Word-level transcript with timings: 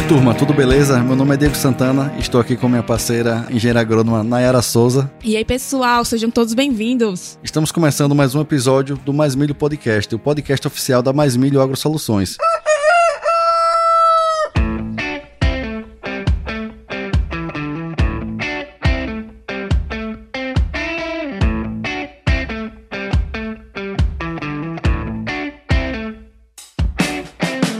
Oi, 0.00 0.06
turma, 0.06 0.34
tudo 0.34 0.54
beleza? 0.54 0.98
Meu 1.00 1.14
nome 1.14 1.34
é 1.34 1.36
Diego 1.36 1.54
Santana, 1.54 2.14
estou 2.18 2.40
aqui 2.40 2.56
com 2.56 2.70
minha 2.70 2.82
parceira, 2.82 3.46
engenheira 3.50 3.82
agrônoma 3.82 4.24
Nayara 4.24 4.62
Souza. 4.62 5.12
E 5.22 5.36
aí, 5.36 5.44
pessoal, 5.44 6.06
sejam 6.06 6.30
todos 6.30 6.54
bem-vindos. 6.54 7.38
Estamos 7.42 7.70
começando 7.70 8.14
mais 8.14 8.34
um 8.34 8.40
episódio 8.40 8.96
do 8.96 9.12
Mais 9.12 9.34
Milho 9.34 9.54
Podcast, 9.54 10.14
o 10.14 10.18
podcast 10.18 10.66
oficial 10.66 11.02
da 11.02 11.12
Mais 11.12 11.36
Milho 11.36 11.60
Agro 11.60 11.76
Soluções. 11.76 12.38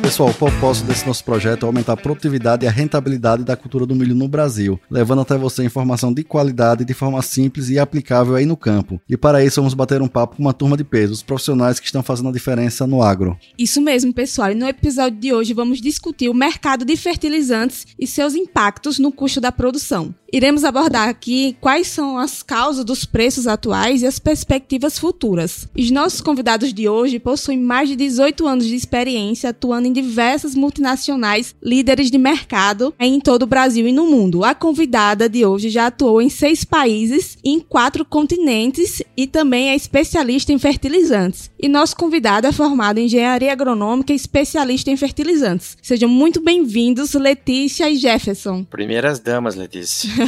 Pessoal, 0.02 0.29
propósito 0.40 0.86
desse 0.86 1.06
nosso 1.06 1.22
projeto 1.22 1.64
é 1.64 1.66
aumentar 1.66 1.92
a 1.92 1.96
produtividade 1.98 2.64
e 2.64 2.68
a 2.68 2.70
rentabilidade 2.70 3.44
da 3.44 3.54
cultura 3.54 3.84
do 3.84 3.94
milho 3.94 4.14
no 4.14 4.26
Brasil, 4.26 4.80
levando 4.90 5.20
até 5.20 5.36
você 5.36 5.62
informação 5.62 6.14
de 6.14 6.24
qualidade 6.24 6.82
de 6.82 6.94
forma 6.94 7.20
simples 7.20 7.68
e 7.68 7.78
aplicável 7.78 8.34
aí 8.34 8.46
no 8.46 8.56
campo. 8.56 8.98
E 9.06 9.18
para 9.18 9.44
isso 9.44 9.60
vamos 9.60 9.74
bater 9.74 10.00
um 10.00 10.08
papo 10.08 10.36
com 10.36 10.42
uma 10.42 10.54
turma 10.54 10.78
de 10.78 10.84
peso, 10.84 11.12
os 11.12 11.22
profissionais 11.22 11.78
que 11.78 11.84
estão 11.84 12.02
fazendo 12.02 12.30
a 12.30 12.32
diferença 12.32 12.86
no 12.86 13.02
agro. 13.02 13.38
Isso 13.58 13.82
mesmo, 13.82 14.14
pessoal. 14.14 14.50
E 14.50 14.54
no 14.54 14.66
episódio 14.66 15.20
de 15.20 15.30
hoje 15.30 15.52
vamos 15.52 15.78
discutir 15.78 16.30
o 16.30 16.34
mercado 16.34 16.86
de 16.86 16.96
fertilizantes 16.96 17.88
e 17.98 18.06
seus 18.06 18.34
impactos 18.34 18.98
no 18.98 19.12
custo 19.12 19.42
da 19.42 19.52
produção. 19.52 20.14
Iremos 20.32 20.62
abordar 20.62 21.08
aqui 21.08 21.56
quais 21.60 21.88
são 21.88 22.16
as 22.16 22.40
causas 22.40 22.84
dos 22.84 23.04
preços 23.04 23.48
atuais 23.48 24.02
e 24.02 24.06
as 24.06 24.20
perspectivas 24.20 24.96
futuras. 24.96 25.68
Os 25.76 25.90
nossos 25.90 26.20
convidados 26.20 26.72
de 26.72 26.88
hoje 26.88 27.18
possuem 27.18 27.58
mais 27.58 27.88
de 27.88 27.96
18 27.96 28.46
anos 28.46 28.64
de 28.64 28.76
experiência 28.76 29.50
atuando 29.50 29.88
em 29.88 29.92
diversas 30.30 30.54
multinacionais 30.54 31.56
líderes 31.60 32.08
de 32.08 32.16
mercado 32.16 32.94
em 33.00 33.18
todo 33.18 33.42
o 33.42 33.46
Brasil 33.46 33.88
e 33.88 33.92
no 33.92 34.06
mundo. 34.06 34.44
A 34.44 34.54
convidada 34.54 35.28
de 35.28 35.44
hoje 35.44 35.68
já 35.68 35.88
atuou 35.88 36.22
em 36.22 36.30
seis 36.30 36.62
países, 36.62 37.36
em 37.44 37.58
quatro 37.58 38.04
continentes 38.04 39.02
e 39.16 39.26
também 39.26 39.70
é 39.70 39.74
especialista 39.74 40.52
em 40.52 40.58
fertilizantes. 40.58 41.50
E 41.58 41.68
nosso 41.68 41.96
convidado 41.96 42.46
é 42.46 42.52
formado 42.52 42.98
em 42.98 43.06
engenharia 43.06 43.52
agronômica 43.52 44.12
e 44.12 44.16
especialista 44.16 44.88
em 44.88 44.96
fertilizantes. 44.96 45.76
Sejam 45.82 46.08
muito 46.08 46.40
bem-vindos, 46.40 47.14
Letícia 47.14 47.90
e 47.90 47.96
Jefferson. 47.96 48.62
Primeiras 48.62 49.18
damas, 49.18 49.56
Letícia. 49.56 50.10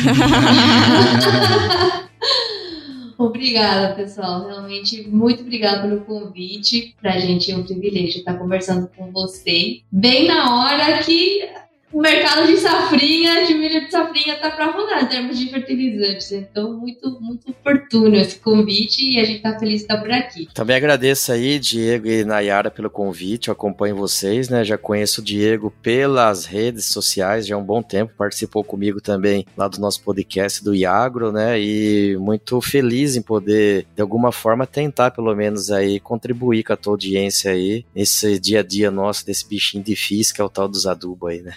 Obrigada, 3.19 3.95
pessoal. 3.95 4.47
Realmente, 4.47 5.09
muito 5.09 5.43
obrigada 5.43 5.83
pelo 5.83 6.01
convite. 6.03 6.95
Para 7.01 7.15
a 7.15 7.19
gente 7.19 7.51
é 7.51 7.57
um 7.57 7.65
privilégio 7.65 8.19
estar 8.19 8.35
conversando 8.35 8.89
com 8.97 9.11
vocês. 9.13 9.83
Bem 9.91 10.27
na 10.27 10.63
hora 10.63 10.99
que 11.03 11.49
o 11.93 12.01
mercado 12.01 12.47
de 12.47 12.57
safrinha, 12.57 13.47
de 13.47 13.55
milho 13.55 13.85
de 13.85 13.91
safrinha, 13.91 14.37
tá 14.37 14.51
para 14.51 14.71
rodar 14.71 15.03
em 15.03 15.07
termos 15.07 15.39
de 15.39 15.49
fertilizantes. 15.51 16.33
Então, 16.33 16.73
muito, 16.79 17.21
muito 17.21 17.51
oportuno 17.51 18.17
esse 18.17 18.37
convite 18.39 19.05
e 19.05 19.21
a 19.21 19.25
gente 19.25 19.43
tá 19.43 19.59
feliz 19.59 19.81
de 19.81 19.83
estar 19.83 19.99
por 19.99 20.11
aqui. 20.11 20.49
Também 20.55 20.77
agradeço 20.77 21.33
aí, 21.33 21.59
Diego 21.59 22.09
e 22.09 22.25
Nayara, 22.25 22.71
pelo 22.71 22.89
convite. 22.89 23.49
Eu 23.49 23.53
acompanho 23.53 23.95
vocês, 23.95 24.49
né? 24.49 24.65
Já 24.65 24.79
conheço 24.79 25.21
o 25.21 25.25
Diego 25.25 25.73
pelas 25.83 26.47
redes 26.47 26.87
sociais 26.87 27.47
já 27.47 27.55
há 27.55 27.59
um 27.59 27.65
bom 27.65 27.83
tempo. 27.83 28.15
Participou 28.17 28.65
comigo 28.65 29.01
também 29.01 29.47
lá 29.57 29.69
do 29.69 29.79
nosso 29.79 30.03
podcast 30.03 30.65
do 30.65 30.75
Iagro, 30.75 31.31
né? 31.31 31.61
E 31.61 32.17
muito 32.17 32.61
feliz 32.61 33.17
em 33.17 33.23
poder, 33.23 33.87
de 33.95 34.01
alguma 34.01 34.33
forma, 34.33 34.67
tentar 34.67 35.11
pelo 35.11 35.35
menos 35.35 35.71
aí 35.71 36.01
contribuir 36.01 36.63
com 36.65 36.73
a 36.73 36.77
tua 36.77 36.95
audiência 36.95 37.51
aí 37.51 37.85
nesse 37.95 38.39
dia 38.39 38.61
a 38.61 38.63
dia 38.63 38.91
nosso, 38.91 39.27
desse 39.27 39.47
bichinho 39.47 39.85
difícil 39.85 40.35
que 40.35 40.41
é 40.41 40.45
o 40.45 40.49
tal 40.49 40.69
dos 40.69 40.87
adubos 40.87 41.31
aí, 41.31 41.43
né? 41.43 41.55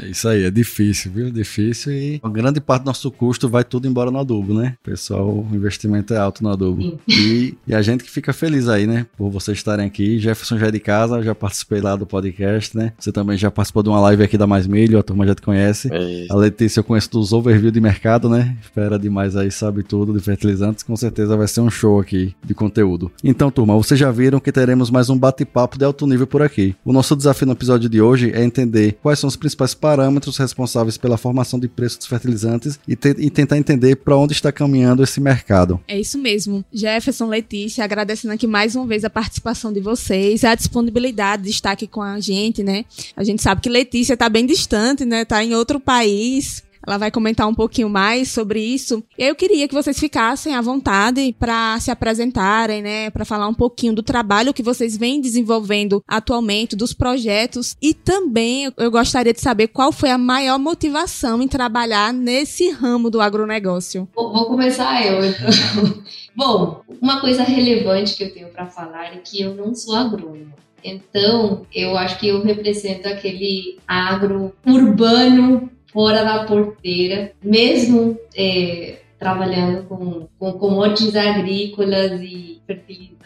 É 0.00 0.06
isso 0.06 0.28
aí, 0.28 0.44
é 0.44 0.50
difícil, 0.50 1.12
viu? 1.12 1.30
Difícil 1.30 1.92
e 1.92 2.20
a 2.22 2.28
grande 2.28 2.60
parte 2.60 2.82
do 2.82 2.86
nosso 2.86 3.10
custo 3.10 3.48
vai 3.48 3.62
tudo 3.62 3.86
embora 3.86 4.10
no 4.10 4.18
adubo, 4.18 4.54
né? 4.54 4.74
Pessoal, 4.82 5.28
o 5.28 5.54
investimento 5.54 6.14
é 6.14 6.18
alto 6.18 6.42
no 6.42 6.50
adubo. 6.50 6.98
E, 7.08 7.56
e, 7.66 7.74
a 7.74 7.82
gente 7.82 8.02
que 8.04 8.10
fica 8.10 8.32
feliz 8.32 8.68
aí, 8.68 8.86
né? 8.86 9.06
Por 9.16 9.30
vocês 9.30 9.58
estarem 9.58 9.86
aqui. 9.86 10.18
Jefferson 10.18 10.58
já 10.58 10.66
é 10.66 10.70
de 10.70 10.80
casa, 10.80 11.22
já 11.22 11.34
participei 11.34 11.80
lá 11.80 11.94
do 11.94 12.06
podcast, 12.06 12.76
né? 12.76 12.92
Você 12.98 13.12
também 13.12 13.36
já 13.36 13.50
participou 13.50 13.82
de 13.82 13.88
uma 13.88 14.00
live 14.00 14.22
aqui 14.22 14.36
da 14.36 14.46
Mais 14.46 14.66
Milho, 14.66 14.98
a 14.98 15.02
turma 15.02 15.26
já 15.26 15.34
te 15.34 15.42
conhece. 15.42 15.88
É 15.92 16.26
a 16.28 16.34
Letícia 16.34 16.80
eu 16.80 16.84
conheço 16.84 17.10
dos 17.10 17.32
overview 17.32 17.70
de 17.70 17.80
mercado, 17.80 18.28
né? 18.28 18.56
Espera 18.60 18.98
demais 18.98 19.36
aí, 19.36 19.50
sabe 19.50 19.82
tudo 19.82 20.12
de 20.12 20.20
fertilizantes. 20.20 20.82
Com 20.82 20.96
certeza 20.96 21.36
vai 21.36 21.46
ser 21.46 21.60
um 21.60 21.70
show 21.70 22.00
aqui 22.00 22.34
de 22.44 22.54
conteúdo. 22.54 23.10
Então, 23.22 23.50
turma, 23.50 23.76
vocês 23.76 23.98
já 23.98 24.10
viram 24.10 24.40
que 24.40 24.50
teremos 24.50 24.90
mais 24.90 25.10
um 25.10 25.18
bate-papo 25.18 25.78
de 25.78 25.84
alto 25.84 26.06
nível 26.06 26.26
por 26.26 26.42
aqui. 26.42 26.74
O 26.84 26.92
nosso 26.92 27.14
desafio 27.14 27.46
no 27.46 27.52
episódio 27.52 27.88
de 27.88 28.00
hoje 28.00 28.30
é 28.32 28.42
entender 28.42 28.98
quais 29.02 29.18
são 29.18 29.28
os 29.28 29.36
principais 29.36 29.51
principais 29.54 29.74
parâmetros 29.74 30.36
responsáveis 30.36 30.96
pela 30.96 31.16
formação 31.16 31.58
de 31.58 31.68
preços 31.68 31.98
dos 31.98 32.06
fertilizantes 32.06 32.78
e, 32.86 32.96
te 32.96 33.14
e 33.18 33.30
tentar 33.30 33.58
entender 33.58 33.96
para 33.96 34.16
onde 34.16 34.32
está 34.32 34.50
caminhando 34.50 35.02
esse 35.02 35.20
mercado. 35.20 35.80
É 35.86 35.98
isso 35.98 36.18
mesmo. 36.18 36.64
Jefferson, 36.72 37.26
Letícia, 37.26 37.84
agradecendo 37.84 38.32
aqui 38.34 38.46
mais 38.46 38.74
uma 38.74 38.86
vez 38.86 39.04
a 39.04 39.10
participação 39.10 39.72
de 39.72 39.80
vocês, 39.80 40.44
a 40.44 40.54
disponibilidade 40.54 41.44
de 41.44 41.50
estar 41.50 41.72
aqui 41.72 41.86
com 41.86 42.02
a 42.02 42.18
gente, 42.20 42.62
né? 42.62 42.84
A 43.16 43.24
gente 43.24 43.42
sabe 43.42 43.60
que 43.60 43.68
Letícia 43.68 44.14
está 44.14 44.28
bem 44.28 44.46
distante, 44.46 45.04
né? 45.04 45.22
Está 45.22 45.44
em 45.44 45.54
outro 45.54 45.78
país. 45.78 46.62
Ela 46.86 46.98
vai 46.98 47.10
comentar 47.10 47.48
um 47.48 47.54
pouquinho 47.54 47.88
mais 47.88 48.30
sobre 48.30 48.60
isso. 48.60 49.02
Eu 49.16 49.34
queria 49.34 49.68
que 49.68 49.74
vocês 49.74 49.98
ficassem 49.98 50.54
à 50.54 50.60
vontade 50.60 51.34
para 51.38 51.78
se 51.80 51.90
apresentarem, 51.90 52.82
né, 52.82 53.10
para 53.10 53.24
falar 53.24 53.48
um 53.48 53.54
pouquinho 53.54 53.94
do 53.94 54.02
trabalho 54.02 54.54
que 54.54 54.62
vocês 54.62 54.96
vêm 54.96 55.20
desenvolvendo 55.20 56.02
atualmente, 56.06 56.76
dos 56.76 56.92
projetos 56.92 57.76
e 57.80 57.94
também 57.94 58.72
eu 58.76 58.90
gostaria 58.90 59.32
de 59.32 59.40
saber 59.40 59.68
qual 59.68 59.92
foi 59.92 60.10
a 60.10 60.18
maior 60.18 60.58
motivação 60.58 61.40
em 61.42 61.48
trabalhar 61.48 62.12
nesse 62.12 62.70
ramo 62.70 63.10
do 63.10 63.20
agronegócio. 63.20 64.08
Vou 64.14 64.46
começar 64.46 65.04
eu. 65.06 65.24
Então. 65.24 66.02
Bom, 66.34 66.82
uma 67.00 67.20
coisa 67.20 67.42
relevante 67.42 68.16
que 68.16 68.24
eu 68.24 68.32
tenho 68.32 68.48
para 68.48 68.66
falar 68.66 69.14
é 69.14 69.18
que 69.18 69.42
eu 69.42 69.54
não 69.54 69.74
sou 69.74 69.94
agrônoma. 69.94 70.52
Então, 70.84 71.64
eu 71.72 71.96
acho 71.96 72.18
que 72.18 72.28
eu 72.28 72.42
represento 72.42 73.06
aquele 73.08 73.78
agro 73.86 74.52
urbano 74.66 75.70
fora 75.92 76.24
da 76.24 76.44
porteira, 76.44 77.32
mesmo 77.42 78.18
é, 78.34 79.00
trabalhando 79.18 79.84
com, 79.84 80.26
com 80.38 80.52
commodities 80.54 81.14
agrícolas 81.14 82.20
e 82.20 82.60
fertilizantes 82.66 83.21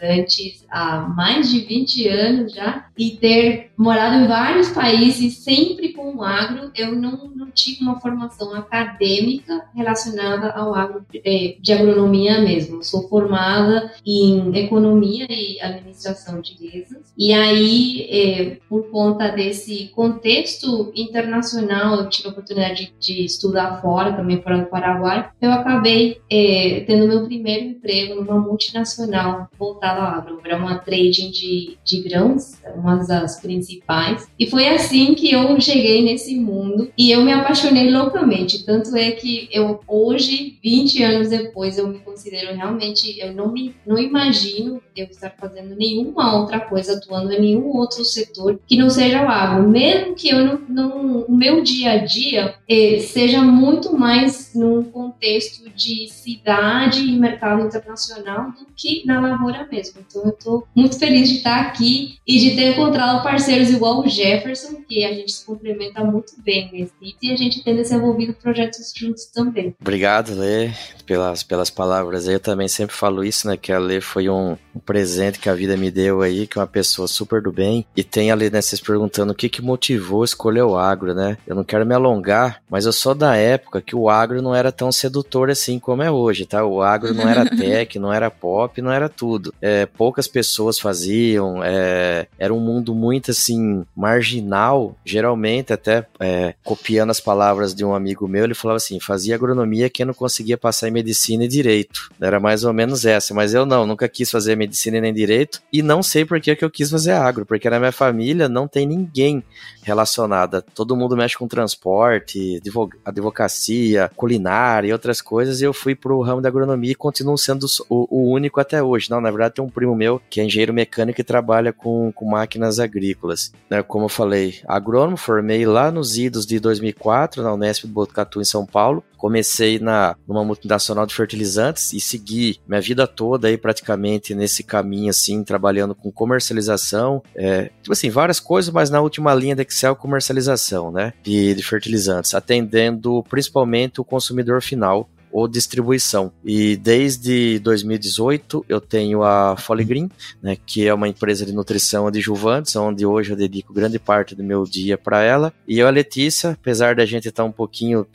há 0.69 1.01
mais 1.01 1.49
de 1.49 1.61
20 1.61 2.07
anos 2.07 2.53
já 2.53 2.85
e 2.97 3.11
ter 3.11 3.71
morado 3.77 4.23
em 4.23 4.27
vários 4.27 4.69
países 4.69 5.37
sempre 5.37 5.93
com 5.93 6.15
o 6.15 6.23
agro, 6.23 6.71
eu 6.75 6.95
não, 6.95 7.31
não 7.35 7.51
tive 7.51 7.83
uma 7.83 7.99
formação 7.99 8.53
acadêmica 8.55 9.65
relacionada 9.75 10.49
ao 10.51 10.73
agro 10.73 11.05
é, 11.13 11.55
de 11.59 11.73
agronomia 11.73 12.41
mesmo. 12.41 12.83
sou 12.83 13.07
formada 13.07 13.93
em 14.05 14.55
economia 14.57 15.27
e 15.29 15.59
administração 15.61 16.41
de 16.41 16.53
empresas 16.53 17.07
e 17.17 17.33
aí, 17.33 18.07
é, 18.09 18.57
por 18.69 18.89
conta 18.89 19.29
desse 19.29 19.87
contexto 19.95 20.91
internacional, 20.95 21.95
eu 21.95 22.09
tive 22.09 22.27
a 22.27 22.31
oportunidade 22.31 22.93
de, 22.99 23.15
de 23.15 23.25
estudar 23.25 23.81
fora, 23.81 24.13
também 24.13 24.41
fora 24.41 24.59
do 24.59 24.67
Paraguai, 24.67 25.29
eu 25.41 25.51
acabei 25.51 26.21
é, 26.29 26.83
tendo 26.85 27.07
meu 27.07 27.25
primeiro 27.25 27.65
emprego 27.65 28.21
numa 28.21 28.39
multinacional 28.39 29.49
voltada 29.57 29.86
agro. 29.87 30.39
Era 30.43 30.57
uma 30.57 30.77
trading 30.79 31.31
de, 31.31 31.77
de 31.83 32.01
grãos, 32.01 32.61
uma 32.75 32.95
das 32.95 33.39
principais. 33.39 34.27
E 34.39 34.49
foi 34.49 34.67
assim 34.67 35.13
que 35.13 35.31
eu 35.31 35.59
cheguei 35.59 36.01
nesse 36.03 36.35
mundo 36.35 36.91
e 36.97 37.11
eu 37.11 37.23
me 37.23 37.31
apaixonei 37.31 37.89
loucamente. 37.89 38.65
Tanto 38.65 38.95
é 38.95 39.11
que 39.11 39.49
eu 39.51 39.79
hoje, 39.87 40.57
20 40.63 41.03
anos 41.03 41.29
depois, 41.29 41.77
eu 41.77 41.87
me 41.87 41.99
considero 41.99 42.55
realmente, 42.55 43.19
eu 43.19 43.33
não 43.33 43.51
me 43.51 43.75
não 43.85 43.97
imagino 43.97 44.81
eu 44.95 45.05
estar 45.05 45.29
fazendo 45.37 45.75
nenhuma 45.75 46.39
outra 46.39 46.59
coisa, 46.59 46.97
atuando 46.97 47.31
em 47.31 47.39
nenhum 47.39 47.67
outro 47.75 48.03
setor 48.03 48.59
que 48.67 48.75
não 48.75 48.89
seja 48.89 49.23
o 49.23 49.29
agro. 49.29 49.69
Mesmo 49.69 50.15
que 50.15 50.29
eu 50.29 50.43
não, 50.43 50.61
não 50.67 51.21
o 51.21 51.35
meu 51.35 51.61
dia 51.61 51.91
a 51.91 51.97
dia 51.97 52.55
eh, 52.67 52.99
seja 52.99 53.41
muito 53.41 53.97
mais 53.97 54.53
num 54.55 54.83
contexto 54.83 55.69
de 55.69 56.07
cidade 56.09 57.01
e 57.01 57.17
mercado 57.17 57.65
internacional 57.65 58.51
do 58.51 58.67
que 58.75 59.05
na 59.05 59.19
lavoura 59.19 59.67
mesmo. 59.71 59.76
Então 59.79 60.23
eu 60.23 60.29
estou 60.29 60.67
muito 60.75 60.97
feliz 60.97 61.29
de 61.29 61.37
estar 61.37 61.61
aqui 61.61 62.17
e 62.25 62.39
de 62.39 62.55
ter 62.55 62.73
encontrado 62.73 63.23
parceiros 63.23 63.69
igual 63.69 64.01
o 64.01 64.07
Jefferson, 64.07 64.81
que 64.87 65.03
a 65.03 65.13
gente 65.13 65.31
se 65.31 65.45
complementa 65.45 66.03
muito 66.03 66.33
bem 66.43 66.69
nesse 66.71 66.97
e 67.21 67.31
a 67.31 67.35
gente 67.35 67.63
tem 67.63 67.75
desenvolvido 67.75 68.33
projetos 68.33 68.93
juntos 68.95 69.25
também. 69.25 69.75
Obrigado, 69.79 70.33
Lê, 70.35 70.71
pelas, 71.05 71.43
pelas 71.43 71.69
palavras 71.69 72.27
aí. 72.27 72.35
Eu 72.35 72.39
também 72.39 72.67
sempre 72.67 72.95
falo 72.95 73.23
isso, 73.23 73.47
né? 73.47 73.57
Que 73.57 73.71
a 73.71 73.79
Lê 73.79 74.01
foi 74.01 74.29
um, 74.29 74.57
um 74.75 74.79
presente 74.79 75.39
que 75.39 75.49
a 75.49 75.53
vida 75.53 75.77
me 75.77 75.89
deu 75.89 76.21
aí, 76.21 76.47
que 76.47 76.57
é 76.57 76.61
uma 76.61 76.67
pessoa 76.67 77.07
super 77.07 77.41
do 77.41 77.51
bem. 77.51 77.85
E 77.95 78.03
tem 78.03 78.31
ali, 78.31 78.49
né, 78.49 78.61
vocês 78.61 78.81
perguntando 78.81 79.31
o 79.31 79.35
que 79.35 79.49
que 79.49 79.61
motivou 79.61 80.23
escolher 80.23 80.63
o 80.63 80.77
agro, 80.77 81.13
né? 81.13 81.37
Eu 81.45 81.55
não 81.55 81.63
quero 81.63 81.85
me 81.85 81.93
alongar, 81.93 82.61
mas 82.69 82.85
eu 82.85 82.93
sou 82.93 83.15
da 83.15 83.35
época 83.35 83.81
que 83.81 83.95
o 83.95 84.09
agro 84.09 84.41
não 84.41 84.53
era 84.53 84.71
tão 84.71 84.91
sedutor 84.91 85.49
assim 85.49 85.79
como 85.79 86.03
é 86.03 86.11
hoje, 86.11 86.45
tá? 86.45 86.65
O 86.65 86.81
agro 86.81 87.13
não 87.13 87.27
era 87.27 87.45
tech, 87.49 87.97
não 87.99 88.11
era 88.11 88.29
pop, 88.29 88.81
não 88.81 88.91
era 88.91 89.09
tudo. 89.09 89.53
É, 89.61 89.66
poucas 89.85 90.27
pessoas 90.27 90.79
faziam, 90.79 91.63
é, 91.63 92.27
era 92.37 92.53
um 92.53 92.59
mundo 92.59 92.93
muito 92.93 93.31
assim, 93.31 93.85
marginal, 93.95 94.95
geralmente 95.05 95.73
até 95.73 96.05
é, 96.19 96.53
copiando 96.63 97.09
as 97.09 97.19
palavras 97.19 97.73
de 97.73 97.83
um 97.83 97.93
amigo 97.93 98.27
meu, 98.27 98.43
ele 98.43 98.53
falava 98.53 98.77
assim, 98.77 98.99
fazia 98.99 99.35
agronomia 99.35 99.89
quem 99.89 100.05
não 100.05 100.13
conseguia 100.13 100.57
passar 100.57 100.87
em 100.87 100.91
medicina 100.91 101.45
e 101.45 101.47
direito. 101.47 102.09
Era 102.19 102.39
mais 102.39 102.63
ou 102.63 102.73
menos 102.73 103.05
essa, 103.05 103.33
mas 103.33 103.53
eu 103.53 103.65
não, 103.65 103.85
nunca 103.85 104.07
quis 104.07 104.29
fazer 104.29 104.55
medicina 104.55 104.99
nem 104.99 105.13
direito 105.13 105.61
e 105.71 105.81
não 105.81 106.01
sei 106.01 106.25
por 106.25 106.39
que 106.39 106.57
eu 106.63 106.69
quis 106.69 106.89
fazer 106.89 107.11
agro, 107.11 107.45
porque 107.45 107.69
na 107.69 107.79
minha 107.79 107.91
família 107.91 108.47
não 108.47 108.67
tem 108.67 108.85
ninguém 108.85 109.43
relacionada. 109.87 110.61
Todo 110.61 110.97
mundo 110.97 111.15
mexe 111.15 111.37
com 111.37 111.47
transporte, 111.47 112.61
advocacia, 113.05 114.11
culinária 114.17 114.89
e 114.89 114.91
outras 114.91 115.21
coisas, 115.21 115.61
e 115.61 115.63
eu 115.63 115.73
fui 115.73 115.95
pro 115.95 116.21
ramo 116.21 116.41
da 116.41 116.49
agronomia 116.49 116.91
e 116.91 116.95
continuo 116.95 117.37
sendo 117.37 117.65
o, 117.89 118.07
o, 118.09 118.31
único 118.31 118.59
até 118.59 118.83
hoje. 118.83 119.09
Não, 119.09 119.21
na 119.21 119.31
verdade 119.31 119.55
tem 119.55 119.63
um 119.63 119.69
primo 119.69 119.95
meu 119.95 120.21
que 120.29 120.41
é 120.41 120.43
engenheiro 120.43 120.73
mecânico 120.73 121.21
e 121.21 121.23
trabalha 121.23 121.71
com, 121.71 122.11
com 122.11 122.25
máquinas 122.25 122.79
agrícolas. 122.79 123.53
Né, 123.69 123.81
como 123.81 124.05
eu 124.05 124.09
falei, 124.09 124.59
agrônomo, 124.67 125.15
formei 125.15 125.65
lá 125.65 125.89
nos 125.89 126.17
idos 126.17 126.45
de 126.45 126.59
2004 126.59 127.41
na 127.41 127.53
Unesp 127.53 127.85
Botucatu 127.85 128.41
em 128.41 128.45
São 128.45 128.65
Paulo. 128.65 129.03
Comecei 129.17 129.79
na 129.79 130.15
numa 130.27 130.43
multinacional 130.43 131.05
de 131.05 131.15
fertilizantes 131.15 131.93
e 131.93 131.99
segui 131.99 132.59
minha 132.67 132.81
vida 132.81 133.07
toda 133.07 133.47
aí 133.47 133.57
praticamente 133.57 134.35
nesse 134.35 134.63
caminho 134.63 135.09
assim, 135.09 135.43
trabalhando 135.43 135.95
com 135.95 136.11
comercialização, 136.11 137.21
é, 137.35 137.71
tipo 137.81 137.93
assim, 137.93 138.09
várias 138.09 138.39
coisas, 138.39 138.71
mas 138.71 138.89
na 138.89 139.01
última 139.01 139.33
linha 139.33 139.55
da 139.55 139.63
Excel 139.63 139.95
comercialização, 139.95 140.91
né, 140.91 141.13
de, 141.23 141.55
de 141.55 141.63
fertilizantes, 141.63 142.33
atendendo 142.33 143.23
principalmente 143.29 143.99
o 143.99 144.05
consumidor 144.05 144.61
final 144.61 145.09
ou 145.37 145.47
distribuição. 145.47 146.31
E 146.43 146.75
desde 146.75 147.59
2018 147.59 148.65
eu 148.67 148.81
tenho 148.81 149.21
a 149.21 149.55
Green, 149.85 150.09
né, 150.41 150.57
que 150.65 150.87
é 150.87 150.91
uma 150.91 151.07
empresa 151.07 151.45
de 151.45 151.53
nutrição 151.53 152.07
adjuvantes, 152.07 152.75
onde 152.75 153.05
hoje 153.05 153.33
eu 153.33 153.37
dedico 153.37 153.71
grande 153.71 153.99
parte 153.99 154.33
do 154.33 154.43
meu 154.43 154.63
dia 154.63 154.97
para 154.97 155.21
ela. 155.21 155.53
E 155.67 155.77
eu, 155.77 155.87
a 155.87 155.91
Letícia, 155.91 156.51
apesar 156.51 156.95
da 156.95 157.05
gente 157.05 157.27
estar 157.27 157.43
tá 157.43 157.47
um 157.47 157.51
pouquinho, 157.51 158.07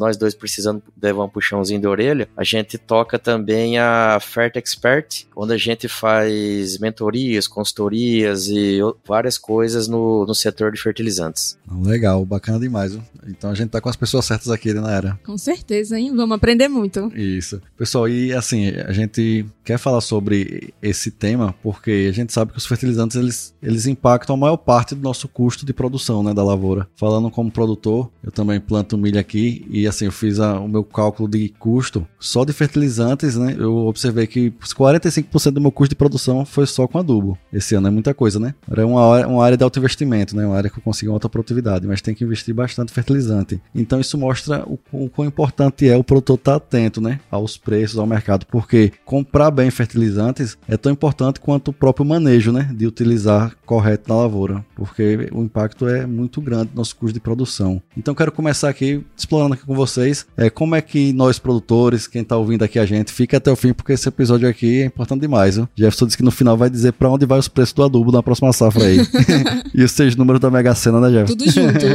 nós 0.00 0.16
dois 0.16 0.34
precisando 0.34 0.82
levar 1.00 1.22
um 1.22 1.28
puxãozinho 1.28 1.80
de 1.80 1.86
orelha, 1.86 2.28
a 2.36 2.42
gente 2.42 2.76
toca 2.76 3.20
também 3.20 3.78
a 3.78 4.18
Fert 4.20 4.56
Expert, 4.56 5.26
onde 5.36 5.52
a 5.52 5.56
gente 5.56 5.86
faz 5.86 6.76
mentorias, 6.78 7.46
consultorias 7.46 8.48
e 8.48 8.80
várias 9.06 9.38
coisas 9.38 9.86
no, 9.86 10.26
no 10.26 10.34
setor 10.34 10.72
de 10.72 10.82
fertilizantes. 10.82 11.56
Legal, 11.84 12.24
bacana 12.24 12.58
demais. 12.58 12.94
Viu? 12.94 13.02
Então 13.28 13.50
a 13.50 13.54
gente 13.54 13.70
tá 13.70 13.80
com 13.80 13.88
as 13.88 13.96
pessoas 13.96 14.24
certas 14.24 14.50
aqui 14.50 14.74
né, 14.74 14.80
na 14.80 14.90
era. 14.90 15.20
Com 15.24 15.38
certeza, 15.38 15.98
hein? 15.98 16.12
Vamos 16.14 16.34
aprender 16.34 16.63
aprender 16.64 16.68
muito. 16.68 17.12
Isso. 17.14 17.60
Pessoal, 17.76 18.08
e 18.08 18.32
assim, 18.32 18.68
a 18.68 18.92
gente 18.92 19.44
quer 19.64 19.78
falar 19.78 20.00
sobre 20.00 20.74
esse 20.82 21.10
tema 21.10 21.54
porque 21.62 22.06
a 22.08 22.12
gente 22.12 22.32
sabe 22.32 22.52
que 22.52 22.58
os 22.58 22.66
fertilizantes 22.66 23.16
eles, 23.16 23.54
eles 23.62 23.86
impactam 23.86 24.34
a 24.34 24.38
maior 24.38 24.56
parte 24.56 24.94
do 24.94 25.02
nosso 25.02 25.26
custo 25.28 25.64
de 25.64 25.72
produção, 25.72 26.22
né, 26.22 26.34
da 26.34 26.44
lavoura. 26.44 26.88
Falando 26.96 27.30
como 27.30 27.50
produtor, 27.50 28.10
eu 28.22 28.30
também 28.30 28.60
planto 28.60 28.98
milho 28.98 29.18
aqui 29.18 29.66
e 29.70 29.86
assim, 29.86 30.06
eu 30.06 30.12
fiz 30.12 30.38
a, 30.40 30.60
o 30.60 30.68
meu 30.68 30.84
cálculo 30.84 31.28
de 31.28 31.48
custo 31.58 32.06
só 32.18 32.44
de 32.44 32.52
fertilizantes, 32.52 33.36
né? 33.36 33.54
Eu 33.58 33.86
observei 33.86 34.26
que 34.26 34.50
45% 34.50 35.50
do 35.52 35.60
meu 35.60 35.72
custo 35.72 35.90
de 35.90 35.96
produção 35.96 36.44
foi 36.44 36.66
só 36.66 36.86
com 36.86 36.98
adubo. 36.98 37.38
Esse 37.52 37.74
ano 37.74 37.88
é 37.88 37.90
muita 37.90 38.14
coisa, 38.14 38.38
né? 38.38 38.54
Era 38.70 38.86
uma, 38.86 39.26
uma 39.26 39.44
área 39.44 39.56
de 39.56 39.64
alto 39.64 39.78
investimento, 39.78 40.36
né? 40.36 40.46
Uma 40.46 40.56
área 40.56 40.70
que 40.70 40.78
eu 40.78 40.82
consigo 40.82 41.12
alta 41.12 41.28
produtividade, 41.28 41.86
mas 41.86 42.00
tem 42.00 42.14
que 42.14 42.24
investir 42.24 42.54
bastante 42.54 42.92
fertilizante. 42.92 43.60
Então 43.74 44.00
isso 44.00 44.18
mostra 44.18 44.64
o, 44.66 44.78
o 44.92 45.08
quão 45.08 45.26
importante 45.26 45.88
é 45.88 45.96
o 45.96 46.04
produtor 46.04 46.36
estar 46.36 46.52
tá 46.52 46.56
atento, 46.56 47.00
né, 47.00 47.20
aos 47.30 47.56
preços, 47.56 47.98
ao 47.98 48.06
mercado, 48.06 48.46
porque 48.46 48.92
comprar 49.04 49.50
bem 49.54 49.70
fertilizantes 49.70 50.58
é 50.68 50.76
tão 50.76 50.92
importante 50.92 51.40
quanto 51.40 51.68
o 51.68 51.72
próprio 51.72 52.04
manejo, 52.04 52.52
né, 52.52 52.68
de 52.74 52.86
utilizar 52.86 53.56
correto 53.64 54.12
na 54.12 54.20
lavoura, 54.20 54.64
porque 54.74 55.28
o 55.32 55.42
impacto 55.42 55.88
é 55.88 56.06
muito 56.06 56.40
grande 56.40 56.70
no 56.72 56.78
nosso 56.78 56.96
custo 56.96 57.14
de 57.14 57.20
produção. 57.20 57.80
Então 57.96 58.14
quero 58.14 58.32
começar 58.32 58.68
aqui 58.68 59.04
explorando 59.16 59.54
aqui 59.54 59.64
com 59.64 59.74
vocês 59.74 60.26
é, 60.36 60.50
como 60.50 60.74
é 60.74 60.82
que 60.82 61.12
nós 61.12 61.38
produtores, 61.38 62.06
quem 62.06 62.22
está 62.22 62.36
ouvindo 62.36 62.62
aqui 62.64 62.78
a 62.78 62.84
gente, 62.84 63.12
fica 63.12 63.36
até 63.36 63.50
o 63.50 63.56
fim, 63.56 63.72
porque 63.72 63.92
esse 63.92 64.08
episódio 64.08 64.48
aqui 64.48 64.82
é 64.82 64.86
importante 64.86 65.20
demais. 65.20 65.56
Viu? 65.56 65.68
Jefferson 65.76 66.06
disse 66.06 66.16
que 66.16 66.22
no 66.22 66.30
final 66.30 66.56
vai 66.56 66.68
dizer 66.68 66.92
para 66.92 67.08
onde 67.08 67.24
vai 67.24 67.38
os 67.38 67.48
preços 67.48 67.72
do 67.72 67.82
adubo 67.82 68.10
na 68.10 68.22
próxima 68.22 68.52
safra 68.52 68.84
aí. 68.84 68.98
e 69.74 69.82
os 69.82 69.92
seis 69.92 70.16
números 70.16 70.40
da 70.40 70.50
Mega 70.50 70.74
Sena, 70.74 71.00
né, 71.00 71.10
Jefferson? 71.10 71.36
Tudo 71.36 71.50
junto. 71.50 71.86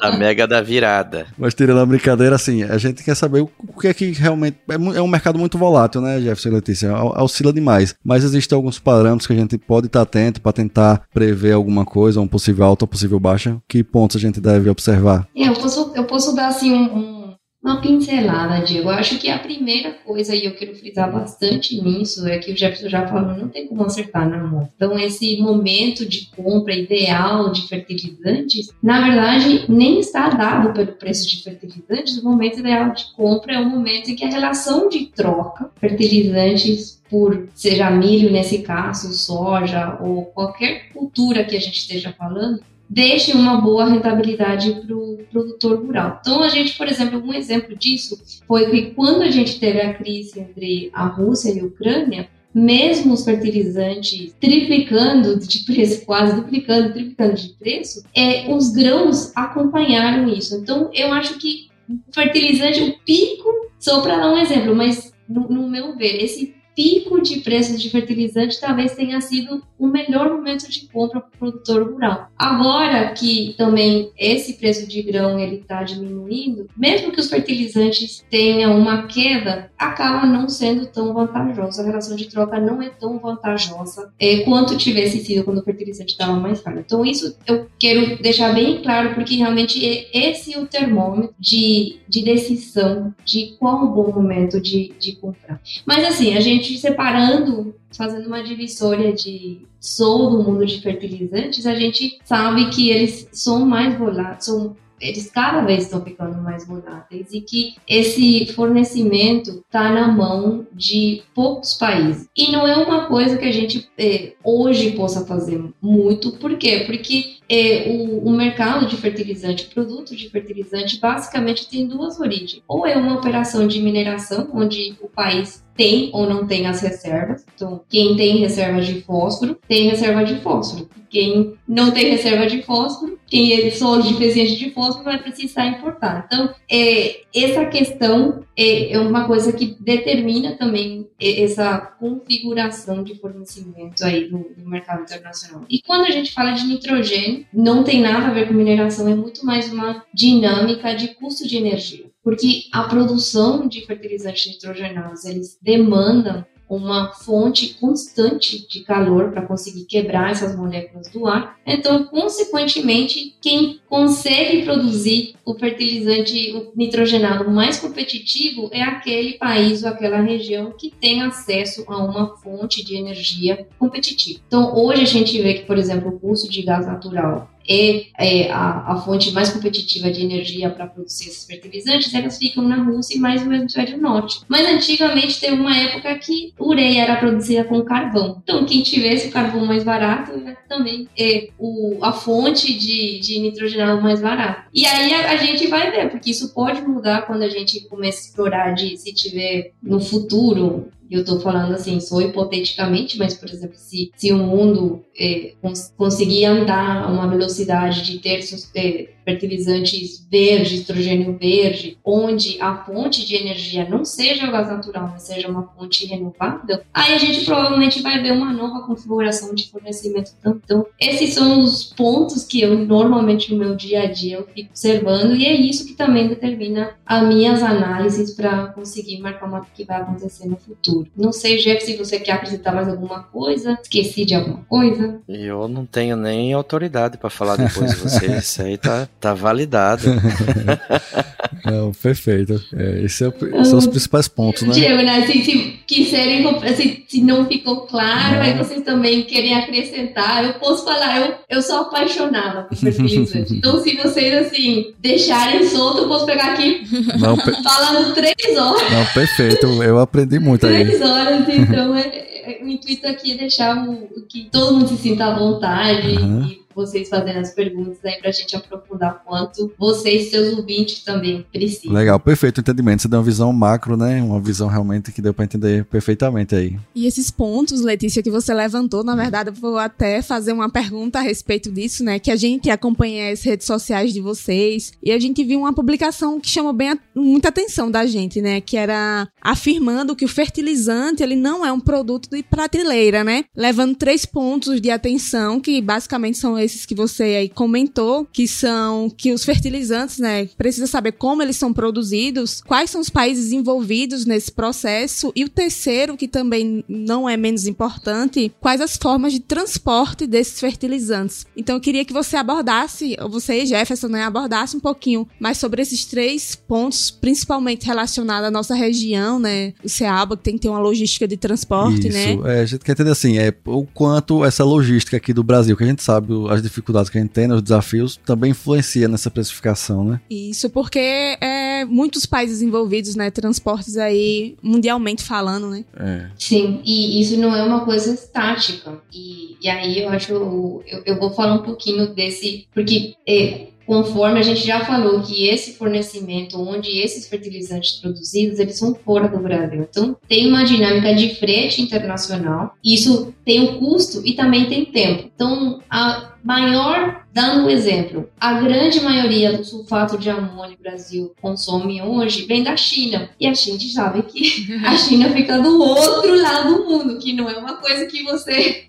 a, 0.00 0.08
a 0.08 0.16
mega 0.16 0.46
da 0.46 0.62
virada. 0.62 1.26
Mas 1.38 1.54
tirando 1.54 1.80
a 1.80 1.86
brincadeira, 1.86 2.36
assim, 2.36 2.62
a 2.62 2.78
gente 2.78 3.02
quer 3.02 3.14
saber 3.14 3.40
o, 3.40 3.80
que 3.80 3.88
é 3.88 3.94
que 3.94 4.12
realmente. 4.12 4.58
É, 4.68 4.74
é, 4.74 5.02
um 5.02 5.08
mercado 5.08 5.38
muito 5.38 5.58
volátil, 5.58 6.00
né, 6.00 6.13
Jefferson 6.20 6.48
e 6.48 6.52
Letícia? 6.52 6.94
Oscila 7.22 7.52
demais. 7.52 7.94
Mas 8.04 8.24
existem 8.24 8.56
alguns 8.56 8.78
parâmetros 8.78 9.26
que 9.26 9.32
a 9.32 9.36
gente 9.36 9.58
pode 9.58 9.86
estar 9.86 10.02
atento 10.02 10.40
para 10.40 10.52
tentar 10.52 11.02
prever 11.12 11.52
alguma 11.52 11.84
coisa, 11.84 12.20
um 12.20 12.28
possível 12.28 12.64
alta 12.64 12.84
ou 12.84 12.88
possível 12.88 13.18
baixa. 13.20 13.58
Que 13.68 13.82
pontos 13.82 14.16
a 14.16 14.20
gente 14.20 14.40
deve 14.40 14.68
observar? 14.68 15.26
É, 15.36 15.48
eu, 15.48 15.54
posso, 15.54 15.92
eu 15.94 16.04
posso 16.04 16.34
dar 16.34 16.48
assim 16.48 16.72
um, 16.72 16.98
um 16.98 17.23
uma 17.64 17.80
pincelada, 17.80 18.62
Diego. 18.62 18.90
Eu 18.90 18.94
acho 18.94 19.18
que 19.18 19.30
a 19.30 19.38
primeira 19.38 19.92
coisa, 19.92 20.36
e 20.36 20.44
eu 20.44 20.54
quero 20.54 20.74
frisar 20.74 21.10
bastante 21.10 21.80
nisso, 21.80 22.28
é 22.28 22.38
que 22.38 22.52
o 22.52 22.56
Jefferson 22.56 22.90
já 22.90 23.08
falou, 23.08 23.38
não 23.38 23.48
tem 23.48 23.66
como 23.66 23.82
acertar 23.84 24.28
na 24.28 24.36
mão. 24.36 24.68
Então, 24.76 24.98
esse 24.98 25.40
momento 25.40 26.04
de 26.04 26.30
compra 26.36 26.74
ideal 26.74 27.50
de 27.50 27.66
fertilizantes, 27.66 28.68
na 28.82 29.00
verdade, 29.00 29.64
nem 29.66 29.98
está 29.98 30.28
dado 30.28 30.74
pelo 30.74 30.92
preço 30.92 31.26
de 31.26 31.42
fertilizantes. 31.42 32.18
O 32.18 32.24
momento 32.24 32.58
ideal 32.58 32.92
de 32.92 33.06
compra 33.14 33.54
é 33.54 33.58
o 33.58 33.68
momento 33.68 34.10
em 34.10 34.14
que 34.14 34.24
a 34.24 34.30
relação 34.30 34.90
de 34.90 35.06
troca, 35.06 35.70
fertilizantes 35.80 37.02
por, 37.08 37.48
seja 37.54 37.90
milho 37.90 38.30
nesse 38.30 38.58
caso, 38.58 39.12
soja 39.12 39.98
ou 40.02 40.26
qualquer 40.26 40.90
cultura 40.92 41.44
que 41.44 41.56
a 41.56 41.60
gente 41.60 41.78
esteja 41.78 42.12
falando, 42.12 42.60
deixe 42.88 43.32
uma 43.32 43.60
boa 43.60 43.86
rentabilidade 43.86 44.72
para 44.86 44.96
o 44.96 45.18
produtor 45.30 45.84
rural. 45.84 46.18
Então, 46.20 46.42
a 46.42 46.48
gente, 46.48 46.76
por 46.76 46.86
exemplo, 46.86 47.22
um 47.24 47.32
exemplo 47.32 47.76
disso 47.76 48.20
foi 48.46 48.70
que 48.70 48.90
quando 48.94 49.22
a 49.22 49.30
gente 49.30 49.58
teve 49.58 49.80
a 49.80 49.94
crise 49.94 50.38
entre 50.38 50.90
a 50.92 51.06
Rússia 51.06 51.52
e 51.52 51.60
a 51.60 51.64
Ucrânia, 51.64 52.28
mesmo 52.54 53.14
os 53.14 53.24
fertilizantes 53.24 54.32
triplicando 54.40 55.38
de 55.40 55.64
preço, 55.64 56.04
quase 56.06 56.36
duplicando, 56.36 56.92
triplicando 56.92 57.34
de 57.34 57.48
preço, 57.54 58.04
é, 58.14 58.48
os 58.54 58.70
grãos 58.70 59.32
acompanharam 59.34 60.28
isso. 60.28 60.56
Então, 60.56 60.88
eu 60.92 61.12
acho 61.12 61.38
que 61.38 61.68
fertilizante, 62.12 62.80
o 62.80 62.98
pico, 63.04 63.48
só 63.78 64.00
para 64.00 64.16
dar 64.16 64.32
um 64.32 64.38
exemplo, 64.38 64.74
mas 64.74 65.12
no, 65.28 65.48
no 65.48 65.68
meu 65.68 65.96
ver, 65.96 66.22
esse 66.22 66.54
pico 66.74 67.20
de 67.20 67.40
preços 67.40 67.80
de 67.80 67.90
fertilizante 67.90 68.60
talvez 68.60 68.94
tenha 68.94 69.20
sido 69.20 69.62
o 69.78 69.86
melhor 69.86 70.30
momento 70.30 70.68
de 70.68 70.86
compra 70.88 71.20
para 71.20 71.28
o 71.28 71.38
produtor 71.38 71.92
rural. 71.92 72.28
Agora 72.36 73.12
que 73.12 73.54
também 73.56 74.10
esse 74.18 74.54
preço 74.54 74.86
de 74.86 75.02
grão 75.02 75.38
ele 75.38 75.56
está 75.56 75.82
diminuindo, 75.82 76.68
mesmo 76.76 77.12
que 77.12 77.20
os 77.20 77.28
fertilizantes 77.28 78.24
tenham 78.30 78.78
uma 78.78 79.06
queda, 79.06 79.70
acaba 79.78 80.26
não 80.26 80.48
sendo 80.48 80.86
tão 80.86 81.12
vantajoso. 81.12 81.80
A 81.80 81.84
relação 81.84 82.16
de 82.16 82.28
troca 82.28 82.58
não 82.58 82.80
é 82.80 82.88
tão 82.88 83.18
vantajosa 83.18 84.12
é, 84.18 84.38
quanto 84.38 84.76
tivesse 84.76 85.18
sido 85.24 85.44
quando 85.44 85.58
o 85.58 85.64
fertilizante 85.64 86.12
estava 86.12 86.34
mais 86.34 86.60
caro. 86.60 86.80
Então 86.80 87.04
isso 87.04 87.36
eu 87.46 87.66
quero 87.78 88.22
deixar 88.22 88.54
bem 88.54 88.82
claro 88.82 89.14
porque 89.14 89.36
realmente 89.36 89.84
é 89.84 90.30
esse 90.30 90.56
o 90.56 90.66
termômetro 90.66 91.34
de, 91.38 91.98
de 92.08 92.24
decisão 92.24 93.14
de 93.24 93.54
qual 93.58 93.84
o 93.84 93.88
bom 93.88 94.12
momento 94.12 94.60
de, 94.60 94.92
de 94.98 95.12
comprar. 95.16 95.60
Mas 95.86 96.04
assim, 96.04 96.36
a 96.36 96.40
gente 96.40 96.63
gente 96.64 96.80
separando, 96.80 97.74
fazendo 97.96 98.26
uma 98.26 98.42
divisória 98.42 99.12
de 99.12 99.62
sou 99.78 100.30
do 100.30 100.42
mundo 100.42 100.64
de 100.64 100.80
fertilizantes, 100.80 101.66
a 101.66 101.74
gente 101.74 102.18
sabe 102.24 102.70
que 102.70 102.90
eles 102.90 103.28
são 103.32 103.66
mais 103.66 103.96
voláteis, 103.96 104.46
são 104.46 104.76
eles 105.00 105.30
cada 105.30 105.60
vez 105.62 105.84
estão 105.84 106.02
ficando 106.02 106.40
mais 106.40 106.66
voláteis 106.66 107.32
e 107.32 107.40
que 107.40 107.74
esse 107.86 108.46
fornecimento 108.54 109.62
está 109.66 109.92
na 109.92 110.08
mão 110.08 110.66
de 110.72 111.22
poucos 111.34 111.74
países. 111.74 112.26
E 112.34 112.50
não 112.50 112.66
é 112.66 112.76
uma 112.76 113.06
coisa 113.06 113.36
que 113.36 113.44
a 113.44 113.52
gente 113.52 113.88
é, 113.98 114.32
hoje 114.42 114.92
possa 114.92 115.26
fazer 115.26 115.62
muito, 115.82 116.32
por 116.32 116.56
quê? 116.56 116.84
Porque 116.86 117.36
é, 117.48 117.88
o, 117.88 118.26
o, 118.26 118.30
mercado 118.30 118.86
de 118.86 118.96
fertilizante, 118.96 119.66
produto 119.66 120.16
de 120.16 120.28
fertilizante, 120.30 120.98
basicamente 120.98 121.68
tem 121.68 121.86
duas 121.86 122.18
origens. 122.18 122.62
Ou 122.66 122.86
é 122.86 122.96
uma 122.96 123.14
operação 123.14 123.66
de 123.66 123.80
mineração, 123.80 124.48
onde 124.52 124.96
o 125.00 125.08
país 125.08 125.64
tem 125.76 126.10
ou 126.12 126.26
não 126.28 126.46
tem 126.46 126.66
as 126.66 126.80
reservas. 126.80 127.44
Então, 127.54 127.82
quem 127.88 128.16
tem 128.16 128.38
reserva 128.38 128.80
de 128.80 129.02
fósforo, 129.02 129.58
tem 129.68 129.88
reserva 129.88 130.24
de 130.24 130.36
fósforo. 130.40 130.88
Quem 131.10 131.54
não 131.66 131.92
tem 131.92 132.10
reserva 132.10 132.46
de 132.46 132.62
fósforo, 132.62 133.18
quem 133.26 133.52
é 133.52 133.70
solo 133.70 134.02
deficiente 134.02 134.56
de 134.56 134.70
fósforo, 134.70 135.04
vai 135.04 135.22
precisar 135.22 135.66
importar. 135.66 136.26
Então, 136.26 136.54
é, 136.70 137.22
essa 137.34 137.64
questão 137.66 138.44
é, 138.56 138.92
é 138.92 138.98
uma 138.98 139.26
coisa 139.26 139.52
que 139.52 139.76
determina 139.80 140.56
também 140.56 141.08
essa 141.20 141.78
configuração 141.78 143.02
de 143.02 143.14
fornecimento 143.16 144.04
aí 144.04 144.28
do 144.28 144.44
mercado 144.58 145.02
internacional. 145.02 145.64
E 145.68 145.80
quando 145.82 146.06
a 146.06 146.10
gente 146.10 146.32
fala 146.32 146.52
de 146.52 146.66
nitrogênio, 146.66 147.33
não 147.52 147.84
tem 147.84 148.00
nada 148.00 148.28
a 148.28 148.32
ver 148.32 148.48
com 148.48 148.54
mineração, 148.54 149.08
é 149.08 149.14
muito 149.14 149.44
mais 149.44 149.72
uma 149.72 150.04
dinâmica 150.12 150.94
de 150.94 151.08
custo 151.14 151.46
de 151.46 151.56
energia. 151.56 152.06
Porque 152.22 152.64
a 152.72 152.84
produção 152.84 153.68
de 153.68 153.84
fertilizantes 153.86 154.46
nitrogenados 154.46 155.24
eles 155.24 155.58
demandam 155.60 156.44
uma 156.76 157.12
fonte 157.12 157.74
constante 157.74 158.66
de 158.68 158.80
calor 158.80 159.30
para 159.30 159.42
conseguir 159.42 159.84
quebrar 159.84 160.30
essas 160.30 160.56
moléculas 160.56 161.08
do 161.08 161.26
ar. 161.26 161.58
Então, 161.66 162.04
consequentemente, 162.04 163.36
quem 163.40 163.80
consegue 163.88 164.62
produzir 164.62 165.34
o 165.44 165.54
fertilizante 165.54 166.70
nitrogenado 166.74 167.50
mais 167.50 167.78
competitivo 167.78 168.68
é 168.72 168.82
aquele 168.82 169.34
país 169.34 169.82
ou 169.82 169.90
aquela 169.90 170.20
região 170.20 170.72
que 170.72 170.90
tem 170.90 171.22
acesso 171.22 171.84
a 171.86 171.96
uma 171.96 172.36
fonte 172.36 172.84
de 172.84 172.96
energia 172.96 173.66
competitiva. 173.78 174.40
Então, 174.46 174.76
hoje 174.76 175.02
a 175.02 175.06
gente 175.06 175.40
vê 175.40 175.54
que, 175.54 175.66
por 175.66 175.78
exemplo, 175.78 176.08
o 176.08 176.18
custo 176.18 176.50
de 176.50 176.62
gás 176.62 176.86
natural 176.86 177.53
é, 177.68 178.06
é 178.18 178.50
a, 178.50 178.92
a, 178.92 178.96
fonte 178.96 179.32
mais 179.32 179.50
competitiva 179.50 180.10
de 180.10 180.22
energia 180.22 180.70
para 180.70 180.86
produzir 180.86 181.28
esses 181.28 181.44
fertilizantes, 181.44 182.12
elas 182.14 182.38
ficam 182.38 182.62
na 182.62 182.82
Rússia 182.82 183.16
e 183.16 183.20
mais 183.20 183.44
no 183.44 183.52
hemisfério 183.52 184.00
norte. 184.00 184.40
Mas 184.48 184.66
antigamente 184.66 185.40
teve 185.40 185.56
uma 185.56 185.76
época 185.76 186.14
que 186.18 186.52
ureia 186.58 187.02
era 187.02 187.16
produzida 187.16 187.64
com 187.64 187.82
carvão. 187.82 188.40
Então, 188.42 188.64
quem 188.64 188.82
tivesse 188.82 189.28
o 189.28 189.32
carvão 189.32 189.64
mais 189.64 189.84
barato 189.84 190.32
era 190.32 190.54
também 190.68 191.08
é 191.16 191.48
o, 191.58 191.98
a 192.02 192.12
fonte 192.12 192.76
de, 192.76 193.20
de 193.20 193.38
nitrogenado 193.38 194.02
mais 194.02 194.20
barato. 194.20 194.68
E 194.72 194.84
aí 194.86 195.14
a, 195.14 195.32
a, 195.32 195.36
gente 195.36 195.66
vai 195.68 195.90
ver, 195.90 196.10
porque 196.10 196.30
isso 196.30 196.52
pode 196.52 196.82
mudar 196.82 197.22
quando 197.22 197.42
a 197.42 197.48
gente 197.48 197.80
começa 197.88 198.18
a 198.18 198.24
explorar 198.24 198.74
de 198.74 198.96
se 198.96 199.14
tiver 199.14 199.72
no 199.82 200.00
futuro 200.00 200.88
eu 201.10 201.20
estou 201.20 201.40
falando 201.40 201.72
assim, 201.72 202.00
só 202.00 202.20
hipoteticamente, 202.20 203.18
mas, 203.18 203.34
por 203.34 203.48
exemplo, 203.48 203.76
se, 203.76 204.10
se 204.16 204.32
o 204.32 204.38
mundo 204.38 205.04
é, 205.16 205.52
cons 205.60 205.92
conseguir 205.96 206.44
andar 206.44 207.04
a 207.04 207.08
uma 207.08 207.28
velocidade 207.28 208.02
de 208.02 208.18
ter 208.18 208.40
é, 208.74 209.08
fertilizantes 209.24 210.26
verdes, 210.30 210.80
nitrogênio 210.80 211.38
verde, 211.38 211.98
onde 212.04 212.60
a 212.60 212.76
fonte 212.84 213.26
de 213.26 213.36
energia 213.36 213.88
não 213.88 214.04
seja 214.04 214.46
o 214.46 214.52
gás 214.52 214.68
natural, 214.68 215.08
mas 215.12 215.22
seja 215.22 215.48
uma 215.48 215.62
fonte 215.68 216.06
renovável, 216.06 216.80
aí 216.92 217.14
a 217.14 217.18
gente 217.18 217.44
provavelmente 217.44 218.02
vai 218.02 218.22
ver 218.22 218.32
uma 218.32 218.52
nova 218.52 218.86
configuração 218.86 219.54
de 219.54 219.70
fornecimento. 219.70 220.32
Então, 220.44 220.86
esses 221.00 221.34
são 221.34 221.60
os 221.60 221.84
pontos 221.84 222.44
que 222.44 222.60
eu 222.60 222.76
normalmente 222.78 223.52
no 223.52 223.58
meu 223.58 223.74
dia 223.74 224.02
a 224.02 224.06
dia 224.06 224.36
eu 224.36 224.46
fico 224.46 224.70
observando 224.70 225.36
e 225.36 225.46
é 225.46 225.54
isso 225.54 225.86
que 225.86 225.94
também 225.94 226.28
determina 226.28 226.94
as 227.06 227.26
minhas 227.26 227.62
análises 227.62 228.32
para 228.34 228.68
conseguir 228.68 229.20
marcar 229.20 229.44
o 229.44 229.66
que 229.74 229.84
vai 229.84 230.00
acontecer 230.00 230.46
no 230.46 230.56
futuro. 230.56 230.93
Não 231.16 231.32
sei, 231.32 231.58
Jeff, 231.58 231.84
se 231.84 231.96
você 231.96 232.18
quer 232.18 232.32
apresentar 232.32 232.72
mais 232.72 232.88
alguma 232.88 233.22
coisa, 233.22 233.78
esqueci 233.82 234.24
de 234.24 234.34
alguma 234.34 234.64
coisa. 234.68 235.20
Eu 235.28 235.68
não 235.68 235.86
tenho 235.86 236.16
nem 236.16 236.52
autoridade 236.52 237.18
para 237.18 237.30
falar 237.30 237.56
depois 237.56 237.90
de 237.90 237.96
você. 237.96 238.26
Isso 238.38 238.62
aí 238.62 238.76
tá 238.76 239.08
Tá 239.20 239.32
validado. 239.32 240.02
Não, 241.64 241.92
perfeito. 241.92 242.60
É, 242.76 243.02
esses 243.04 243.22
é 243.22 243.64
são 243.64 243.78
os 243.78 243.86
principais 243.86 244.28
pontos, 244.28 244.62
né? 244.62 244.74
Diego, 244.74 245.02
né? 245.02 245.26
Se, 245.26 245.42
se 245.42 245.78
quiserem, 245.86 246.44
se, 246.76 247.04
se 247.08 247.22
não 247.22 247.46
ficou 247.46 247.86
claro, 247.86 248.42
aí 248.42 248.52
vocês 248.52 248.82
também 248.82 249.22
querem 249.22 249.54
acrescentar, 249.54 250.44
eu 250.44 250.54
posso 250.54 250.84
falar, 250.84 251.20
eu, 251.20 251.34
eu 251.48 251.62
sou 251.62 251.78
apaixonada 251.78 252.64
por 252.64 252.76
fertilizante. 252.76 253.54
então, 253.56 253.82
se 253.82 253.96
vocês, 253.96 254.46
assim, 254.46 254.92
deixarem 255.00 255.66
solto, 255.66 256.02
eu 256.02 256.08
posso 256.08 256.26
pegar 256.26 256.52
aqui 256.52 256.82
não, 257.18 257.34
falando 257.36 258.12
três 258.12 258.58
horas. 258.58 258.90
Não, 258.90 259.06
perfeito. 259.14 259.66
Eu 259.82 259.98
aprendi 259.98 260.38
muito 260.38 260.66
aí. 260.66 260.83
Três 260.86 261.00
horas, 261.02 261.48
então, 261.48 261.96
é, 261.96 262.06
é, 262.06 262.60
o 262.62 262.68
intuito 262.68 263.06
aqui 263.06 263.32
é 263.32 263.36
deixar 263.36 263.88
o, 263.88 264.22
que 264.28 264.48
todo 264.50 264.74
mundo 264.74 264.88
se 264.88 264.96
sinta 264.96 265.26
à 265.26 265.38
vontade 265.38 266.16
uhum. 266.16 266.46
e 266.46 266.63
vocês 266.74 267.08
fazendo 267.08 267.38
as 267.38 267.50
perguntas 267.50 267.98
aí 268.04 268.18
pra 268.20 268.30
gente 268.30 268.56
aprofundar 268.56 269.22
quanto 269.24 269.72
vocês, 269.78 270.30
seus 270.30 270.56
ouvintes, 270.56 271.02
também 271.02 271.44
precisam. 271.52 271.92
Legal, 271.92 272.18
perfeito 272.18 272.60
entendimento. 272.60 273.02
Você 273.02 273.08
deu 273.08 273.18
uma 273.18 273.24
visão 273.24 273.52
macro, 273.52 273.96
né? 273.96 274.22
Uma 274.22 274.40
visão 274.40 274.68
realmente 274.68 275.12
que 275.12 275.22
deu 275.22 275.34
para 275.34 275.44
entender 275.44 275.84
perfeitamente 275.84 276.54
aí. 276.54 276.76
E 276.94 277.06
esses 277.06 277.30
pontos, 277.30 277.80
Letícia, 277.80 278.22
que 278.22 278.30
você 278.30 278.52
levantou, 278.52 279.04
na 279.04 279.14
verdade, 279.14 279.50
eu 279.50 279.54
vou 279.54 279.78
até 279.78 280.22
fazer 280.22 280.52
uma 280.52 280.70
pergunta 280.70 281.18
a 281.18 281.22
respeito 281.22 281.70
disso, 281.70 282.04
né? 282.04 282.18
Que 282.18 282.30
a 282.30 282.36
gente 282.36 282.70
acompanha 282.70 283.32
as 283.32 283.42
redes 283.42 283.66
sociais 283.66 284.12
de 284.12 284.20
vocês 284.20 284.92
e 285.02 285.12
a 285.12 285.18
gente 285.18 285.44
viu 285.44 285.60
uma 285.60 285.72
publicação 285.72 286.40
que 286.40 286.48
chamou 286.48 286.72
bem 286.72 286.90
a, 286.90 286.98
muita 287.14 287.48
atenção 287.48 287.90
da 287.90 288.06
gente, 288.06 288.40
né? 288.40 288.60
Que 288.60 288.76
era 288.76 289.28
afirmando 289.40 290.16
que 290.16 290.24
o 290.24 290.28
fertilizante 290.28 291.22
ele 291.22 291.36
não 291.36 291.64
é 291.64 291.72
um 291.72 291.80
produto 291.80 292.28
de 292.30 292.42
prateleira, 292.42 293.22
né? 293.22 293.44
Levando 293.56 293.94
três 293.94 294.24
pontos 294.24 294.80
de 294.80 294.90
atenção 294.90 295.60
que 295.60 295.80
basicamente 295.80 296.38
são 296.38 296.58
esses 296.64 296.86
que 296.86 296.94
você 296.94 297.22
aí 297.22 297.48
comentou, 297.48 298.26
que 298.32 298.48
são 298.48 299.10
que 299.10 299.32
os 299.32 299.44
fertilizantes, 299.44 300.18
né, 300.18 300.46
precisa 300.56 300.86
saber 300.86 301.12
como 301.12 301.42
eles 301.42 301.56
são 301.56 301.72
produzidos, 301.72 302.62
quais 302.66 302.90
são 302.90 303.00
os 303.00 303.10
países 303.10 303.52
envolvidos 303.52 304.24
nesse 304.24 304.50
processo 304.50 305.32
e 305.34 305.44
o 305.44 305.48
terceiro, 305.48 306.16
que 306.16 306.28
também 306.28 306.84
não 306.88 307.28
é 307.28 307.36
menos 307.36 307.66
importante, 307.66 308.52
quais 308.60 308.80
as 308.80 308.96
formas 308.96 309.32
de 309.32 309.40
transporte 309.40 310.26
desses 310.26 310.58
fertilizantes. 310.60 311.46
Então 311.56 311.76
eu 311.76 311.80
queria 311.80 312.04
que 312.04 312.12
você 312.12 312.36
abordasse, 312.36 313.16
você, 313.30 313.64
Jefferson, 313.66 314.08
né, 314.08 314.24
abordasse 314.24 314.76
um 314.76 314.80
pouquinho 314.80 315.26
mais 315.38 315.58
sobre 315.58 315.82
esses 315.82 316.04
três 316.04 316.54
pontos, 316.56 317.10
principalmente 317.10 317.86
relacionados 317.86 318.48
à 318.48 318.50
nossa 318.50 318.74
região, 318.74 319.38
né, 319.38 319.72
o 319.82 319.88
CEABA, 319.88 320.36
que 320.36 320.42
tem 320.44 320.54
que 320.54 320.60
ter 320.60 320.68
uma 320.68 320.78
logística 320.78 321.26
de 321.26 321.36
transporte, 321.36 322.08
Isso. 322.08 322.16
né? 322.16 322.58
É, 322.58 322.60
a 322.60 322.66
gente 322.66 322.84
quer 322.84 322.92
entender 322.92 323.10
assim, 323.10 323.38
é 323.38 323.52
o 323.66 323.84
quanto 323.84 324.44
essa 324.44 324.64
logística 324.64 325.16
aqui 325.16 325.32
do 325.32 325.42
Brasil, 325.42 325.76
que 325.76 325.84
a 325.84 325.86
gente 325.86 326.02
sabe, 326.02 326.32
as 326.54 326.62
dificuldades 326.62 327.10
que 327.10 327.18
a 327.18 327.20
gente 327.20 327.30
tem, 327.30 327.46
né, 327.46 327.54
os 327.54 327.62
desafios, 327.62 328.18
também 328.24 328.50
influencia 328.50 329.08
nessa 329.08 329.30
precificação, 329.30 330.04
né? 330.04 330.20
Isso, 330.30 330.70
porque 330.70 330.98
é, 330.98 331.84
muitos 331.84 332.26
países 332.26 332.62
envolvidos, 332.62 333.14
né, 333.14 333.30
transportes 333.30 333.96
aí, 333.96 334.56
mundialmente 334.62 335.22
falando, 335.22 335.68
né? 335.68 335.84
É. 335.96 336.26
Sim, 336.38 336.80
e 336.84 337.20
isso 337.20 337.36
não 337.36 337.54
é 337.54 337.62
uma 337.62 337.84
coisa 337.84 338.12
estática. 338.12 339.00
E, 339.12 339.56
e 339.60 339.68
aí 339.68 340.00
eu 340.00 340.08
acho, 340.08 340.32
eu, 340.32 341.02
eu 341.04 341.18
vou 341.18 341.32
falar 341.32 341.54
um 341.54 341.62
pouquinho 341.62 342.14
desse, 342.14 342.66
porque 342.72 343.14
é, 343.26 343.68
conforme 343.86 344.38
a 344.38 344.42
gente 344.42 344.66
já 344.66 344.84
falou 344.84 345.22
que 345.22 345.46
esse 345.46 345.74
fornecimento, 345.74 346.60
onde 346.60 346.98
esses 346.98 347.28
fertilizantes 347.28 347.92
produzidos, 347.92 348.58
eles 348.58 348.78
são 348.78 348.94
fora 348.94 349.28
do 349.28 349.38
Brasil. 349.38 349.86
Então, 349.88 350.16
tem 350.28 350.48
uma 350.48 350.64
dinâmica 350.64 351.14
de 351.14 351.34
frete 351.36 351.82
internacional, 351.82 352.74
isso 352.84 353.34
tem 353.44 353.60
um 353.60 353.78
custo 353.78 354.22
e 354.24 354.32
também 354.32 354.66
tem 354.66 354.84
tempo. 354.84 355.30
Então, 355.34 355.80
a 355.88 356.34
maior, 356.44 357.24
dando 357.32 357.64
um 357.64 357.70
exemplo, 357.70 358.28
a 358.38 358.60
grande 358.60 359.00
maioria 359.00 359.56
do 359.56 359.64
sulfato 359.64 360.18
de 360.18 360.28
amônio 360.28 360.76
que 360.76 360.80
o 360.80 360.82
Brasil 360.82 361.34
consome 361.40 362.02
hoje 362.02 362.44
vem 362.44 362.62
da 362.62 362.76
China. 362.76 363.30
E 363.40 363.46
a 363.46 363.54
gente 363.54 363.88
sabe 363.88 364.22
que 364.22 364.66
a 364.84 364.96
China 364.96 365.30
fica 365.30 365.58
do 365.58 365.80
outro 365.80 366.40
lado 366.40 366.74
do 366.74 366.84
mundo, 366.84 367.18
que 367.18 367.32
não 367.32 367.48
é 367.48 367.56
uma 367.56 367.76
coisa 367.78 368.06
que 368.06 368.22
você 368.22 368.84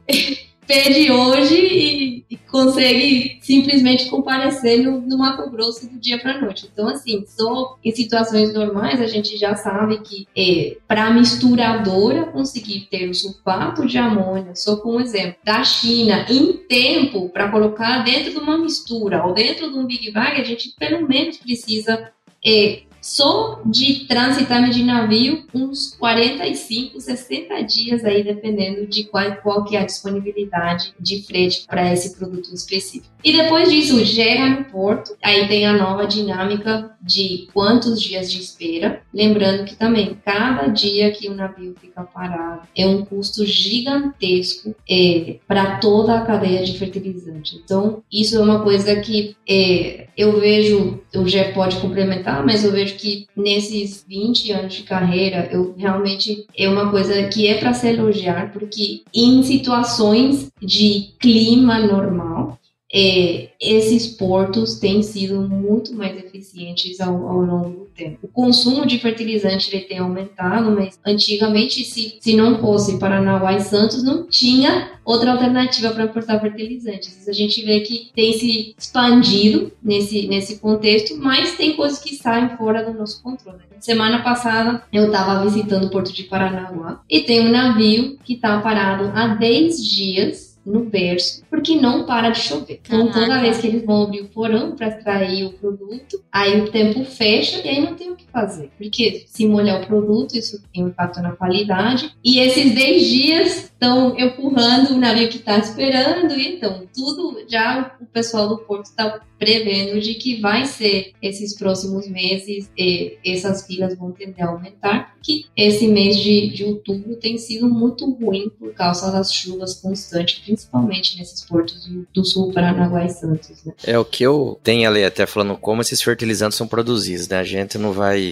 pede 0.68 1.12
hoje 1.12 1.56
e, 1.56 2.26
e, 2.30 2.38
consegue 2.38 3.40
simplesmente 3.42 4.10
comparecer 4.10 4.84
no, 4.84 5.02
no 5.02 5.18
Mato 5.18 5.50
Grosso 5.50 5.90
do 5.90 6.00
dia 6.00 6.20
para 6.20 6.40
noite. 6.40 6.70
Então, 6.72 6.88
assim, 6.88 7.24
só 7.28 7.78
em 7.84 7.92
situações 7.92 8.54
normais 8.54 9.02
a 9.02 9.08
gente 9.08 9.38
já 9.38 9.56
sabe 9.56 10.00
que 10.00 10.28
é, 10.36 10.78
para 10.88 11.06
a 11.06 11.12
misturadora 11.12 12.26
conseguir 12.26 12.88
ter 12.90 13.10
o 13.10 13.14
sulfato 13.14 13.86
de 13.86 13.98
amônio, 13.98 14.52
só 14.56 14.78
com 14.78 14.98
um 14.98 15.02
exemplo, 15.02 15.36
da 15.44 15.64
China 15.64 16.26
em 16.30 16.54
tempo 16.54 17.30
para 17.30 17.50
colocar 17.50 18.04
dentro 18.04 18.32
de 18.32 18.38
uma 18.38 18.58
mistura 18.58 19.26
ou 19.26 19.34
dentro 19.34 19.72
de 19.72 19.78
um 19.78 19.86
Big 19.86 20.12
Bag, 20.12 20.40
a 20.40 20.44
gente 20.44 20.74
pelo 20.78 21.08
menos 21.08 21.38
precisa 21.38 22.12
é, 22.46 22.82
só 23.06 23.62
de 23.64 24.06
transitar 24.08 24.68
de 24.72 24.82
navio 24.82 25.46
uns 25.54 25.96
45, 26.00 27.00
60 27.00 27.62
dias 27.62 28.04
aí, 28.04 28.24
dependendo 28.24 28.88
de 28.88 29.04
qual, 29.04 29.36
qual 29.44 29.64
que 29.64 29.76
é 29.76 29.82
a 29.82 29.86
disponibilidade 29.86 30.92
de 31.00 31.22
frete 31.22 31.68
para 31.68 31.94
esse 31.94 32.18
produto 32.18 32.52
específico. 32.52 33.14
E 33.24 33.32
depois 33.32 33.70
disso, 33.70 34.04
chega 34.04 34.50
no 34.50 34.66
porto, 34.66 35.16
aí 35.24 35.48
tem 35.48 35.68
a 35.68 35.74
nova 35.74 36.08
dinâmica 36.08 36.96
de 37.00 37.48
quantos 37.54 38.02
dias 38.02 38.32
de 38.32 38.40
espera. 38.40 39.02
Lembrando 39.14 39.66
que 39.66 39.76
também 39.76 40.18
cada 40.26 40.68
dia 40.68 41.12
que 41.12 41.30
o 41.30 41.36
navio 41.36 41.76
fica 41.80 42.04
parado 42.04 42.62
é 42.76 42.88
um 42.88 43.06
custo 43.06 43.46
gigantesco 43.46 44.76
é, 44.90 45.38
para 45.48 45.78
toda 45.78 46.18
a 46.18 46.22
cadeia 46.22 46.64
de 46.64 46.78
fertilizante. 46.78 47.62
Então, 47.64 48.02
isso 48.12 48.36
é 48.36 48.40
uma 48.40 48.64
coisa 48.64 48.96
que 48.96 49.36
é, 49.48 50.08
eu 50.18 50.40
vejo, 50.40 51.02
o 51.16 51.28
Jé 51.28 51.52
pode 51.52 51.78
complementar, 51.78 52.44
mas 52.46 52.64
eu 52.64 52.72
vejo 52.72 52.95
que 52.96 53.28
nesses 53.36 54.06
20 54.08 54.52
anos 54.52 54.74
de 54.74 54.84
carreira, 54.84 55.50
eu 55.52 55.76
realmente 55.78 56.46
é 56.58 56.68
uma 56.68 56.90
coisa 56.90 57.28
que 57.28 57.48
é 57.48 57.60
para 57.60 57.74
se 57.74 57.88
elogiar, 57.88 58.52
porque 58.52 59.04
em 59.14 59.44
situações 59.44 60.50
de 60.62 61.14
clima 61.20 61.80
normal, 61.80 62.60
é, 62.98 63.50
esses 63.60 64.08
portos 64.08 64.80
têm 64.80 65.04
sido 65.04 65.42
muito 65.42 65.94
mais 65.94 66.18
eficientes 66.18 67.02
ao, 67.02 67.28
ao, 67.28 67.42
longo 67.42 67.70
do 67.80 67.86
tempo. 67.94 68.20
O 68.24 68.28
consumo 68.30 68.86
de 68.86 68.98
fertilizante 69.00 69.76
ele 69.76 69.84
tem 69.84 69.98
aumentado, 69.98 70.72
mas 70.72 70.98
antigamente, 71.06 71.84
se, 71.84 72.18
se 72.22 72.34
não 72.38 72.58
fosse 72.58 72.98
Paranaguá 72.98 73.54
e 73.54 73.60
Santos, 73.60 74.02
não 74.02 74.26
tinha 74.28 74.92
outra 75.04 75.34
alternativa 75.34 75.90
para 75.90 76.06
importar 76.06 76.40
fertilizantes. 76.40 77.28
A 77.28 77.34
gente 77.34 77.66
vê 77.66 77.82
que 77.82 78.12
tem 78.16 78.32
se 78.32 78.74
expandido 78.78 79.74
nesse, 79.84 80.26
nesse 80.28 80.60
contexto, 80.60 81.18
mas 81.18 81.58
tem 81.58 81.76
coisas 81.76 82.00
que 82.00 82.16
saem 82.16 82.56
fora 82.56 82.82
do 82.82 82.98
nosso 82.98 83.22
controle. 83.22 83.60
Semana 83.82 84.24
passada 84.24 84.82
eu 84.92 85.08
estava 85.08 85.44
visitando 85.44 85.88
o 85.88 85.90
porto 85.90 86.14
de 86.14 86.24
Paranaguá 86.24 87.02
e 87.10 87.22
tem 87.22 87.42
um 87.42 87.52
navio 87.52 88.18
que 88.24 88.36
está 88.36 88.60
parado 88.62 89.12
há 89.14 89.28
10 89.28 89.84
dias 89.84 90.45
no 90.66 90.86
berço, 90.86 91.44
porque 91.50 91.76
não 91.76 92.06
para 92.06 92.30
de 92.30 92.40
chover. 92.40 92.80
Então, 92.84 93.12
toda 93.12 93.40
vez 93.40 93.60
que 93.60 93.68
eles 93.68 93.86
vão 93.86 94.04
abrir 94.04 94.22
o 94.22 94.28
porão 94.28 94.76
para 94.76 94.88
extrair 94.88 95.46
o 95.46 95.54
produto, 95.54 96.24
aí 96.32 96.60
o 96.60 96.72
tempo 96.72 97.04
fecha 97.06 97.62
e 97.64 97.70
aí 97.70 97.80
não 97.80 97.94
tem 97.96 98.12
o 98.12 98.16
que 98.16 98.25
fazer. 98.36 98.70
Porque 98.78 99.24
se 99.28 99.48
molhar 99.48 99.82
o 99.82 99.88
produto, 99.88 100.38
isso 100.38 100.62
tem 100.74 100.84
um 100.84 100.90
impacto 100.90 101.22
na 101.22 101.32
qualidade. 101.32 102.14
E 102.22 102.40
esses 102.40 102.76
10 102.76 103.08
dias 103.08 103.56
estão 103.64 104.18
empurrando 104.20 104.94
o 104.94 104.98
navio 104.98 105.30
que 105.30 105.38
está 105.38 105.58
esperando, 105.58 106.34
então 106.34 106.84
tudo 106.94 107.46
já 107.48 107.96
o 108.02 108.06
pessoal 108.06 108.50
do 108.50 108.58
porto 108.58 108.86
está 108.86 109.22
prevendo 109.38 110.00
de 110.00 110.14
que 110.16 110.40
vai 110.40 110.66
ser 110.66 111.12
esses 111.22 111.56
próximos 111.56 112.08
meses 112.08 112.70
e 112.78 113.18
essas 113.26 113.66
filas 113.68 113.98
vão 113.98 114.12
tender 114.12 114.44
a 114.44 114.50
aumentar, 114.50 115.14
porque 115.16 115.44
esse 115.56 115.88
mês 115.88 116.18
de, 116.18 116.50
de 116.50 116.64
outubro 116.64 117.16
tem 117.18 117.38
sido 117.38 117.68
muito 117.68 118.10
ruim 118.12 118.50
por 118.58 118.74
causa 118.74 119.12
das 119.12 119.34
chuvas 119.34 119.76
constantes, 119.76 120.40
principalmente 120.40 121.18
nesses 121.18 121.44
portos 121.44 121.86
do, 121.86 122.08
do 122.14 122.26
sul, 122.26 122.54
Paranaguá 122.54 123.06
e 123.06 123.10
Santos. 123.10 123.64
Né? 123.66 123.74
É 123.84 124.00
o 124.00 124.06
que 124.06 124.24
eu 124.24 124.58
tenho 124.64 124.90
ali 124.90 125.04
até 125.04 125.26
falando 125.26 125.58
como 125.58 125.82
esses 125.82 126.02
fertilizantes 126.02 126.58
são 126.58 126.68
produzidos, 126.68 127.28
né? 127.28 127.38
A 127.38 127.44
gente 127.44 127.78
não 127.78 127.92
vai 127.92 128.25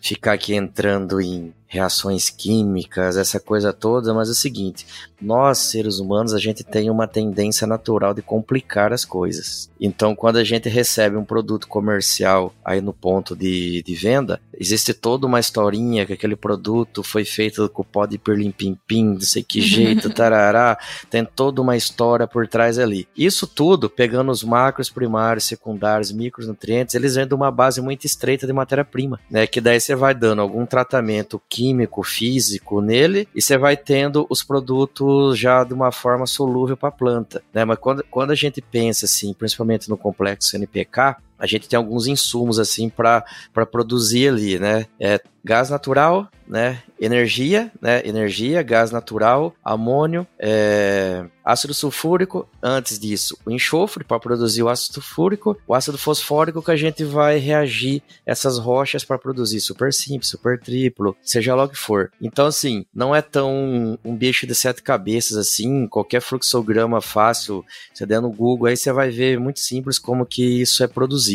ficar 0.00 0.34
aqui 0.34 0.54
entrando 0.54 1.20
em 1.20 1.52
reações 1.66 2.30
químicas, 2.30 3.16
essa 3.16 3.40
coisa 3.40 3.72
toda, 3.72 4.14
mas 4.14 4.28
é 4.28 4.32
o 4.32 4.34
seguinte, 4.34 4.86
nós 5.20 5.58
seres 5.58 5.98
humanos 5.98 6.34
a 6.34 6.38
gente 6.38 6.62
tem 6.62 6.90
uma 6.90 7.06
tendência 7.06 7.66
natural 7.66 8.12
de 8.12 8.22
complicar 8.22 8.92
as 8.92 9.04
coisas. 9.04 9.70
Então, 9.80 10.14
quando 10.14 10.36
a 10.36 10.44
gente 10.44 10.68
recebe 10.68 11.16
um 11.16 11.24
produto 11.24 11.66
comercial 11.66 12.54
aí 12.64 12.80
no 12.80 12.92
ponto 12.92 13.34
de, 13.34 13.82
de 13.82 13.94
venda, 13.94 14.40
existe 14.58 14.92
toda 14.94 15.26
uma 15.26 15.40
historinha 15.40 16.06
que 16.06 16.12
aquele 16.12 16.36
produto 16.36 17.02
foi 17.02 17.24
feito 17.24 17.68
com 17.70 17.82
pó 17.82 18.06
de 18.06 18.18
pirlim-pim-pim, 18.18 19.04
não 19.04 19.20
sei 19.20 19.42
que 19.42 19.60
jeito, 19.66 20.10
tarará, 20.10 20.78
tem 21.10 21.24
toda 21.24 21.60
uma 21.60 21.76
história 21.76 22.26
por 22.26 22.46
trás 22.46 22.78
ali. 22.78 23.08
Isso 23.16 23.46
tudo, 23.46 23.88
pegando 23.88 24.30
os 24.30 24.42
macros 24.42 24.90
primários, 24.90 25.44
secundários, 25.44 26.12
micronutrientes, 26.12 26.94
eles 26.94 27.14
vêm 27.14 27.26
de 27.26 27.34
uma 27.34 27.50
base 27.50 27.80
muito 27.80 28.04
estreita 28.04 28.46
de 28.46 28.52
matéria-prima, 28.52 29.20
né? 29.30 29.46
Que 29.46 29.60
daí 29.60 29.80
você 29.80 29.94
vai 29.94 30.14
dando 30.14 30.42
algum 30.42 30.64
tratamento 30.66 31.40
químico, 31.48 31.55
físico 32.02 32.80
nele, 32.80 33.28
e 33.34 33.40
você 33.40 33.56
vai 33.56 33.76
tendo 33.76 34.26
os 34.28 34.42
produtos 34.42 35.38
já 35.38 35.64
de 35.64 35.74
uma 35.74 35.92
forma 35.92 36.26
solúvel 36.26 36.76
para 36.76 36.88
a 36.88 36.92
planta. 36.92 37.42
Né? 37.52 37.64
Mas 37.64 37.78
quando, 37.78 38.04
quando 38.10 38.30
a 38.30 38.34
gente 38.34 38.60
pensa 38.60 39.06
assim, 39.06 39.32
principalmente 39.32 39.88
no 39.88 39.96
complexo 39.96 40.56
NPK, 40.56 41.16
a 41.38 41.46
gente 41.46 41.68
tem 41.68 41.76
alguns 41.76 42.06
insumos 42.06 42.58
assim 42.58 42.88
para 42.88 43.24
produzir 43.70 44.28
ali, 44.28 44.58
né? 44.58 44.86
É 44.98 45.20
gás 45.44 45.70
natural, 45.70 46.28
né? 46.48 46.82
Energia, 46.98 47.70
né? 47.80 48.02
Energia, 48.04 48.62
gás 48.64 48.90
natural, 48.90 49.54
amônio, 49.64 50.26
é... 50.40 51.24
ácido 51.44 51.72
sulfúrico. 51.72 52.48
Antes 52.60 52.98
disso, 52.98 53.38
o 53.46 53.50
enxofre 53.50 54.02
para 54.02 54.18
produzir 54.18 54.64
o 54.64 54.68
ácido 54.68 54.94
sulfúrico, 54.94 55.56
o 55.64 55.72
ácido 55.72 55.96
fosfórico 55.96 56.60
que 56.60 56.70
a 56.72 56.76
gente 56.76 57.04
vai 57.04 57.38
reagir 57.38 58.02
essas 58.24 58.58
rochas 58.58 59.04
para 59.04 59.18
produzir 59.18 59.60
super 59.60 59.92
simples, 59.92 60.30
super 60.30 60.58
triplo, 60.58 61.16
seja 61.22 61.54
lá 61.54 61.64
o 61.64 61.68
que 61.68 61.78
for. 61.78 62.10
Então, 62.20 62.46
assim, 62.46 62.84
não 62.92 63.14
é 63.14 63.22
tão 63.22 63.96
um 64.04 64.16
bicho 64.16 64.48
de 64.48 64.54
sete 64.54 64.82
cabeças 64.82 65.36
assim. 65.36 65.86
Qualquer 65.86 66.20
fluxograma 66.20 67.00
fácil, 67.00 67.64
você 67.94 68.04
der 68.04 68.20
no 68.20 68.30
Google 68.30 68.66
aí 68.66 68.76
você 68.76 68.92
vai 68.92 69.10
ver 69.10 69.38
muito 69.38 69.60
simples 69.60 69.96
como 69.96 70.26
que 70.26 70.60
isso 70.60 70.82
é 70.82 70.88
produzido. 70.88 71.25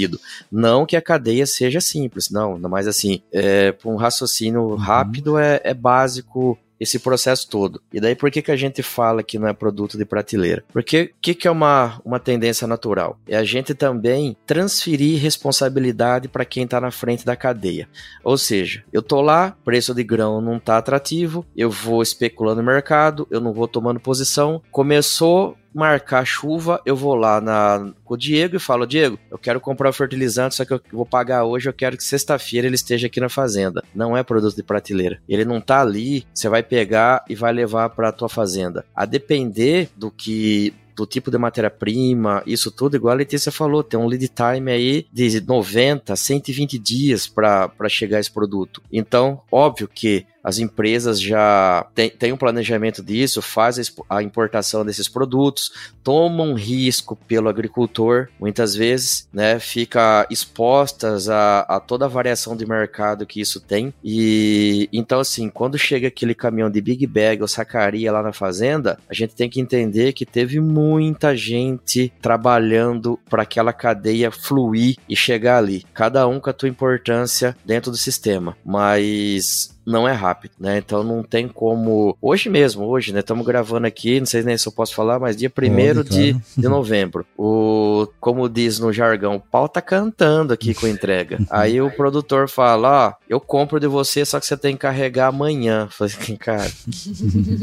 Não 0.51 0.85
que 0.85 0.95
a 0.95 1.01
cadeia 1.01 1.45
seja 1.45 1.81
simples, 1.81 2.29
não, 2.29 2.57
mas 2.59 2.87
assim, 2.87 3.21
é, 3.31 3.73
um 3.85 3.95
raciocínio 3.95 4.61
uhum. 4.61 4.75
rápido 4.75 5.37
é, 5.37 5.61
é 5.63 5.73
básico 5.73 6.57
esse 6.81 6.97
processo 6.97 7.47
todo. 7.47 7.79
E 7.93 8.01
daí 8.01 8.15
por 8.15 8.31
que, 8.31 8.41
que 8.41 8.51
a 8.51 8.55
gente 8.55 8.81
fala 8.81 9.21
que 9.21 9.37
não 9.37 9.47
é 9.47 9.53
produto 9.53 9.99
de 9.99 10.03
prateleira? 10.03 10.63
Porque 10.73 11.13
o 11.15 11.21
que, 11.21 11.35
que 11.35 11.47
é 11.47 11.51
uma, 11.51 12.01
uma 12.03 12.19
tendência 12.19 12.65
natural? 12.65 13.19
É 13.27 13.37
a 13.37 13.43
gente 13.43 13.75
também 13.75 14.35
transferir 14.47 15.21
responsabilidade 15.21 16.27
para 16.27 16.43
quem 16.43 16.63
está 16.63 16.81
na 16.81 16.89
frente 16.89 17.23
da 17.23 17.35
cadeia. 17.35 17.87
Ou 18.23 18.35
seja, 18.35 18.83
eu 18.91 19.03
tô 19.03 19.21
lá, 19.21 19.55
preço 19.63 19.93
de 19.93 20.03
grão 20.03 20.41
não 20.41 20.57
está 20.57 20.79
atrativo, 20.79 21.45
eu 21.55 21.69
vou 21.69 22.01
especulando 22.01 22.63
no 22.63 22.71
mercado, 22.71 23.27
eu 23.29 23.39
não 23.39 23.53
vou 23.53 23.67
tomando 23.67 23.99
posição. 23.99 24.59
Começou 24.71 25.55
marcar 25.73 26.25
chuva, 26.25 26.81
eu 26.85 26.95
vou 26.95 27.15
lá 27.15 27.39
na, 27.39 27.91
com 28.03 28.13
o 28.13 28.17
Diego 28.17 28.55
e 28.55 28.59
falo, 28.59 28.85
Diego, 28.85 29.17
eu 29.29 29.37
quero 29.37 29.59
comprar 29.59 29.89
o 29.89 29.93
fertilizante, 29.93 30.55
só 30.55 30.65
que 30.65 30.73
eu 30.73 30.81
vou 30.91 31.05
pagar 31.05 31.45
hoje, 31.45 31.69
eu 31.69 31.73
quero 31.73 31.97
que 31.97 32.03
sexta-feira 32.03 32.67
ele 32.67 32.75
esteja 32.75 33.07
aqui 33.07 33.19
na 33.19 33.29
fazenda. 33.29 33.83
Não 33.93 34.15
é 34.15 34.23
produto 34.23 34.55
de 34.55 34.63
prateleira. 34.63 35.21
Ele 35.27 35.45
não 35.45 35.61
tá 35.61 35.81
ali, 35.81 36.25
você 36.33 36.49
vai 36.49 36.63
pegar 36.63 37.23
e 37.29 37.35
vai 37.35 37.53
levar 37.53 37.89
para 37.89 38.11
tua 38.11 38.29
fazenda. 38.29 38.85
A 38.95 39.05
depender 39.05 39.89
do 39.95 40.11
que 40.11 40.73
do 40.95 41.05
tipo 41.05 41.31
de 41.31 41.37
matéria-prima, 41.37 42.43
isso 42.45 42.69
tudo, 42.69 42.95
igual 42.95 43.13
a 43.13 43.17
Letícia 43.17 43.51
falou, 43.51 43.83
tem 43.83 43.99
um 43.99 44.07
lead 44.07 44.27
time 44.27 44.71
aí 44.71 45.07
de 45.11 45.41
90, 45.41 46.15
120 46.15 46.77
dias 46.77 47.27
para 47.27 47.71
chegar 47.89 48.19
esse 48.19 48.31
produto. 48.31 48.81
Então, 48.91 49.41
óbvio 49.51 49.87
que 49.87 50.25
as 50.43 50.59
empresas 50.59 51.21
já 51.21 51.85
têm 51.93 52.33
um 52.33 52.37
planejamento 52.37 53.03
disso, 53.03 53.41
fazem 53.41 53.83
a 54.09 54.21
importação 54.23 54.85
desses 54.85 55.07
produtos, 55.07 55.71
tomam 56.03 56.53
risco 56.53 57.15
pelo 57.15 57.49
agricultor, 57.49 58.27
muitas 58.39 58.75
vezes, 58.75 59.27
né, 59.31 59.59
fica 59.59 60.25
expostas 60.29 61.29
a, 61.29 61.61
a, 61.61 61.79
toda 61.79 62.05
a 62.05 62.09
variação 62.09 62.55
de 62.55 62.65
mercado 62.65 63.25
que 63.25 63.41
isso 63.41 63.59
tem. 63.59 63.93
E 64.03 64.89
então, 64.91 65.19
assim, 65.19 65.49
quando 65.49 65.77
chega 65.77 66.07
aquele 66.07 66.33
caminhão 66.33 66.69
de 66.69 66.81
Big 66.81 67.05
Bag 67.05 67.41
ou 67.41 67.47
sacaria 67.47 68.11
lá 68.11 68.21
na 68.21 68.33
fazenda, 68.33 68.97
a 69.09 69.13
gente 69.13 69.35
tem 69.35 69.49
que 69.49 69.61
entender 69.61 70.13
que 70.13 70.25
teve 70.25 70.59
muita 70.59 71.35
gente 71.35 72.11
trabalhando 72.21 73.19
para 73.29 73.43
aquela 73.43 73.73
cadeia 73.73 74.31
fluir 74.31 74.97
e 75.07 75.15
chegar 75.15 75.57
ali. 75.57 75.85
Cada 75.93 76.27
um 76.27 76.39
com 76.39 76.49
a 76.49 76.53
tua 76.53 76.69
importância 76.69 77.55
dentro 77.65 77.91
do 77.91 77.97
sistema. 77.97 78.57
Mas 78.65 79.71
não 79.85 80.07
é 80.07 80.11
rápido, 80.11 80.53
né? 80.59 80.77
Então 80.77 81.03
não 81.03 81.23
tem 81.23 81.47
como. 81.47 82.17
Hoje 82.21 82.49
mesmo, 82.49 82.85
hoje, 82.85 83.13
né? 83.13 83.19
Estamos 83.19 83.45
gravando 83.45 83.87
aqui, 83.87 84.19
não 84.19 84.25
sei 84.25 84.43
nem 84.43 84.57
se 84.57 84.67
eu 84.67 84.71
posso 84.71 84.93
falar, 84.93 85.19
mas 85.19 85.35
dia 85.35 85.51
1 85.51 86.03
de, 86.03 86.33
de 86.57 86.67
novembro. 86.67 87.25
O, 87.37 88.07
como 88.19 88.47
diz 88.47 88.79
no 88.79 88.93
jargão, 88.93 89.35
o 89.35 89.39
pau 89.39 89.67
tá 89.67 89.81
cantando 89.81 90.53
aqui 90.53 90.73
com 90.73 90.85
a 90.85 90.89
entrega. 90.89 91.39
Aí 91.49 91.81
o 91.81 91.91
produtor 91.91 92.47
fala: 92.47 93.07
Ó, 93.07 93.13
eu 93.29 93.39
compro 93.39 93.79
de 93.79 93.87
você, 93.87 94.25
só 94.25 94.39
que 94.39 94.45
você 94.45 94.57
tem 94.57 94.73
que 94.73 94.81
carregar 94.81 95.27
amanhã. 95.27 95.87
Falei, 95.89 96.13
cara, 96.39 96.71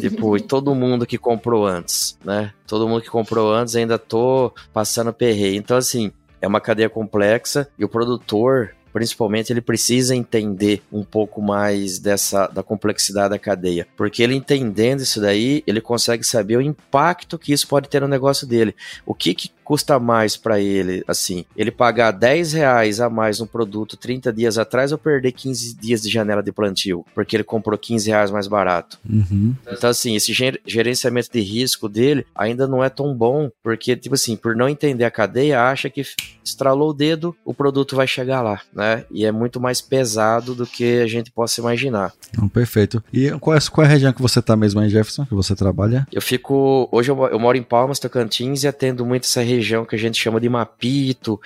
tipo, 0.00 0.37
e 0.37 0.40
todo 0.40 0.74
mundo 0.74 1.07
que 1.07 1.18
comprou 1.18 1.66
antes, 1.66 2.18
né? 2.24 2.52
Todo 2.66 2.88
mundo 2.88 3.02
que 3.02 3.11
comprou 3.11 3.52
antes 3.52 3.76
ainda 3.76 3.98
tô 3.98 4.52
passando 4.72 5.12
perreio. 5.12 5.57
Então, 5.57 5.76
assim, 5.76 6.12
é 6.40 6.46
uma 6.46 6.61
cadeia 6.61 6.88
complexa 6.88 7.68
e 7.78 7.85
o 7.85 7.88
produtor 7.88 8.74
principalmente, 8.92 9.53
ele 9.53 9.61
precisa 9.61 10.14
entender 10.14 10.83
um 10.92 11.05
pouco 11.05 11.40
mais 11.40 11.98
dessa 11.98 12.46
da 12.46 12.62
complexidade 12.62 13.31
da 13.31 13.38
cadeia, 13.38 13.87
porque 13.96 14.22
ele 14.22 14.35
entendendo 14.35 15.01
isso 15.01 15.20
daí, 15.20 15.62
ele 15.66 15.81
consegue 15.81 16.24
saber 16.24 16.57
o 16.57 16.62
impacto 16.62 17.38
que 17.38 17.53
isso 17.53 17.66
pode 17.66 17.88
ter 17.88 18.01
no 18.01 18.09
negócio 18.09 18.46
dele. 18.46 18.74
O 19.05 19.14
que, 19.14 19.35
que 19.35 19.51
custa 19.68 20.00
mais 20.00 20.35
para 20.35 20.59
ele, 20.59 21.04
assim, 21.07 21.44
ele 21.54 21.70
pagar 21.70 22.11
10 22.11 22.54
reais 22.54 23.00
a 23.00 23.11
mais 23.11 23.38
no 23.38 23.46
produto 23.46 23.98
30 23.98 24.33
dias 24.33 24.57
atrás 24.57 24.92
ou 24.92 24.96
perder 24.96 25.33
15 25.33 25.76
dias 25.76 26.00
de 26.00 26.09
janela 26.09 26.42
de 26.42 26.50
plantio, 26.50 27.04
porque 27.14 27.37
ele 27.37 27.44
comprou 27.44 27.76
15 27.76 28.09
reais 28.09 28.31
mais 28.31 28.46
barato. 28.46 28.98
Uhum. 29.07 29.54
Então, 29.70 29.90
assim, 29.90 30.16
esse 30.16 30.33
gerenciamento 30.33 31.28
de 31.31 31.40
risco 31.42 31.87
dele 31.87 32.24
ainda 32.35 32.66
não 32.66 32.83
é 32.83 32.88
tão 32.88 33.14
bom, 33.14 33.50
porque, 33.62 33.94
tipo 33.94 34.14
assim, 34.14 34.37
por 34.37 34.57
não 34.57 34.70
entender 34.70 35.04
a 35.04 35.11
cadeia, 35.11 35.61
acha 35.61 35.90
que 35.90 36.02
estralou 36.42 36.88
o 36.88 36.94
dedo, 36.94 37.37
o 37.44 37.52
produto 37.52 37.94
vai 37.94 38.07
chegar 38.07 38.40
lá, 38.40 38.62
né? 38.74 39.04
E 39.11 39.26
é 39.26 39.31
muito 39.31 39.61
mais 39.61 39.83
pesado 39.83 40.54
do 40.54 40.66
que 40.66 41.02
a 41.02 41.07
gente 41.07 41.31
possa 41.31 41.61
imaginar. 41.61 42.14
Perfeito. 42.54 43.04
E 43.12 43.31
qual 43.33 43.54
é, 43.54 43.61
qual 43.70 43.85
é 43.85 43.87
a 43.87 43.92
região 43.92 44.14
que 44.14 44.22
você 44.22 44.40
tá 44.40 44.57
mesmo 44.57 44.81
aí, 44.81 44.88
Jefferson, 44.88 45.26
que 45.26 45.35
você 45.35 45.54
trabalha? 45.54 46.07
Eu 46.11 46.22
fico, 46.22 46.88
hoje 46.90 47.11
eu, 47.11 47.26
eu 47.26 47.38
moro 47.38 47.59
em 47.59 47.62
Palmas, 47.62 47.98
Tocantins, 47.98 48.62
e 48.62 48.68
atendo 48.68 49.04
muito 49.04 49.24
essa 49.24 49.42
região 49.42 49.58
região 49.59 49.85
que 49.85 49.94
a 49.94 49.99
gente 49.99 50.21
chama 50.21 50.40
de 50.40 50.49
Mapito, 50.49 51.40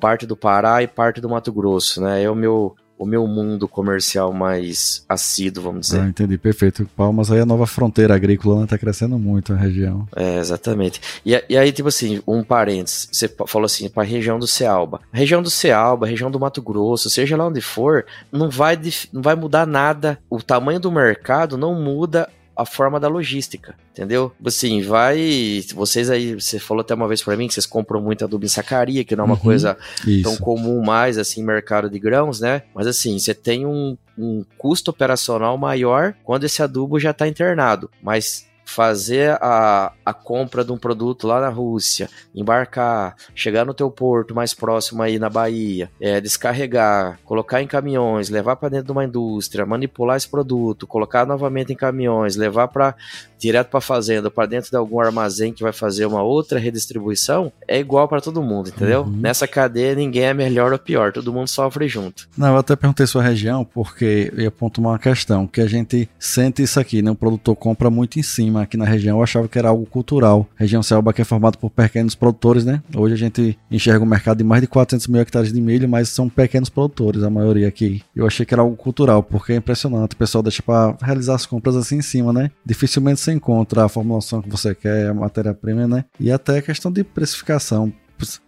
parte 0.00 0.26
do 0.26 0.36
Pará 0.36 0.82
e 0.82 0.86
parte 0.86 1.20
do 1.20 1.28
Mato 1.28 1.52
Grosso, 1.52 2.00
né? 2.00 2.22
É 2.22 2.30
o 2.30 2.34
meu 2.34 2.76
o 3.00 3.06
meu 3.06 3.26
mundo 3.26 3.66
comercial 3.66 4.30
mais 4.30 5.06
assíduo, 5.08 5.64
vamos 5.64 5.86
dizer. 5.86 6.00
Ah, 6.02 6.06
entendi, 6.06 6.36
perfeito. 6.36 6.86
Palmas 6.94 7.32
aí 7.32 7.40
a 7.40 7.46
nova 7.46 7.66
fronteira 7.66 8.14
agrícola, 8.14 8.60
né? 8.60 8.66
Tá 8.66 8.76
crescendo 8.76 9.18
muito 9.18 9.54
a 9.54 9.56
região. 9.56 10.06
É, 10.14 10.36
exatamente. 10.36 11.00
E, 11.24 11.42
e 11.48 11.56
aí, 11.56 11.72
tipo 11.72 11.88
assim, 11.88 12.20
um 12.28 12.44
parênteses, 12.44 13.08
você 13.10 13.26
falou 13.46 13.64
assim, 13.64 13.88
para 13.88 14.02
a 14.02 14.06
região 14.06 14.38
do 14.38 14.46
Cealba. 14.46 15.00
A 15.10 15.16
região 15.16 15.42
do 15.42 15.48
Cealba, 15.48 16.06
região 16.06 16.30
do 16.30 16.38
Mato 16.38 16.60
Grosso, 16.60 17.08
seja 17.08 17.38
lá 17.38 17.46
onde 17.46 17.62
for, 17.62 18.04
não 18.30 18.50
vai, 18.50 18.78
não 19.10 19.22
vai 19.22 19.34
mudar 19.34 19.66
nada. 19.66 20.18
O 20.28 20.42
tamanho 20.42 20.78
do 20.78 20.92
mercado 20.92 21.56
não 21.56 21.74
muda 21.74 22.28
a 22.60 22.66
forma 22.66 23.00
da 23.00 23.08
logística, 23.08 23.74
entendeu? 23.90 24.32
Assim, 24.44 24.82
vai. 24.82 25.62
Vocês 25.74 26.10
aí, 26.10 26.34
você 26.34 26.58
falou 26.58 26.82
até 26.82 26.94
uma 26.94 27.08
vez 27.08 27.22
para 27.22 27.36
mim 27.36 27.48
que 27.48 27.54
vocês 27.54 27.64
compram 27.64 28.00
muito 28.02 28.24
adubo 28.24 28.44
em 28.44 28.48
sacaria, 28.48 29.02
que 29.02 29.16
não 29.16 29.24
é 29.24 29.26
uma 29.26 29.34
uhum, 29.34 29.40
coisa 29.40 29.78
isso. 30.06 30.22
tão 30.22 30.36
comum 30.36 30.82
mais, 30.82 31.16
assim, 31.16 31.42
mercado 31.42 31.88
de 31.88 31.98
grãos, 31.98 32.40
né? 32.40 32.62
Mas 32.74 32.86
assim, 32.86 33.18
você 33.18 33.32
tem 33.32 33.64
um, 33.64 33.96
um 34.18 34.44
custo 34.58 34.90
operacional 34.90 35.56
maior 35.56 36.14
quando 36.22 36.44
esse 36.44 36.62
adubo 36.62 36.98
já 36.98 37.12
está 37.12 37.26
internado. 37.26 37.90
Mas 38.02 38.46
fazer 38.70 39.36
a, 39.40 39.92
a 40.06 40.12
compra 40.14 40.64
de 40.64 40.70
um 40.70 40.78
produto 40.78 41.26
lá 41.26 41.40
na 41.40 41.48
Rússia, 41.48 42.08
embarcar, 42.32 43.16
chegar 43.34 43.64
no 43.64 43.74
teu 43.74 43.90
porto 43.90 44.34
mais 44.34 44.54
próximo 44.54 45.02
aí 45.02 45.18
na 45.18 45.28
Bahia, 45.28 45.90
é, 46.00 46.20
descarregar, 46.20 47.18
colocar 47.24 47.60
em 47.60 47.66
caminhões, 47.66 48.30
levar 48.30 48.56
para 48.56 48.68
dentro 48.68 48.86
de 48.86 48.92
uma 48.92 49.04
indústria, 49.04 49.66
manipular 49.66 50.16
esse 50.16 50.28
produto, 50.28 50.86
colocar 50.86 51.26
novamente 51.26 51.72
em 51.72 51.76
caminhões, 51.76 52.36
levar 52.36 52.68
para 52.68 52.94
direto 53.38 53.70
para 53.70 53.78
a 53.78 53.82
fazenda, 53.82 54.30
para 54.30 54.46
dentro 54.46 54.70
de 54.70 54.76
algum 54.76 55.00
armazém 55.00 55.52
que 55.52 55.62
vai 55.62 55.72
fazer 55.72 56.06
uma 56.06 56.22
outra 56.22 56.58
redistribuição, 56.58 57.52
é 57.66 57.78
igual 57.78 58.06
para 58.06 58.20
todo 58.20 58.42
mundo, 58.42 58.68
entendeu? 58.68 59.02
Uhum. 59.02 59.16
Nessa 59.16 59.48
cadeia 59.48 59.94
ninguém 59.94 60.24
é 60.24 60.34
melhor 60.34 60.72
ou 60.72 60.78
pior, 60.78 61.12
todo 61.12 61.32
mundo 61.32 61.48
sofre 61.48 61.88
junto. 61.88 62.28
Não, 62.36 62.48
eu 62.48 62.58
até 62.58 62.76
perguntei 62.76 63.06
sua 63.06 63.22
região 63.22 63.64
porque 63.64 64.30
eu 64.32 64.42
ia 64.42 64.50
pontuar 64.50 64.92
uma 64.92 64.98
questão, 64.98 65.46
que 65.46 65.60
a 65.60 65.66
gente 65.66 66.08
sente 66.18 66.62
isso 66.62 66.78
aqui, 66.78 67.02
né? 67.02 67.10
O 67.10 67.16
produtor 67.16 67.56
compra 67.56 67.90
muito 67.90 68.18
em 68.18 68.22
cima 68.22 68.59
aqui 68.62 68.76
na 68.76 68.84
região, 68.84 69.18
eu 69.18 69.22
achava 69.22 69.48
que 69.48 69.58
era 69.58 69.68
algo 69.68 69.86
cultural. 69.86 70.46
A 70.58 70.62
região 70.62 70.82
Selva 70.82 71.12
que 71.12 71.22
é 71.22 71.24
formada 71.24 71.56
por 71.58 71.70
pequenos 71.70 72.14
produtores, 72.14 72.64
né? 72.64 72.82
Hoje 72.94 73.14
a 73.14 73.16
gente 73.16 73.58
enxerga 73.70 74.04
um 74.04 74.08
mercado 74.08 74.38
de 74.38 74.44
mais 74.44 74.62
de 74.62 74.68
400 74.68 75.06
mil 75.06 75.20
hectares 75.20 75.52
de 75.52 75.60
milho, 75.60 75.88
mas 75.88 76.08
são 76.08 76.28
pequenos 76.28 76.68
produtores, 76.68 77.22
a 77.22 77.30
maioria 77.30 77.68
aqui. 77.68 78.02
Eu 78.14 78.26
achei 78.26 78.44
que 78.44 78.54
era 78.54 78.62
algo 78.62 78.76
cultural, 78.76 79.22
porque 79.22 79.52
é 79.52 79.56
impressionante, 79.56 80.12
o 80.14 80.16
pessoal 80.16 80.42
deixa 80.42 80.62
para 80.62 80.96
realizar 81.02 81.34
as 81.34 81.46
compras 81.46 81.76
assim 81.76 81.96
em 81.96 82.02
cima, 82.02 82.32
né? 82.32 82.50
Dificilmente 82.64 83.20
você 83.20 83.32
encontra 83.32 83.84
a 83.84 83.88
formulação 83.88 84.42
que 84.42 84.48
você 84.48 84.74
quer, 84.74 85.08
a 85.08 85.14
matéria-prima, 85.14 85.86
né? 85.86 86.04
E 86.18 86.30
até 86.30 86.60
questão 86.60 86.90
de 86.90 87.02
precificação 87.02 87.92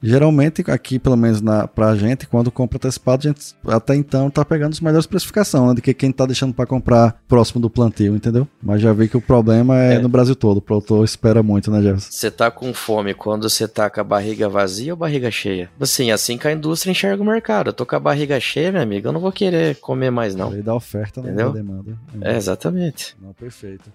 geralmente 0.02 0.62
aqui, 0.70 0.98
pelo 0.98 1.16
menos 1.16 1.40
na, 1.40 1.66
pra 1.66 1.94
gente, 1.94 2.26
quando 2.26 2.50
compra 2.50 2.76
antecipado, 2.76 3.26
a 3.26 3.30
gente 3.30 3.54
até 3.66 3.94
então 3.94 4.30
tá 4.30 4.44
pegando 4.44 4.72
as 4.72 4.80
melhores 4.80 5.06
precificações, 5.06 5.68
né, 5.68 5.74
do 5.74 5.82
que 5.82 5.94
quem 5.94 6.12
tá 6.12 6.26
deixando 6.26 6.54
para 6.54 6.66
comprar 6.66 7.20
próximo 7.28 7.60
do 7.60 7.70
plantio, 7.70 8.14
entendeu? 8.14 8.46
Mas 8.62 8.80
já 8.80 8.92
vi 8.92 9.08
que 9.08 9.16
o 9.16 9.20
problema 9.20 9.78
é, 9.78 9.94
é. 9.94 9.98
no 9.98 10.08
Brasil 10.08 10.34
todo, 10.34 10.58
o 10.58 10.62
produtor 10.62 11.04
espera 11.04 11.42
muito, 11.42 11.70
né, 11.70 11.82
Jefferson? 11.82 12.08
Você 12.10 12.30
tá 12.30 12.50
com 12.50 12.72
fome 12.74 13.14
quando 13.14 13.48
você 13.48 13.66
tá 13.66 13.88
com 13.90 14.00
a 14.00 14.04
barriga 14.04 14.48
vazia 14.48 14.92
ou 14.92 14.96
barriga 14.96 15.30
cheia? 15.30 15.70
Assim, 15.80 16.10
assim 16.10 16.38
que 16.38 16.48
a 16.48 16.52
indústria 16.52 16.90
enxerga 16.90 17.22
o 17.22 17.26
mercado. 17.26 17.68
Eu 17.68 17.72
tô 17.72 17.86
com 17.86 17.96
a 17.96 18.00
barriga 18.00 18.38
cheia, 18.40 18.72
meu 18.72 18.82
amigo, 18.82 19.08
eu 19.08 19.12
não 19.12 19.20
vou 19.20 19.32
querer 19.32 19.76
comer 19.76 20.10
mais, 20.10 20.34
não. 20.34 20.52
Dá 20.62 20.74
oferta, 20.74 21.20
né? 21.20 21.28
Entendeu? 21.28 21.52
Da 21.52 21.58
demanda. 21.58 21.98
É, 22.20 22.36
exatamente. 22.36 23.16
Não, 23.20 23.32
perfeito. 23.32 23.90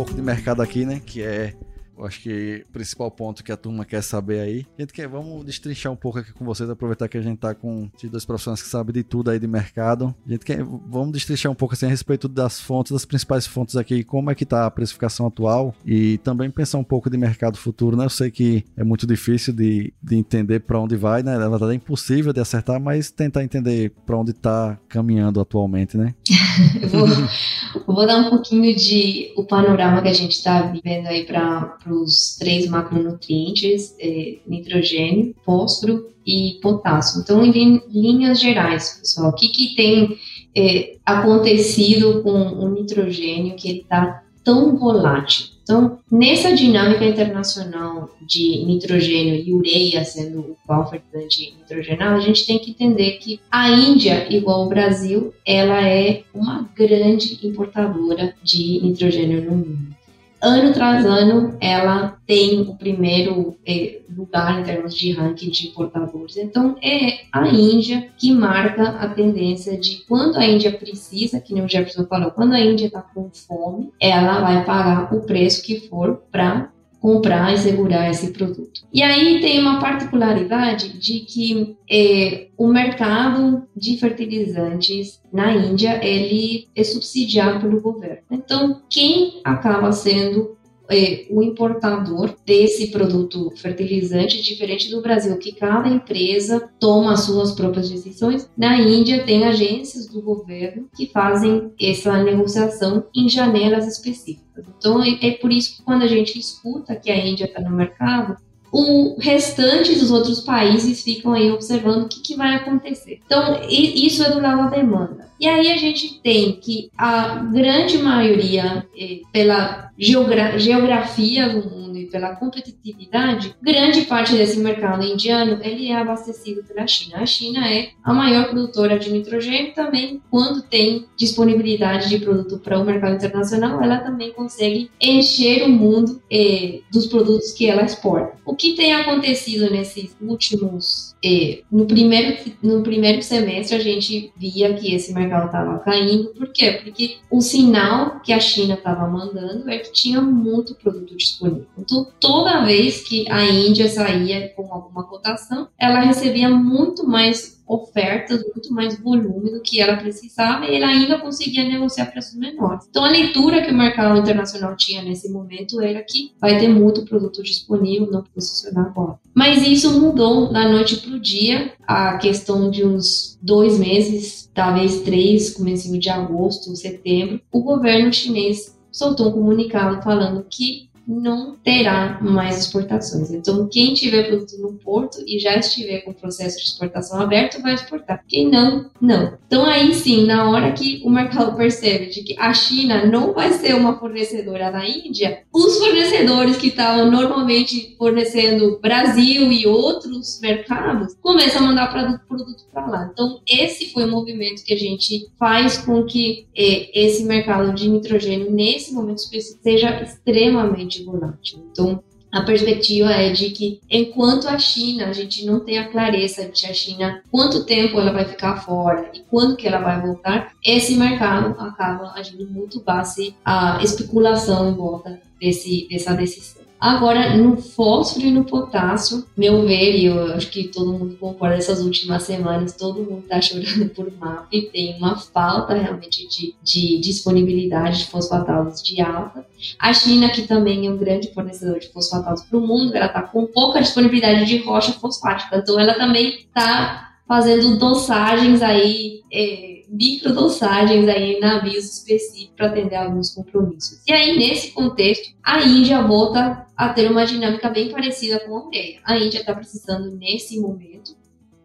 Pouco 0.00 0.14
de 0.14 0.22
mercado 0.22 0.62
aqui, 0.62 0.86
né? 0.86 0.98
Que 1.04 1.22
é 1.22 1.52
eu 2.00 2.06
acho 2.06 2.20
que 2.22 2.64
o 2.68 2.72
principal 2.72 3.10
ponto 3.10 3.44
que 3.44 3.52
a 3.52 3.56
turma 3.56 3.84
quer 3.84 4.02
saber 4.02 4.40
aí. 4.40 4.66
Gente 4.78 4.92
quer, 4.92 5.06
vamos 5.06 5.44
destrinchar 5.44 5.92
um 5.92 5.96
pouco 5.96 6.18
aqui 6.18 6.32
com 6.32 6.44
vocês, 6.44 6.68
aproveitar 6.68 7.08
que 7.08 7.18
a 7.18 7.20
gente 7.20 7.38
tá 7.38 7.54
com 7.54 7.90
esses 7.94 8.10
dois 8.10 8.24
profissionais 8.24 8.62
que 8.62 8.68
sabem 8.68 8.94
de 8.94 9.02
tudo 9.02 9.30
aí 9.30 9.38
de 9.38 9.46
mercado. 9.46 10.14
Gente 10.26 10.44
quer, 10.44 10.64
vamos 10.64 11.12
destrinchar 11.12 11.52
um 11.52 11.54
pouco 11.54 11.74
assim 11.74 11.86
a 11.86 11.88
respeito 11.90 12.26
das 12.26 12.58
fontes, 12.58 12.92
das 12.92 13.04
principais 13.04 13.46
fontes 13.46 13.76
aqui, 13.76 14.02
como 14.02 14.30
é 14.30 14.34
que 14.34 14.46
tá 14.46 14.66
a 14.66 14.70
precificação 14.70 15.26
atual 15.26 15.74
e 15.84 16.18
também 16.18 16.50
pensar 16.50 16.78
um 16.78 16.84
pouco 16.84 17.10
de 17.10 17.18
mercado 17.18 17.58
futuro, 17.58 17.96
né? 17.96 18.06
Eu 18.06 18.10
sei 18.10 18.30
que 18.30 18.64
é 18.76 18.82
muito 18.82 19.06
difícil 19.06 19.52
de, 19.52 19.92
de 20.02 20.16
entender 20.16 20.60
para 20.60 20.80
onde 20.80 20.96
vai, 20.96 21.22
né? 21.22 21.36
É 21.36 21.74
impossível 21.74 22.32
de 22.32 22.40
acertar, 22.40 22.80
mas 22.80 23.10
tentar 23.10 23.44
entender 23.44 23.92
para 24.06 24.16
onde 24.16 24.32
tá 24.32 24.78
caminhando 24.88 25.40
atualmente, 25.40 25.98
né? 25.98 26.14
vou, 26.90 27.94
vou 27.94 28.06
dar 28.06 28.16
um 28.18 28.30
pouquinho 28.30 28.74
de 28.74 29.32
o 29.36 29.44
panorama 29.44 30.00
que 30.00 30.08
a 30.08 30.12
gente 30.12 30.32
está 30.32 30.62
vivendo 30.62 31.06
aí 31.06 31.26
para 31.26 31.76
os 31.90 32.36
três 32.38 32.66
macronutrientes, 32.68 33.94
é, 33.98 34.38
nitrogênio, 34.46 35.34
fósforo 35.44 36.06
e 36.26 36.58
potássio. 36.62 37.20
Então, 37.20 37.44
em 37.44 37.82
linhas 37.88 38.40
gerais, 38.40 38.98
pessoal, 39.00 39.30
o 39.30 39.34
que, 39.34 39.48
que 39.48 39.74
tem 39.74 40.16
é, 40.54 40.96
acontecido 41.04 42.22
com 42.22 42.30
o 42.32 42.68
nitrogênio 42.68 43.56
que 43.56 43.78
está 43.78 44.22
tão 44.44 44.76
volátil? 44.76 45.46
Então, 45.62 46.00
nessa 46.10 46.52
dinâmica 46.52 47.04
internacional 47.04 48.10
de 48.26 48.64
nitrogênio 48.64 49.36
e 49.36 49.54
ureia 49.54 50.04
sendo 50.04 50.40
o 50.40 50.56
qual 50.66 50.90
fertilizante 50.90 51.54
nitrogenal, 51.56 52.16
a 52.16 52.20
gente 52.20 52.44
tem 52.44 52.58
que 52.58 52.72
entender 52.72 53.18
que 53.18 53.40
a 53.48 53.70
Índia, 53.70 54.26
igual 54.34 54.66
o 54.66 54.68
Brasil, 54.68 55.32
ela 55.46 55.86
é 55.86 56.24
uma 56.34 56.68
grande 56.74 57.38
importadora 57.46 58.34
de 58.42 58.80
nitrogênio 58.82 59.44
no 59.44 59.56
mundo 59.58 59.99
ano 60.42 60.72
tras 60.72 61.04
ano 61.04 61.56
ela 61.60 62.16
tem 62.26 62.62
o 62.62 62.74
primeiro 62.76 63.56
é, 63.66 64.00
lugar 64.08 64.60
em 64.60 64.64
termos 64.64 64.94
de 64.94 65.12
ranking 65.12 65.50
de 65.50 65.68
importadores. 65.68 66.36
Então 66.36 66.76
é 66.82 67.24
a 67.32 67.48
Índia 67.48 68.08
que 68.16 68.32
marca 68.32 68.82
a 68.82 69.08
tendência 69.08 69.78
de 69.78 70.04
quando 70.06 70.36
a 70.36 70.46
Índia 70.46 70.72
precisa, 70.72 71.40
que 71.40 71.52
nem 71.52 71.64
o 71.64 71.68
Jefferson 71.68 72.06
falou, 72.06 72.30
quando 72.30 72.54
a 72.54 72.60
Índia 72.60 72.86
está 72.86 73.02
com 73.02 73.30
fome, 73.30 73.90
ela 74.00 74.40
vai 74.40 74.64
pagar 74.64 75.14
o 75.14 75.20
preço 75.22 75.62
que 75.62 75.88
for 75.88 76.22
para 76.30 76.70
comprar 77.00 77.54
e 77.54 77.58
segurar 77.58 78.10
esse 78.10 78.30
produto. 78.30 78.82
E 78.92 79.02
aí 79.02 79.40
tem 79.40 79.58
uma 79.58 79.80
particularidade 79.80 80.98
de 80.98 81.20
que 81.20 81.76
é, 81.90 82.48
o 82.56 82.68
mercado 82.68 83.62
de 83.74 83.96
fertilizantes 83.96 85.20
na 85.32 85.52
Índia 85.52 85.98
ele 86.04 86.68
é 86.76 86.84
subsidiado 86.84 87.60
pelo 87.60 87.80
governo. 87.80 88.22
Então 88.30 88.82
quem 88.88 89.40
acaba 89.42 89.90
sendo 89.92 90.56
é, 90.90 91.26
o 91.30 91.42
importador 91.42 92.34
desse 92.44 92.88
produto 92.88 93.50
fertilizante, 93.56 94.42
diferente 94.42 94.90
do 94.90 95.00
Brasil, 95.00 95.36
que 95.38 95.52
cada 95.52 95.88
empresa 95.88 96.68
toma 96.78 97.12
as 97.12 97.20
suas 97.20 97.52
próprias 97.52 97.88
decisões. 97.88 98.50
Na 98.56 98.76
Índia, 98.76 99.24
tem 99.24 99.44
agências 99.44 100.06
do 100.06 100.20
governo 100.20 100.88
que 100.96 101.06
fazem 101.06 101.72
essa 101.80 102.22
negociação 102.22 103.06
em 103.14 103.28
janelas 103.28 103.86
específicas. 103.86 104.64
Então, 104.78 105.02
é, 105.02 105.18
é 105.22 105.30
por 105.32 105.52
isso 105.52 105.76
que 105.76 105.82
quando 105.82 106.02
a 106.02 106.08
gente 106.08 106.38
escuta 106.38 106.96
que 106.96 107.10
a 107.10 107.16
Índia 107.16 107.44
está 107.44 107.60
no 107.60 107.70
mercado, 107.70 108.36
o 108.72 109.16
restante 109.18 109.98
dos 109.98 110.10
outros 110.10 110.40
países 110.40 111.02
ficam 111.02 111.32
aí 111.32 111.50
observando 111.50 112.04
o 112.04 112.08
que, 112.08 112.20
que, 112.20 112.36
vai 112.36 112.54
acontecer. 112.54 113.20
Então, 113.24 113.60
isso 113.68 114.22
é 114.22 114.30
do 114.30 114.40
lado 114.40 114.64
da 114.64 114.76
demanda. 114.76 115.28
E 115.40 115.48
aí 115.48 115.72
a 115.72 115.76
gente 115.76 116.20
tem 116.22 116.52
que 116.52 116.90
a 116.96 117.36
grande 117.36 117.98
maioria, 117.98 118.86
eh, 118.96 119.20
pela 119.32 119.90
geogra 119.98 120.58
geografia 120.58 121.48
do 121.48 121.68
mundo 121.68 121.89
pela 122.10 122.36
competitividade, 122.36 123.54
grande 123.62 124.02
parte 124.02 124.34
desse 124.34 124.58
mercado 124.58 125.04
indiano 125.04 125.58
ele 125.62 125.88
é 125.88 125.96
abastecido 125.96 126.62
pela 126.64 126.86
China. 126.86 127.18
A 127.18 127.26
China 127.26 127.66
é 127.66 127.90
a 128.02 128.12
maior 128.12 128.48
produtora 128.48 128.98
de 128.98 129.10
nitrogênio 129.10 129.74
também, 129.74 130.20
quando 130.30 130.62
tem 130.62 131.06
disponibilidade 131.16 132.08
de 132.08 132.18
produto 132.18 132.58
para 132.58 132.78
o 132.78 132.84
mercado 132.84 133.14
internacional, 133.14 133.82
ela 133.82 133.98
também 133.98 134.32
consegue 134.32 134.90
encher 135.00 135.62
o 135.64 135.68
mundo 135.68 136.20
eh, 136.30 136.80
dos 136.92 137.06
produtos 137.06 137.52
que 137.52 137.66
ela 137.66 137.82
exporta. 137.82 138.38
O 138.44 138.54
que 138.54 138.74
tem 138.74 138.92
acontecido 138.94 139.70
nesses 139.70 140.16
últimos 140.20 141.14
eh, 141.24 141.62
no 141.70 141.86
primeiro 141.86 142.36
no 142.62 142.82
primeiro 142.82 143.22
semestre 143.22 143.76
a 143.76 143.80
gente 143.80 144.32
via 144.36 144.74
que 144.74 144.94
esse 144.94 145.12
mercado 145.12 145.46
estava 145.46 145.78
caindo. 145.78 146.28
Por 146.30 146.52
quê? 146.52 146.80
Porque 146.82 147.18
o 147.30 147.40
sinal 147.40 148.20
que 148.20 148.32
a 148.32 148.40
China 148.40 148.74
estava 148.74 149.06
mandando 149.06 149.68
é 149.70 149.78
que 149.78 149.92
tinha 149.92 150.20
muito 150.20 150.74
produto 150.74 151.16
disponível. 151.16 151.66
Então, 151.78 151.99
toda 152.04 152.64
vez 152.64 153.02
que 153.02 153.30
a 153.30 153.44
Índia 153.44 153.88
saía 153.88 154.48
com 154.54 154.72
alguma 154.72 155.04
cotação, 155.04 155.68
ela 155.78 156.00
recebia 156.00 156.48
muito 156.48 157.06
mais 157.06 157.60
ofertas, 157.70 158.42
muito 158.52 158.74
mais 158.74 159.00
volume 159.00 159.52
do 159.52 159.62
que 159.62 159.80
ela 159.80 159.96
precisava 159.96 160.66
e 160.66 160.74
ela 160.74 160.88
ainda 160.88 161.20
conseguia 161.20 161.62
negociar 161.62 162.06
preços 162.06 162.34
menores. 162.36 162.84
Então, 162.90 163.04
a 163.04 163.08
leitura 163.08 163.62
que 163.62 163.70
o 163.70 163.76
mercado 163.76 164.18
internacional 164.18 164.76
tinha 164.76 165.02
nesse 165.02 165.30
momento 165.30 165.80
era 165.80 166.02
que 166.02 166.32
vai 166.40 166.58
ter 166.58 166.66
muito 166.66 167.04
produto 167.04 167.42
disponível, 167.44 168.10
não 168.10 168.24
posicionar 168.24 168.86
agora. 168.86 169.20
Mas 169.32 169.64
isso 169.64 170.00
mudou 170.00 170.52
da 170.52 170.68
noite 170.68 170.96
para 170.96 171.14
o 171.14 171.20
dia, 171.20 171.72
a 171.86 172.18
questão 172.18 172.70
de 172.70 172.84
uns 172.84 173.38
dois 173.40 173.78
meses, 173.78 174.50
talvez 174.52 175.02
três, 175.02 175.54
começo 175.54 175.96
de 175.96 176.08
agosto, 176.08 176.74
setembro, 176.74 177.40
o 177.52 177.62
governo 177.62 178.12
chinês 178.12 178.76
soltou 178.90 179.28
um 179.28 179.32
comunicado 179.32 180.02
falando 180.02 180.44
que 180.50 180.89
não 181.06 181.56
terá 181.56 182.18
mais 182.20 182.58
exportações. 182.58 183.30
Então, 183.30 183.68
quem 183.68 183.94
tiver 183.94 184.28
produto 184.28 184.56
no 184.58 184.74
porto 184.74 185.18
e 185.26 185.38
já 185.38 185.56
estiver 185.56 186.00
com 186.00 186.10
o 186.12 186.14
processo 186.14 186.58
de 186.58 186.64
exportação 186.64 187.20
aberto, 187.20 187.60
vai 187.62 187.74
exportar. 187.74 188.24
Quem 188.28 188.48
não, 188.48 188.90
não. 189.00 189.38
Então, 189.46 189.64
aí 189.64 189.92
sim, 189.94 190.24
na 190.26 190.50
hora 190.50 190.72
que 190.72 191.02
o 191.04 191.10
mercado 191.10 191.56
percebe 191.56 192.06
de 192.06 192.22
que 192.22 192.36
a 192.38 192.52
China 192.52 193.04
não 193.06 193.32
vai 193.32 193.52
ser 193.52 193.74
uma 193.74 193.98
fornecedora 193.98 194.70
da 194.70 194.86
Índia, 194.86 195.42
os 195.52 195.78
fornecedores 195.78 196.56
que 196.56 196.68
estavam 196.68 197.10
normalmente 197.10 197.94
fornecendo 197.96 198.78
Brasil 198.80 199.50
e 199.52 199.66
outros 199.66 200.40
mercados 200.40 201.14
começam 201.20 201.62
a 201.62 201.66
mandar 201.66 202.20
produto 202.26 202.64
para 202.72 202.86
lá. 202.86 203.10
Então, 203.12 203.40
esse 203.46 203.92
foi 203.92 204.04
o 204.04 204.10
movimento 204.10 204.64
que 204.64 204.72
a 204.72 204.78
gente 204.78 205.28
faz 205.38 205.78
com 205.78 206.04
que 206.04 206.46
eh, 206.56 206.90
esse 206.94 207.24
mercado 207.24 207.74
de 207.74 207.88
nitrogênio, 207.88 208.50
nesse 208.50 208.92
momento 208.92 209.18
específico, 209.18 209.62
seja 209.62 210.02
extremamente 210.02 210.89
volátil. 211.04 211.66
Então, 211.70 212.02
a 212.32 212.42
perspectiva 212.42 213.10
é 213.10 213.32
de 213.32 213.50
que 213.50 213.80
enquanto 213.90 214.48
a 214.48 214.56
China, 214.58 215.06
a 215.06 215.12
gente 215.12 215.44
não 215.44 215.60
tem 215.60 215.78
a 215.78 215.88
clareza 215.88 216.48
de 216.48 216.66
a 216.66 216.72
China 216.72 217.22
quanto 217.30 217.64
tempo 217.64 217.98
ela 217.98 218.12
vai 218.12 218.24
ficar 218.24 218.64
fora 218.64 219.10
e 219.12 219.20
quando 219.20 219.56
que 219.56 219.66
ela 219.66 219.80
vai 219.80 220.00
voltar, 220.00 220.52
esse 220.64 220.94
mercado 220.94 221.58
acaba 221.60 222.12
agindo 222.14 222.48
muito 222.48 222.80
base 222.80 223.34
a 223.44 223.82
especulação 223.82 224.70
em 224.70 224.74
volta 224.74 225.20
desse, 225.40 225.88
dessa 225.90 226.14
decisão. 226.14 226.59
Agora, 226.80 227.36
no 227.36 227.58
fósforo 227.58 228.24
e 228.24 228.30
no 228.30 228.44
potássio, 228.44 229.26
meu 229.36 229.66
ver, 229.66 229.96
e 229.96 230.06
eu 230.06 230.32
acho 230.32 230.50
que 230.50 230.68
todo 230.68 230.94
mundo 230.94 231.14
concorda 231.20 231.56
essas 231.56 231.82
últimas 231.82 232.22
semanas, 232.22 232.72
todo 232.72 233.02
mundo 233.02 233.18
está 233.18 233.38
chorando 233.38 233.90
por 233.90 234.10
MAP, 234.18 234.50
tem 234.72 234.96
uma 234.96 235.16
falta 235.18 235.74
realmente 235.74 236.26
de, 236.26 236.54
de 236.62 236.98
disponibilidade 236.98 237.98
de 237.98 238.06
fosfatados 238.06 238.82
de 238.82 238.98
alta. 239.02 239.44
A 239.78 239.92
China, 239.92 240.30
que 240.30 240.46
também 240.46 240.86
é 240.86 240.90
um 240.90 240.96
grande 240.96 241.30
fornecedor 241.34 241.78
de 241.78 241.92
fosfatados 241.92 242.42
para 242.44 242.58
o 242.58 242.66
mundo, 242.66 242.94
ela 242.94 243.06
está 243.06 243.22
com 243.22 243.44
pouca 243.46 243.82
disponibilidade 243.82 244.46
de 244.46 244.56
rocha 244.62 244.92
fosfática, 244.92 245.58
então 245.58 245.78
ela 245.78 245.92
também 245.94 246.30
está 246.30 247.10
fazendo 247.28 247.76
dosagens 247.76 248.60
aí, 248.60 249.20
é, 249.32 249.69
microdossagens 249.90 251.08
aí 251.08 251.32
em 251.32 251.40
navios 251.40 251.84
específicos 251.84 252.54
para 252.56 252.68
atender 252.68 252.94
alguns 252.94 253.34
compromissos. 253.34 254.00
E 254.06 254.12
aí, 254.12 254.38
nesse 254.38 254.70
contexto, 254.70 255.34
a 255.42 255.60
Índia 255.60 256.00
volta 256.02 256.66
a 256.76 256.88
ter 256.90 257.10
uma 257.10 257.26
dinâmica 257.26 257.68
bem 257.68 257.90
parecida 257.90 258.38
com 258.40 258.56
a 258.56 258.66
Ureia. 258.68 259.00
A 259.04 259.18
Índia 259.18 259.40
está 259.40 259.54
precisando, 259.54 260.16
nesse 260.16 260.60
momento, 260.60 261.16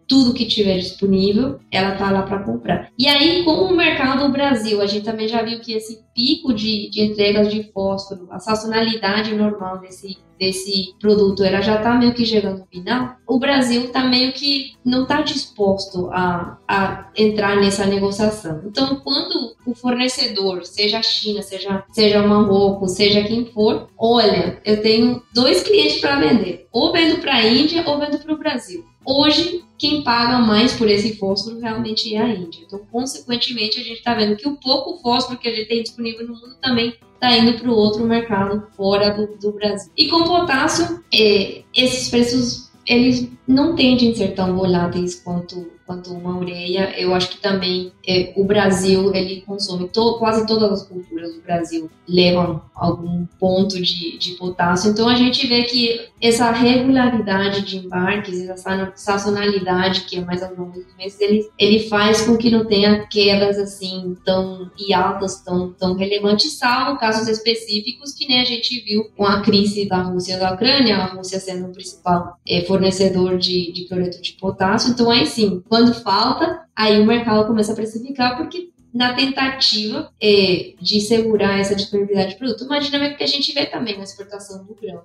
tudo 0.07 0.33
que 0.33 0.45
tiver 0.45 0.77
disponível, 0.77 1.59
ela 1.71 1.95
tá 1.95 2.11
lá 2.11 2.23
para 2.23 2.43
comprar. 2.43 2.89
E 2.97 3.07
aí, 3.07 3.43
com 3.43 3.51
o 3.51 3.75
mercado 3.75 4.23
do 4.25 4.31
Brasil, 4.31 4.81
a 4.81 4.85
gente 4.85 5.03
também 5.03 5.27
já 5.27 5.41
viu 5.41 5.59
que 5.59 5.73
esse 5.73 6.03
pico 6.13 6.53
de, 6.53 6.89
de 6.89 7.01
entregas 7.01 7.51
de 7.51 7.63
fósforo, 7.73 8.27
a 8.31 8.39
sazonalidade 8.39 9.35
normal 9.35 9.79
desse, 9.79 10.17
desse 10.39 10.93
produto, 10.99 11.43
ela 11.43 11.61
já 11.61 11.77
tá 11.77 11.93
meio 11.95 12.13
que 12.13 12.25
chegando 12.25 12.59
no 12.59 12.65
final. 12.67 13.15
O 13.27 13.37
Brasil 13.37 13.91
tá 13.91 14.05
meio 14.05 14.31
que 14.31 14.73
não 14.83 15.05
tá 15.05 15.21
disposto 15.21 16.09
a, 16.11 16.57
a 16.67 17.09
entrar 17.17 17.57
nessa 17.57 17.85
negociação. 17.85 18.61
Então, 18.65 18.95
quando 18.97 19.55
o 19.65 19.75
fornecedor, 19.75 20.65
seja 20.65 20.99
a 20.99 21.03
China, 21.03 21.41
seja, 21.41 21.83
seja 21.91 22.21
o 22.21 22.29
Marrocos, 22.29 22.91
seja 22.91 23.23
quem 23.23 23.45
for, 23.47 23.89
olha, 23.97 24.61
eu 24.63 24.81
tenho 24.81 25.21
dois 25.33 25.63
clientes 25.63 25.99
para 25.99 26.19
vender, 26.19 26.67
ou 26.71 26.93
vendo 26.93 27.19
para 27.19 27.35
a 27.35 27.43
Índia 27.43 27.83
ou 27.85 27.99
vendo 27.99 28.19
para 28.19 28.33
o 28.33 28.37
Brasil. 28.37 28.85
Hoje, 29.05 29.64
quem 29.77 30.03
paga 30.03 30.39
mais 30.39 30.73
por 30.73 30.89
esse 30.89 31.17
fósforo 31.17 31.59
realmente 31.59 32.15
é 32.15 32.21
a 32.21 32.29
Índia. 32.29 32.63
Então, 32.65 32.79
consequentemente, 32.91 33.79
a 33.79 33.83
gente 33.83 33.97
está 33.97 34.13
vendo 34.13 34.35
que 34.35 34.47
o 34.47 34.55
pouco 34.57 35.01
fósforo 35.01 35.37
que 35.37 35.47
a 35.47 35.53
gente 35.53 35.67
tem 35.67 35.83
disponível 35.83 36.27
no 36.27 36.33
mundo 36.33 36.55
também 36.61 36.95
está 37.13 37.35
indo 37.37 37.57
para 37.57 37.69
o 37.69 37.75
outro 37.75 38.05
mercado 38.05 38.67
fora 38.75 39.11
do, 39.11 39.37
do, 39.37 39.51
Brasil. 39.51 39.91
E 39.97 40.07
com 40.07 40.23
potássio, 40.23 41.03
é, 41.13 41.63
esses 41.73 42.09
preços 42.09 42.71
eles 42.85 43.29
não 43.47 43.75
tendem 43.75 44.11
a 44.11 44.15
ser 44.15 44.33
tão 44.33 44.55
voláteis 44.55 45.15
quanto 45.15 45.75
quanto 45.85 46.11
uma 46.13 46.37
ureia. 46.37 46.99
Eu 46.99 47.13
acho 47.13 47.29
que 47.29 47.37
também 47.37 47.91
é, 48.07 48.33
o 48.35 48.43
Brasil 48.43 49.13
ele 49.13 49.41
consome 49.41 49.87
to, 49.89 50.17
quase 50.17 50.45
todas 50.47 50.71
as 50.71 50.83
culturas 50.87 51.33
do 51.33 51.41
Brasil 51.41 51.89
levam 52.07 52.61
algum 52.73 53.25
ponto 53.39 53.81
de, 53.81 54.17
de 54.17 54.31
potássio. 54.31 54.91
Então 54.91 55.07
a 55.07 55.15
gente 55.15 55.45
vê 55.47 55.63
que 55.63 56.09
essa 56.21 56.51
regularidade 56.51 57.61
de 57.61 57.77
embarques, 57.77 58.47
essa 58.49 58.91
sazonalidade 58.95 60.01
que 60.01 60.17
é 60.17 60.21
mais 60.21 60.41
ao 60.41 60.55
longo 60.55 60.71
dos 60.71 60.95
meses, 60.97 61.19
ele, 61.19 61.49
ele 61.57 61.79
faz 61.87 62.21
com 62.21 62.37
que 62.37 62.49
não 62.49 62.65
tenha 62.65 63.05
quedas 63.07 63.57
assim 63.57 64.15
tão 64.25 64.69
e 64.77 64.93
altas 64.93 65.41
tão 65.43 65.71
tão 65.73 65.95
relevantes, 65.95 66.57
salvo 66.57 66.99
casos 66.99 67.27
específicos 67.27 68.13
que 68.13 68.27
nem 68.27 68.41
a 68.41 68.45
gente 68.45 68.79
viu 68.81 69.05
com 69.15 69.25
a 69.25 69.41
crise 69.41 69.87
da 69.87 70.01
Rússia 70.01 70.35
e 70.35 70.39
da 70.39 70.53
Ucrânia, 70.53 70.97
a 70.97 71.05
Rússia 71.05 71.39
sendo 71.39 71.67
o 71.67 71.71
principal 71.71 72.37
é, 72.47 72.61
fornecedor 72.61 73.34
de, 73.37 73.71
de 73.71 73.87
cloreto 73.87 74.21
de 74.21 74.33
potássio. 74.33 74.91
Então 74.91 75.09
aí 75.09 75.25
sim 75.25 75.63
quando 75.67 75.93
falta, 75.93 76.65
aí 76.75 76.99
o 76.99 77.05
mercado 77.05 77.47
começa 77.47 77.71
a 77.71 77.75
precificar 77.75 78.37
porque 78.37 78.69
na 78.95 79.13
tentativa 79.13 80.09
é, 80.21 80.73
de 80.79 81.01
segurar 81.01 81.59
essa 81.59 81.75
disponibilidade 81.75 82.29
de 82.29 82.37
produto. 82.37 82.63
Uma 82.63 82.79
dinâmica 82.79 83.15
que 83.15 83.25
a 83.25 83.27
gente 83.27 83.53
vê 83.53 83.65
também 83.65 83.97
na 83.97 84.05
exportação 84.05 84.63
do 84.63 84.73
grão. 84.73 85.01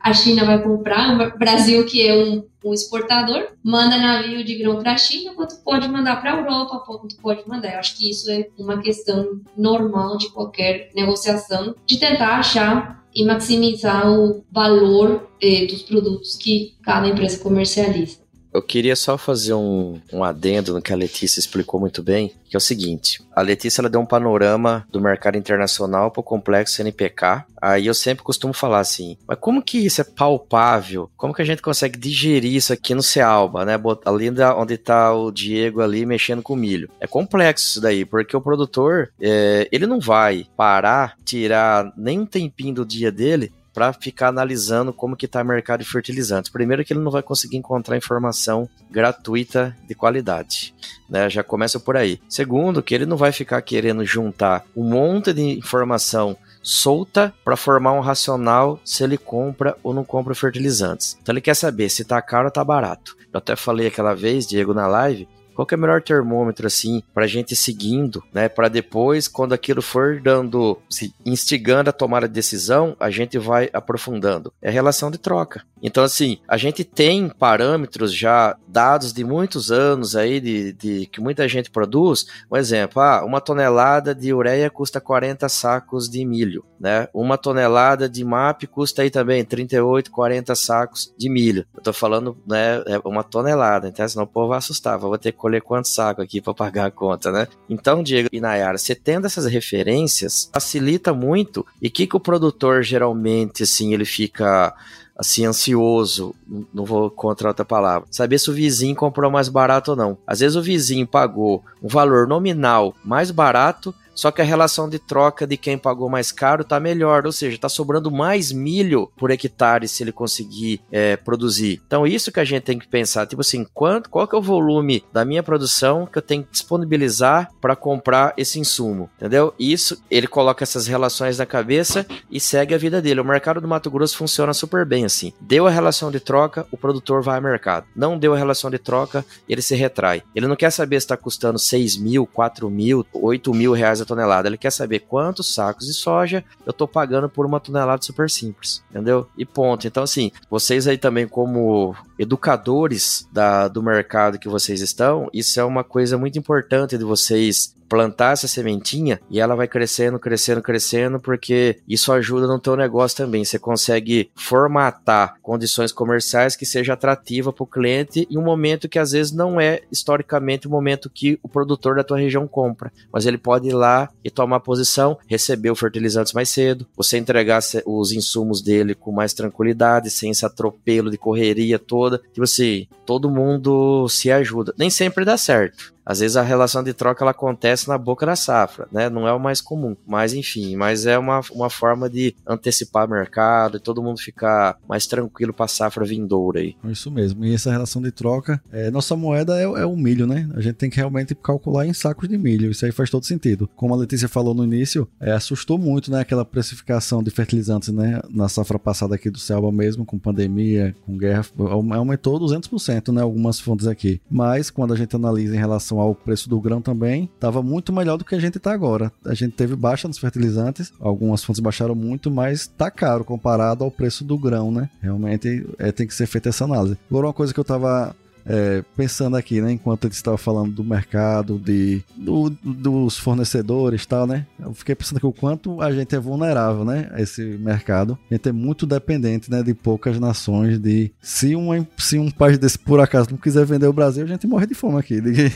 A 0.00 0.14
China 0.14 0.46
vai 0.46 0.62
comprar, 0.62 1.14
o 1.14 1.38
Brasil, 1.38 1.84
que 1.84 2.02
é 2.02 2.14
um, 2.14 2.46
um 2.64 2.72
exportador, 2.72 3.48
manda 3.62 3.98
navio 3.98 4.42
de 4.42 4.54
grão 4.54 4.78
para 4.78 4.92
a 4.92 4.96
China, 4.96 5.34
quanto 5.34 5.62
pode 5.62 5.86
mandar 5.86 6.18
para 6.18 6.32
a 6.32 6.38
Europa, 6.38 6.82
quanto 6.86 7.14
pode 7.18 7.46
mandar. 7.46 7.74
Eu 7.74 7.78
acho 7.78 7.98
que 7.98 8.08
isso 8.08 8.30
é 8.30 8.48
uma 8.58 8.80
questão 8.80 9.38
normal 9.54 10.16
de 10.16 10.30
qualquer 10.30 10.90
negociação, 10.94 11.74
de 11.84 11.98
tentar 11.98 12.38
achar 12.38 13.04
e 13.16 13.24
maximizar 13.24 14.06
o 14.12 14.44
valor 14.52 15.30
eh, 15.40 15.66
dos 15.66 15.82
produtos 15.82 16.36
que 16.36 16.74
cada 16.82 17.08
empresa 17.08 17.42
comercializa. 17.42 18.25
Eu 18.56 18.62
queria 18.62 18.96
só 18.96 19.18
fazer 19.18 19.52
um, 19.52 20.00
um 20.10 20.24
adendo 20.24 20.72
no 20.72 20.80
que 20.80 20.90
a 20.90 20.96
Letícia 20.96 21.38
explicou 21.38 21.78
muito 21.78 22.02
bem, 22.02 22.32
que 22.48 22.56
é 22.56 22.58
o 22.58 22.60
seguinte: 22.60 23.22
a 23.30 23.42
Letícia 23.42 23.82
ela 23.82 23.90
deu 23.90 24.00
um 24.00 24.06
panorama 24.06 24.86
do 24.90 24.98
mercado 24.98 25.36
internacional 25.36 26.10
para 26.10 26.22
o 26.22 26.24
complexo 26.24 26.80
NPK. 26.80 27.44
Aí 27.60 27.86
eu 27.86 27.92
sempre 27.92 28.24
costumo 28.24 28.54
falar 28.54 28.80
assim, 28.80 29.18
mas 29.28 29.36
como 29.38 29.62
que 29.62 29.84
isso 29.84 30.00
é 30.00 30.04
palpável? 30.04 31.10
Como 31.18 31.34
que 31.34 31.42
a 31.42 31.44
gente 31.44 31.60
consegue 31.60 31.98
digerir 31.98 32.54
isso 32.54 32.72
aqui 32.72 32.94
no 32.94 33.02
Cealba, 33.02 33.66
né? 33.66 33.74
Ali 34.06 34.30
onde 34.56 34.74
está 34.74 35.12
o 35.12 35.30
Diego 35.30 35.82
ali 35.82 36.06
mexendo 36.06 36.42
com 36.42 36.56
milho. 36.56 36.88
É 36.98 37.06
complexo 37.06 37.66
isso 37.66 37.80
daí, 37.82 38.06
porque 38.06 38.34
o 38.34 38.40
produtor, 38.40 39.10
é, 39.20 39.68
ele 39.70 39.86
não 39.86 40.00
vai 40.00 40.46
parar, 40.56 41.18
tirar 41.26 41.92
nem 41.94 42.20
um 42.20 42.26
tempinho 42.26 42.76
do 42.76 42.86
dia 42.86 43.12
dele 43.12 43.52
para 43.76 43.92
ficar 43.92 44.28
analisando 44.28 44.90
como 44.90 45.14
que 45.14 45.26
está 45.26 45.42
o 45.42 45.44
mercado 45.44 45.80
de 45.80 45.90
fertilizantes. 45.90 46.50
Primeiro 46.50 46.82
que 46.82 46.94
ele 46.94 47.00
não 47.00 47.10
vai 47.10 47.22
conseguir 47.22 47.58
encontrar 47.58 47.94
informação 47.94 48.66
gratuita 48.90 49.76
de 49.86 49.94
qualidade, 49.94 50.74
né? 51.06 51.28
Já 51.28 51.44
começa 51.44 51.78
por 51.78 51.94
aí. 51.94 52.18
Segundo, 52.26 52.82
que 52.82 52.94
ele 52.94 53.04
não 53.04 53.18
vai 53.18 53.32
ficar 53.32 53.60
querendo 53.60 54.02
juntar 54.02 54.64
um 54.74 54.82
monte 54.82 55.30
de 55.34 55.42
informação 55.42 56.38
solta 56.62 57.34
para 57.44 57.54
formar 57.54 57.92
um 57.92 58.00
racional 58.00 58.80
se 58.82 59.04
ele 59.04 59.18
compra 59.18 59.76
ou 59.82 59.92
não 59.92 60.04
compra 60.04 60.34
fertilizantes. 60.34 61.18
Então 61.20 61.34
ele 61.34 61.42
quer 61.42 61.54
saber 61.54 61.90
se 61.90 62.02
tá 62.02 62.22
caro 62.22 62.46
ou 62.46 62.50
tá 62.50 62.64
barato. 62.64 63.14
Eu 63.30 63.36
até 63.36 63.54
falei 63.54 63.88
aquela 63.88 64.14
vez, 64.14 64.46
Diego, 64.46 64.72
na 64.72 64.86
live, 64.86 65.28
Qual 65.56 65.66
que 65.66 65.74
é 65.74 65.78
o 65.78 65.80
melhor 65.80 66.02
termômetro, 66.02 66.66
assim, 66.66 67.02
pra 67.14 67.26
gente 67.26 67.52
ir 67.52 67.56
seguindo, 67.56 68.22
né? 68.32 68.48
Para 68.48 68.68
depois, 68.68 69.26
quando 69.26 69.54
aquilo 69.54 69.80
for 69.80 70.20
dando, 70.20 70.78
se 70.88 71.14
instigando 71.24 71.90
a 71.90 71.92
tomar 71.94 72.22
a 72.22 72.28
decisão, 72.28 72.94
a 73.00 73.10
gente 73.10 73.38
vai 73.38 73.70
aprofundando. 73.72 74.52
É 74.60 74.70
relação 74.70 75.10
de 75.10 75.18
troca. 75.18 75.64
Então, 75.82 76.02
assim, 76.02 76.38
a 76.48 76.56
gente 76.56 76.84
tem 76.84 77.28
parâmetros 77.28 78.12
já 78.12 78.56
dados 78.66 79.12
de 79.12 79.24
muitos 79.24 79.70
anos 79.70 80.16
aí, 80.16 80.40
de, 80.40 80.72
de 80.72 81.06
que 81.06 81.20
muita 81.20 81.48
gente 81.48 81.70
produz. 81.70 82.26
Um 82.50 82.56
exemplo, 82.56 83.00
ah, 83.00 83.24
uma 83.24 83.40
tonelada 83.40 84.14
de 84.14 84.32
ureia 84.32 84.70
custa 84.70 85.00
40 85.00 85.48
sacos 85.48 86.08
de 86.08 86.24
milho, 86.24 86.64
né? 86.78 87.08
Uma 87.12 87.38
tonelada 87.38 88.08
de 88.08 88.24
MAP 88.24 88.64
custa 88.66 89.02
aí 89.02 89.10
também 89.10 89.44
38, 89.44 90.10
40 90.10 90.54
sacos 90.54 91.14
de 91.16 91.28
milho. 91.28 91.66
Eu 91.74 91.82
tô 91.82 91.92
falando, 91.92 92.36
né, 92.46 92.82
é 92.86 92.98
uma 93.04 93.22
tonelada, 93.22 93.88
então 93.88 94.06
senão 94.08 94.24
o 94.24 94.28
povo 94.28 94.48
vai 94.48 94.58
assustar, 94.58 94.98
vou 94.98 95.16
ter 95.16 95.32
colher 95.46 95.62
quantos 95.62 95.94
sacos 95.94 96.24
aqui 96.24 96.40
para 96.40 96.52
pagar 96.52 96.86
a 96.86 96.90
conta, 96.90 97.30
né? 97.30 97.46
Então, 97.70 98.02
Diego 98.02 98.28
e 98.32 98.40
Nayara, 98.40 98.76
você 98.76 98.96
tendo 98.96 99.26
essas 99.26 99.46
referências, 99.46 100.50
facilita 100.52 101.14
muito. 101.14 101.64
E 101.80 101.86
o 101.86 101.90
que, 101.90 102.06
que 102.06 102.16
o 102.16 102.20
produtor 102.20 102.82
geralmente, 102.82 103.62
assim, 103.62 103.94
ele 103.94 104.04
fica 104.04 104.74
assim, 105.16 105.46
ansioso, 105.46 106.34
não 106.74 106.84
vou 106.84 107.08
contra 107.10 107.48
outra 107.48 107.64
palavra, 107.64 108.06
saber 108.10 108.38
se 108.38 108.50
o 108.50 108.52
vizinho 108.52 108.94
comprou 108.94 109.30
mais 109.30 109.48
barato 109.48 109.92
ou 109.92 109.96
não. 109.96 110.18
Às 110.26 110.40
vezes 110.40 110.56
o 110.56 110.62
vizinho 110.62 111.06
pagou 111.06 111.64
um 111.82 111.88
valor 111.88 112.26
nominal 112.26 112.94
mais 113.04 113.30
barato, 113.30 113.94
só 114.16 114.30
que 114.30 114.40
a 114.40 114.44
relação 114.44 114.88
de 114.88 114.98
troca 114.98 115.46
de 115.46 115.56
quem 115.56 115.76
pagou 115.76 116.08
mais 116.08 116.32
caro 116.32 116.64
tá 116.64 116.80
melhor, 116.80 117.26
ou 117.26 117.32
seja, 117.32 117.58
tá 117.58 117.68
sobrando 117.68 118.10
mais 118.10 118.50
milho 118.50 119.10
por 119.16 119.30
hectare 119.30 119.86
se 119.86 120.02
ele 120.02 120.10
conseguir 120.10 120.80
é, 120.90 121.16
produzir. 121.16 121.82
Então 121.86 122.06
isso 122.06 122.32
que 122.32 122.40
a 122.40 122.44
gente 122.44 122.62
tem 122.62 122.78
que 122.78 122.88
pensar, 122.88 123.26
tipo 123.26 123.42
assim, 123.42 123.64
quanto, 123.74 124.08
qual 124.08 124.26
que 124.26 124.34
é 124.34 124.38
o 124.38 124.42
volume 124.42 125.04
da 125.12 125.24
minha 125.24 125.42
produção 125.42 126.06
que 126.06 126.16
eu 126.16 126.22
tenho 126.22 126.42
que 126.42 126.52
disponibilizar 126.52 127.50
para 127.60 127.76
comprar 127.76 128.32
esse 128.36 128.58
insumo, 128.58 129.10
entendeu? 129.16 129.52
Isso 129.58 130.02
ele 130.10 130.26
coloca 130.26 130.64
essas 130.64 130.86
relações 130.86 131.38
na 131.38 131.44
cabeça 131.44 132.06
e 132.30 132.40
segue 132.40 132.74
a 132.74 132.78
vida 132.78 133.02
dele. 133.02 133.20
O 133.20 133.24
mercado 133.24 133.60
do 133.60 133.68
Mato 133.68 133.90
Grosso 133.90 134.16
funciona 134.16 134.54
super 134.54 134.86
bem 134.86 135.04
assim. 135.04 135.32
Deu 135.40 135.66
a 135.66 135.70
relação 135.70 136.10
de 136.10 136.20
troca, 136.20 136.66
o 136.70 136.76
produtor 136.76 137.22
vai 137.22 137.36
ao 137.36 137.42
mercado. 137.42 137.86
Não 137.94 138.18
deu 138.18 138.32
a 138.32 138.38
relação 138.38 138.70
de 138.70 138.78
troca, 138.78 139.24
ele 139.46 139.60
se 139.60 139.74
retrai. 139.74 140.22
Ele 140.34 140.46
não 140.46 140.56
quer 140.56 140.70
saber 140.70 141.00
se 141.00 141.04
está 141.04 141.16
custando 141.16 141.58
6 141.58 141.98
mil, 141.98 142.26
4 142.26 142.70
mil, 142.70 143.04
8 143.12 143.52
mil 143.52 143.72
reais 143.72 144.00
a 144.00 144.05
tonelada. 144.06 144.48
Ele 144.48 144.56
quer 144.56 144.70
saber 144.70 145.00
quantos 145.00 145.54
sacos 145.54 145.86
de 145.86 145.94
soja 145.94 146.44
eu 146.64 146.72
tô 146.72 146.88
pagando 146.88 147.28
por 147.28 147.44
uma 147.44 147.60
tonelada 147.60 148.02
super 148.02 148.30
simples, 148.30 148.82
entendeu? 148.90 149.28
E 149.36 149.44
ponto. 149.44 149.86
Então, 149.86 150.02
assim, 150.02 150.30
vocês 150.50 150.86
aí 150.86 150.96
também, 150.96 151.28
como 151.28 151.94
educadores 152.18 153.28
da, 153.32 153.68
do 153.68 153.82
mercado 153.82 154.38
que 154.38 154.48
vocês 154.48 154.80
estão, 154.80 155.28
isso 155.32 155.60
é 155.60 155.64
uma 155.64 155.84
coisa 155.84 156.16
muito 156.16 156.38
importante 156.38 156.96
de 156.96 157.04
vocês 157.04 157.75
plantar 157.88 158.32
essa 158.32 158.48
sementinha 158.48 159.20
e 159.30 159.40
ela 159.40 159.54
vai 159.54 159.68
crescendo, 159.68 160.18
crescendo, 160.18 160.62
crescendo, 160.62 161.20
porque 161.20 161.78
isso 161.88 162.12
ajuda 162.12 162.46
no 162.46 162.58
teu 162.58 162.76
negócio 162.76 163.16
também. 163.16 163.44
Você 163.44 163.58
consegue 163.58 164.30
formatar 164.34 165.36
condições 165.42 165.92
comerciais 165.92 166.56
que 166.56 166.66
seja 166.66 166.92
atrativa 166.92 167.52
para 167.52 167.64
o 167.64 167.66
cliente 167.66 168.26
em 168.30 168.38
um 168.38 168.42
momento 168.42 168.88
que 168.88 168.98
às 168.98 169.12
vezes 169.12 169.32
não 169.32 169.60
é 169.60 169.82
historicamente 169.90 170.66
o 170.66 170.70
momento 170.70 171.10
que 171.10 171.38
o 171.42 171.48
produtor 171.48 171.96
da 171.96 172.04
tua 172.04 172.18
região 172.18 172.46
compra, 172.46 172.92
mas 173.12 173.26
ele 173.26 173.38
pode 173.38 173.68
ir 173.68 173.74
lá 173.74 174.08
e 174.24 174.30
tomar 174.30 174.60
posição, 174.60 175.18
receber 175.26 175.70
o 175.70 175.76
fertilizantes 175.76 176.32
mais 176.32 176.48
cedo, 176.48 176.86
você 176.96 177.18
entregar 177.18 177.60
os 177.86 178.12
insumos 178.12 178.60
dele 178.62 178.94
com 178.94 179.12
mais 179.12 179.32
tranquilidade, 179.32 180.10
sem 180.10 180.30
esse 180.30 180.44
atropelo 180.44 181.10
de 181.10 181.18
correria 181.18 181.78
toda. 181.78 182.18
Tipo 182.18 182.42
assim, 182.42 182.86
todo 183.04 183.30
mundo 183.30 184.08
se 184.08 184.30
ajuda. 184.30 184.74
Nem 184.78 184.90
sempre 184.90 185.24
dá 185.24 185.36
certo. 185.36 185.95
Às 186.06 186.20
vezes 186.20 186.36
a 186.36 186.42
relação 186.42 186.84
de 186.84 186.94
troca 186.94 187.24
ela 187.24 187.32
acontece 187.32 187.88
na 187.88 187.98
boca 187.98 188.24
da 188.24 188.36
safra, 188.36 188.86
né? 188.92 189.10
Não 189.10 189.26
é 189.26 189.32
o 189.32 189.40
mais 189.40 189.60
comum, 189.60 189.96
mas 190.06 190.32
enfim, 190.32 190.76
mas 190.76 191.04
é 191.04 191.18
uma, 191.18 191.40
uma 191.50 191.68
forma 191.68 192.08
de 192.08 192.34
antecipar 192.46 193.06
o 193.06 193.10
mercado 193.10 193.76
e 193.76 193.80
todo 193.80 194.02
mundo 194.02 194.20
ficar 194.20 194.78
mais 194.88 195.06
tranquilo 195.06 195.52
para 195.52 195.64
a 195.64 195.68
safra 195.68 196.04
vindoura 196.04 196.60
aí. 196.60 196.76
Isso 196.84 197.10
mesmo. 197.10 197.44
E 197.44 197.52
essa 197.52 197.72
relação 197.72 198.00
de 198.00 198.12
troca, 198.12 198.62
é, 198.70 198.88
nossa 198.88 199.16
moeda 199.16 199.58
é, 199.58 199.64
é, 199.64 199.84
o 199.84 199.96
milho, 199.96 200.28
né? 200.28 200.48
A 200.54 200.60
gente 200.60 200.76
tem 200.76 200.88
que 200.88 200.96
realmente 200.96 201.34
calcular 201.34 201.84
em 201.84 201.92
sacos 201.92 202.28
de 202.28 202.38
milho. 202.38 202.70
Isso 202.70 202.84
aí 202.84 202.92
faz 202.92 203.10
todo 203.10 203.26
sentido. 203.26 203.68
Como 203.74 203.92
a 203.92 203.96
Letícia 203.96 204.28
falou 204.28 204.54
no 204.54 204.64
início, 204.64 205.08
é, 205.20 205.32
assustou 205.32 205.76
muito, 205.76 206.10
né? 206.12 206.20
Aquela 206.20 206.44
precificação 206.44 207.20
de 207.20 207.30
fertilizantes, 207.30 207.88
né? 207.88 208.20
Na 208.30 208.48
safra 208.48 208.78
passada 208.78 209.16
aqui 209.16 209.28
do 209.28 209.38
Selva 209.38 209.72
mesmo, 209.72 210.04
com 210.04 210.18
pandemia, 210.18 210.94
com 211.04 211.16
guerra, 211.16 211.44
aumentou 211.92 212.38
200%, 212.38 213.12
né? 213.12 213.22
Algumas 213.22 213.58
fontes 213.58 213.88
aqui. 213.88 214.20
Mas 214.30 214.70
quando 214.70 214.94
a 214.94 214.96
gente 214.96 215.16
analisa 215.16 215.54
em 215.54 215.58
relação 215.58 215.95
relação 215.96 216.00
ao 216.00 216.14
preço 216.14 216.48
do 216.48 216.60
grão 216.60 216.80
também, 216.80 217.28
estava 217.34 217.62
muito 217.62 217.92
melhor 217.92 218.16
do 218.16 218.24
que 218.24 218.34
a 218.34 218.38
gente 218.38 218.58
está 218.58 218.72
agora. 218.72 219.10
A 219.24 219.34
gente 219.34 219.52
teve 219.52 219.74
baixa 219.74 220.06
nos 220.06 220.18
fertilizantes, 220.18 220.92
algumas 221.00 221.42
fontes 221.42 221.60
baixaram 221.60 221.94
muito, 221.94 222.30
mas 222.30 222.62
está 222.62 222.90
caro 222.90 223.24
comparado 223.24 223.82
ao 223.82 223.90
preço 223.90 224.24
do 224.24 224.38
grão, 224.38 224.70
né? 224.70 224.90
Realmente 225.00 225.66
é, 225.78 225.90
tem 225.90 226.06
que 226.06 226.14
ser 226.14 226.26
feita 226.26 226.48
essa 226.48 226.64
análise. 226.64 226.98
Agora, 227.10 227.26
uma 227.26 227.32
coisa 227.32 227.52
que 227.52 227.60
eu 227.60 227.62
estava 227.62 228.14
é, 228.46 228.84
pensando 228.96 229.36
aqui, 229.36 229.60
né, 229.60 229.72
enquanto 229.72 230.04
ele 230.04 230.14
estava 230.14 230.38
falando 230.38 230.72
do 230.72 230.84
mercado, 230.84 231.58
de, 231.58 232.02
do, 232.16 232.50
dos 232.50 233.18
fornecedores 233.18 234.04
e 234.04 234.08
tal, 234.08 234.26
né, 234.26 234.46
eu 234.60 234.72
fiquei 234.72 234.94
pensando 234.94 235.16
aqui 235.16 235.26
o 235.26 235.32
quanto 235.32 235.82
a 235.82 235.90
gente 235.90 236.14
é 236.14 236.18
vulnerável, 236.18 236.84
né, 236.84 237.10
a 237.12 237.20
esse 237.20 237.42
mercado. 237.42 238.16
A 238.30 238.34
gente 238.34 238.48
é 238.48 238.52
muito 238.52 238.86
dependente, 238.86 239.50
né, 239.50 239.62
de 239.62 239.74
poucas 239.74 240.20
nações, 240.20 240.78
de 240.78 241.10
se 241.20 241.56
um, 241.56 241.84
se 241.98 242.18
um 242.18 242.30
país 242.30 242.56
desse 242.56 242.78
por 242.78 243.00
acaso 243.00 243.30
não 243.30 243.38
quiser 243.38 243.66
vender 243.66 243.88
o 243.88 243.92
Brasil, 243.92 244.24
a 244.24 244.28
gente 244.28 244.46
morre 244.46 244.66
de 244.66 244.74
fome 244.74 244.98
aqui. 244.98 245.20
De, 245.20 245.52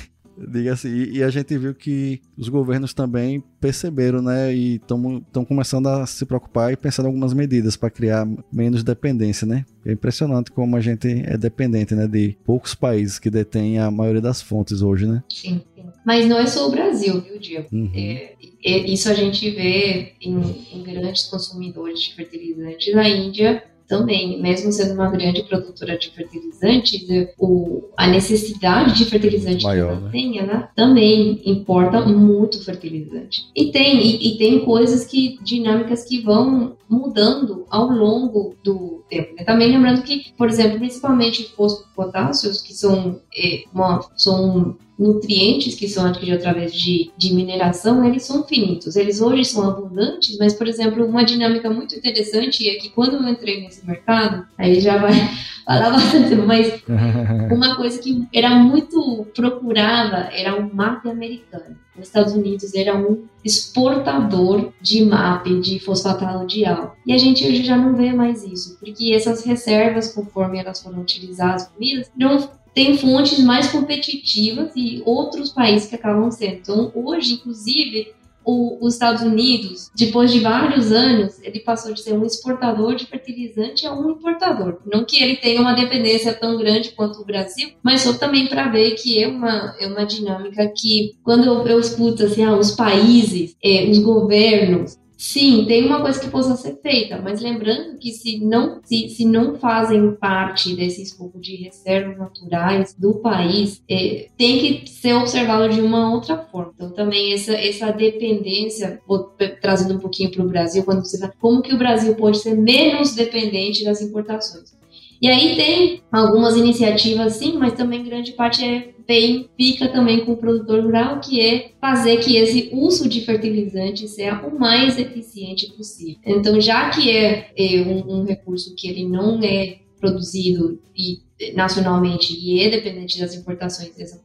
Diga 0.48 0.72
assim, 0.72 0.88
e, 0.88 1.18
e, 1.18 1.22
a 1.22 1.30
gente 1.30 1.56
viu 1.58 1.74
que 1.74 2.20
os 2.36 2.48
governos 2.48 2.94
também 2.94 3.42
perceberam, 3.60 4.22
né? 4.22 4.54
E 4.54 4.76
estão 4.76 5.44
começando 5.44 5.86
a 5.88 6.06
se 6.06 6.24
preocupar 6.24 6.72
e 6.72 6.76
pensando 6.76 7.06
em 7.06 7.08
algumas 7.08 7.34
medidas 7.34 7.76
para 7.76 7.90
criar 7.90 8.26
menos 8.52 8.82
dependência, 8.82 9.46
né? 9.46 9.66
É 9.84 9.92
impressionante 9.92 10.50
como 10.50 10.76
a 10.76 10.80
gente 10.80 11.08
é 11.26 11.36
dependente, 11.36 11.94
né? 11.94 12.06
De 12.06 12.36
poucos 12.44 12.74
países 12.74 13.18
que 13.18 13.28
detêm 13.28 13.78
a 13.78 13.90
maioria 13.90 14.20
das 14.20 14.40
fontes 14.40 14.82
hoje, 14.82 15.06
né? 15.06 15.22
Sim, 15.28 15.62
sim. 15.74 15.84
Mas 16.04 16.26
não 16.26 16.38
é 16.38 16.46
só 16.46 16.68
o 16.68 16.70
Brasil, 16.70 17.20
viu, 17.20 17.38
Diego? 17.38 17.68
Uhum. 17.72 17.90
É, 17.94 18.34
é, 18.64 18.78
isso 18.90 19.10
a 19.10 19.14
gente 19.14 19.50
vê 19.50 20.14
em, 20.20 20.40
em 20.72 20.82
grandes 20.82 21.24
consumidores 21.24 22.00
de 22.00 22.14
fertilizantes. 22.14 22.94
A 22.94 23.08
Índia 23.08 23.62
também, 23.90 24.40
mesmo 24.40 24.70
sendo 24.70 24.94
uma 24.94 25.10
grande 25.10 25.42
produtora 25.42 25.98
de 25.98 26.10
fertilizantes, 26.10 27.04
o, 27.36 27.88
a 27.96 28.06
necessidade 28.06 28.96
de 28.96 29.04
fertilizante 29.04 29.64
Maior, 29.64 29.88
que 29.88 29.92
ela 29.92 30.00
né? 30.00 30.10
tem, 30.12 30.38
ela 30.38 30.70
também 30.76 31.42
importa 31.44 32.00
muito 32.02 32.64
fertilizante. 32.64 33.50
E 33.54 33.72
tem, 33.72 34.00
e, 34.00 34.28
e, 34.28 34.38
tem 34.38 34.64
coisas 34.64 35.04
que, 35.04 35.40
dinâmicas 35.42 36.04
que 36.04 36.20
vão 36.20 36.76
mudando 36.88 37.66
ao 37.68 37.88
longo 37.88 38.54
do 38.62 39.02
tempo. 39.10 39.34
Né? 39.34 39.42
Também 39.42 39.72
lembrando 39.72 40.02
que, 40.02 40.32
por 40.38 40.48
exemplo, 40.48 40.78
principalmente 40.78 41.52
fosfopotássios, 41.56 42.62
que 42.62 42.72
são, 42.72 43.20
é, 43.36 43.64
uma, 43.74 44.08
são 44.16 44.76
nutrientes 45.00 45.74
que 45.74 45.88
são 45.88 46.04
adquiridos 46.04 46.44
através 46.44 46.74
de, 46.74 47.10
de 47.16 47.32
mineração, 47.32 48.04
eles 48.04 48.22
são 48.22 48.44
finitos. 48.44 48.96
Eles 48.96 49.22
hoje 49.22 49.46
são 49.46 49.66
abundantes, 49.66 50.36
mas, 50.38 50.52
por 50.52 50.68
exemplo, 50.68 51.06
uma 51.06 51.24
dinâmica 51.24 51.70
muito 51.70 51.96
interessante 51.96 52.68
é 52.68 52.74
que 52.74 52.90
quando 52.90 53.14
eu 53.14 53.26
entrei 53.26 53.62
nesse 53.62 53.84
mercado, 53.86 54.46
aí 54.58 54.78
já 54.78 54.98
vai 54.98 55.14
falar 55.64 55.90
bastante, 55.90 56.34
mas 56.34 56.82
uma 57.50 57.76
coisa 57.76 57.98
que 57.98 58.28
era 58.34 58.50
muito 58.50 59.26
procurada 59.34 60.28
era 60.34 60.54
o 60.54 60.74
MAP 60.74 61.06
americano. 61.06 61.78
Os 61.98 62.06
Estados 62.06 62.32
Unidos 62.32 62.74
era 62.74 62.96
um 62.96 63.24
exportador 63.44 64.72
de 64.80 65.04
MAP, 65.04 65.60
de 65.60 65.78
fosfatado 65.80 66.46
de 66.46 66.64
álcool. 66.64 66.96
E 67.06 67.12
a 67.12 67.18
gente 67.18 67.44
hoje 67.44 67.64
já 67.64 67.76
não 67.76 67.94
vê 67.94 68.12
mais 68.12 68.44
isso, 68.44 68.78
porque 68.78 69.12
essas 69.12 69.44
reservas, 69.44 70.12
conforme 70.12 70.58
elas 70.58 70.82
foram 70.82 71.00
utilizadas, 71.00 71.70
não 72.16 72.48
tem 72.74 72.96
fontes 72.96 73.38
mais 73.40 73.68
competitivas 73.68 74.72
e 74.76 75.02
outros 75.04 75.50
países 75.50 75.88
que 75.88 75.94
acabam 75.94 76.30
sendo. 76.30 76.54
Então, 76.54 76.92
hoje, 76.94 77.34
inclusive, 77.34 78.12
o, 78.44 78.84
os 78.84 78.94
Estados 78.94 79.22
Unidos, 79.22 79.90
depois 79.94 80.32
de 80.32 80.40
vários 80.40 80.90
anos, 80.90 81.40
ele 81.42 81.60
passou 81.60 81.92
de 81.92 82.00
ser 82.00 82.14
um 82.14 82.24
exportador 82.24 82.94
de 82.94 83.06
fertilizante 83.06 83.86
a 83.86 83.92
um 83.92 84.10
importador. 84.10 84.78
Não 84.86 85.04
que 85.04 85.22
ele 85.22 85.36
tenha 85.36 85.60
uma 85.60 85.74
dependência 85.74 86.32
tão 86.32 86.56
grande 86.56 86.90
quanto 86.90 87.20
o 87.20 87.24
Brasil, 87.24 87.70
mas 87.82 88.00
só 88.02 88.12
também 88.14 88.46
para 88.48 88.68
ver 88.68 88.92
que 88.92 89.22
é 89.22 89.28
uma, 89.28 89.76
é 89.78 89.86
uma 89.86 90.04
dinâmica 90.04 90.66
que, 90.74 91.16
quando 91.22 91.44
eu, 91.44 91.66
eu 91.66 91.80
escuto 91.80 92.24
assim, 92.24 92.44
ah, 92.44 92.56
os 92.56 92.72
países, 92.72 93.54
eh, 93.62 93.88
os 93.90 93.98
governos, 93.98 94.98
Sim, 95.20 95.66
tem 95.66 95.84
uma 95.84 96.00
coisa 96.00 96.18
que 96.18 96.30
possa 96.30 96.56
ser 96.56 96.80
feita, 96.80 97.20
mas 97.20 97.42
lembrando 97.42 97.98
que 97.98 98.10
se 98.10 98.38
não, 98.38 98.80
se, 98.82 99.10
se 99.10 99.26
não 99.26 99.54
fazem 99.54 100.14
parte 100.14 100.74
desse 100.74 101.02
escopo 101.02 101.38
de 101.38 101.56
reservas 101.56 102.16
naturais 102.16 102.94
do 102.98 103.16
país, 103.16 103.82
é, 103.86 104.28
tem 104.38 104.58
que 104.58 104.88
ser 104.88 105.12
observado 105.12 105.68
de 105.68 105.82
uma 105.82 106.10
outra 106.10 106.38
forma. 106.38 106.72
Então, 106.74 106.90
também 106.92 107.34
essa, 107.34 107.52
essa 107.52 107.92
dependência, 107.92 108.98
vou 109.06 109.30
trazendo 109.60 109.96
um 109.96 110.00
pouquinho 110.00 110.30
para 110.30 110.42
o 110.42 110.48
Brasil, 110.48 110.84
quando 110.84 111.04
você 111.04 111.18
fala 111.18 111.34
como 111.38 111.60
que 111.60 111.74
o 111.74 111.78
Brasil 111.78 112.14
pode 112.14 112.38
ser 112.38 112.56
menos 112.56 113.14
dependente 113.14 113.84
das 113.84 114.00
importações. 114.00 114.79
E 115.20 115.28
aí 115.28 115.54
tem 115.54 116.02
algumas 116.10 116.56
iniciativas 116.56 117.34
sim, 117.34 117.58
mas 117.58 117.74
também 117.74 118.04
grande 118.04 118.32
parte 118.32 118.64
é 118.64 118.88
bem 119.06 119.48
fica 119.56 119.88
também 119.88 120.24
com 120.24 120.32
o 120.32 120.36
produtor 120.36 120.84
rural, 120.84 121.20
que 121.20 121.40
é 121.40 121.72
fazer 121.80 122.18
que 122.18 122.36
esse 122.36 122.70
uso 122.72 123.08
de 123.08 123.20
fertilizante 123.22 124.06
seja 124.06 124.40
o 124.46 124.58
mais 124.58 124.98
eficiente 124.98 125.70
possível. 125.72 126.20
Então, 126.24 126.60
já 126.60 126.90
que 126.90 127.10
é, 127.10 127.50
é 127.56 127.82
um, 127.82 128.20
um 128.20 128.24
recurso 128.24 128.74
que 128.76 128.88
ele 128.88 129.04
não 129.06 129.40
é 129.42 129.78
produzido 129.98 130.80
e 130.96 131.20
nacionalmente 131.54 132.32
e 132.32 132.60
é 132.60 132.70
dependente 132.70 133.18
das 133.18 133.34
importações 133.34 133.94
dessa 133.96 134.18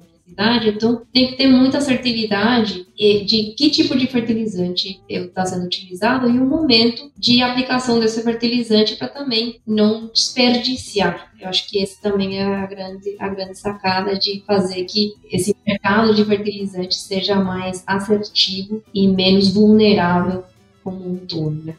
então 0.69 1.03
tem 1.13 1.27
que 1.27 1.37
ter 1.37 1.47
muita 1.47 1.77
assertividade 1.77 2.87
de 2.97 3.53
que 3.57 3.69
tipo 3.69 3.97
de 3.97 4.07
fertilizante 4.07 4.99
está 5.07 5.45
sendo 5.45 5.65
utilizado 5.65 6.29
e 6.29 6.39
o 6.39 6.45
momento 6.45 7.11
de 7.17 7.41
aplicação 7.41 7.99
desse 7.99 8.23
fertilizante 8.23 8.95
para 8.95 9.07
também 9.07 9.61
não 9.65 10.07
desperdiciar. 10.07 11.31
Eu 11.39 11.47
acho 11.49 11.69
que 11.69 11.77
esse 11.77 12.01
também 12.01 12.39
é 12.39 12.43
a 12.43 12.65
grande, 12.65 13.15
a 13.19 13.29
grande 13.29 13.57
sacada 13.57 14.17
de 14.17 14.43
fazer 14.45 14.85
que 14.85 15.13
esse 15.31 15.55
mercado 15.65 16.13
de 16.13 16.25
fertilizantes 16.25 17.01
seja 17.01 17.35
mais 17.35 17.83
assertivo 17.85 18.83
e 18.93 19.07
menos 19.07 19.53
vulnerável 19.53 20.43
como 20.83 21.07
um 21.07 21.17
todo. 21.17 21.63
Né? 21.63 21.75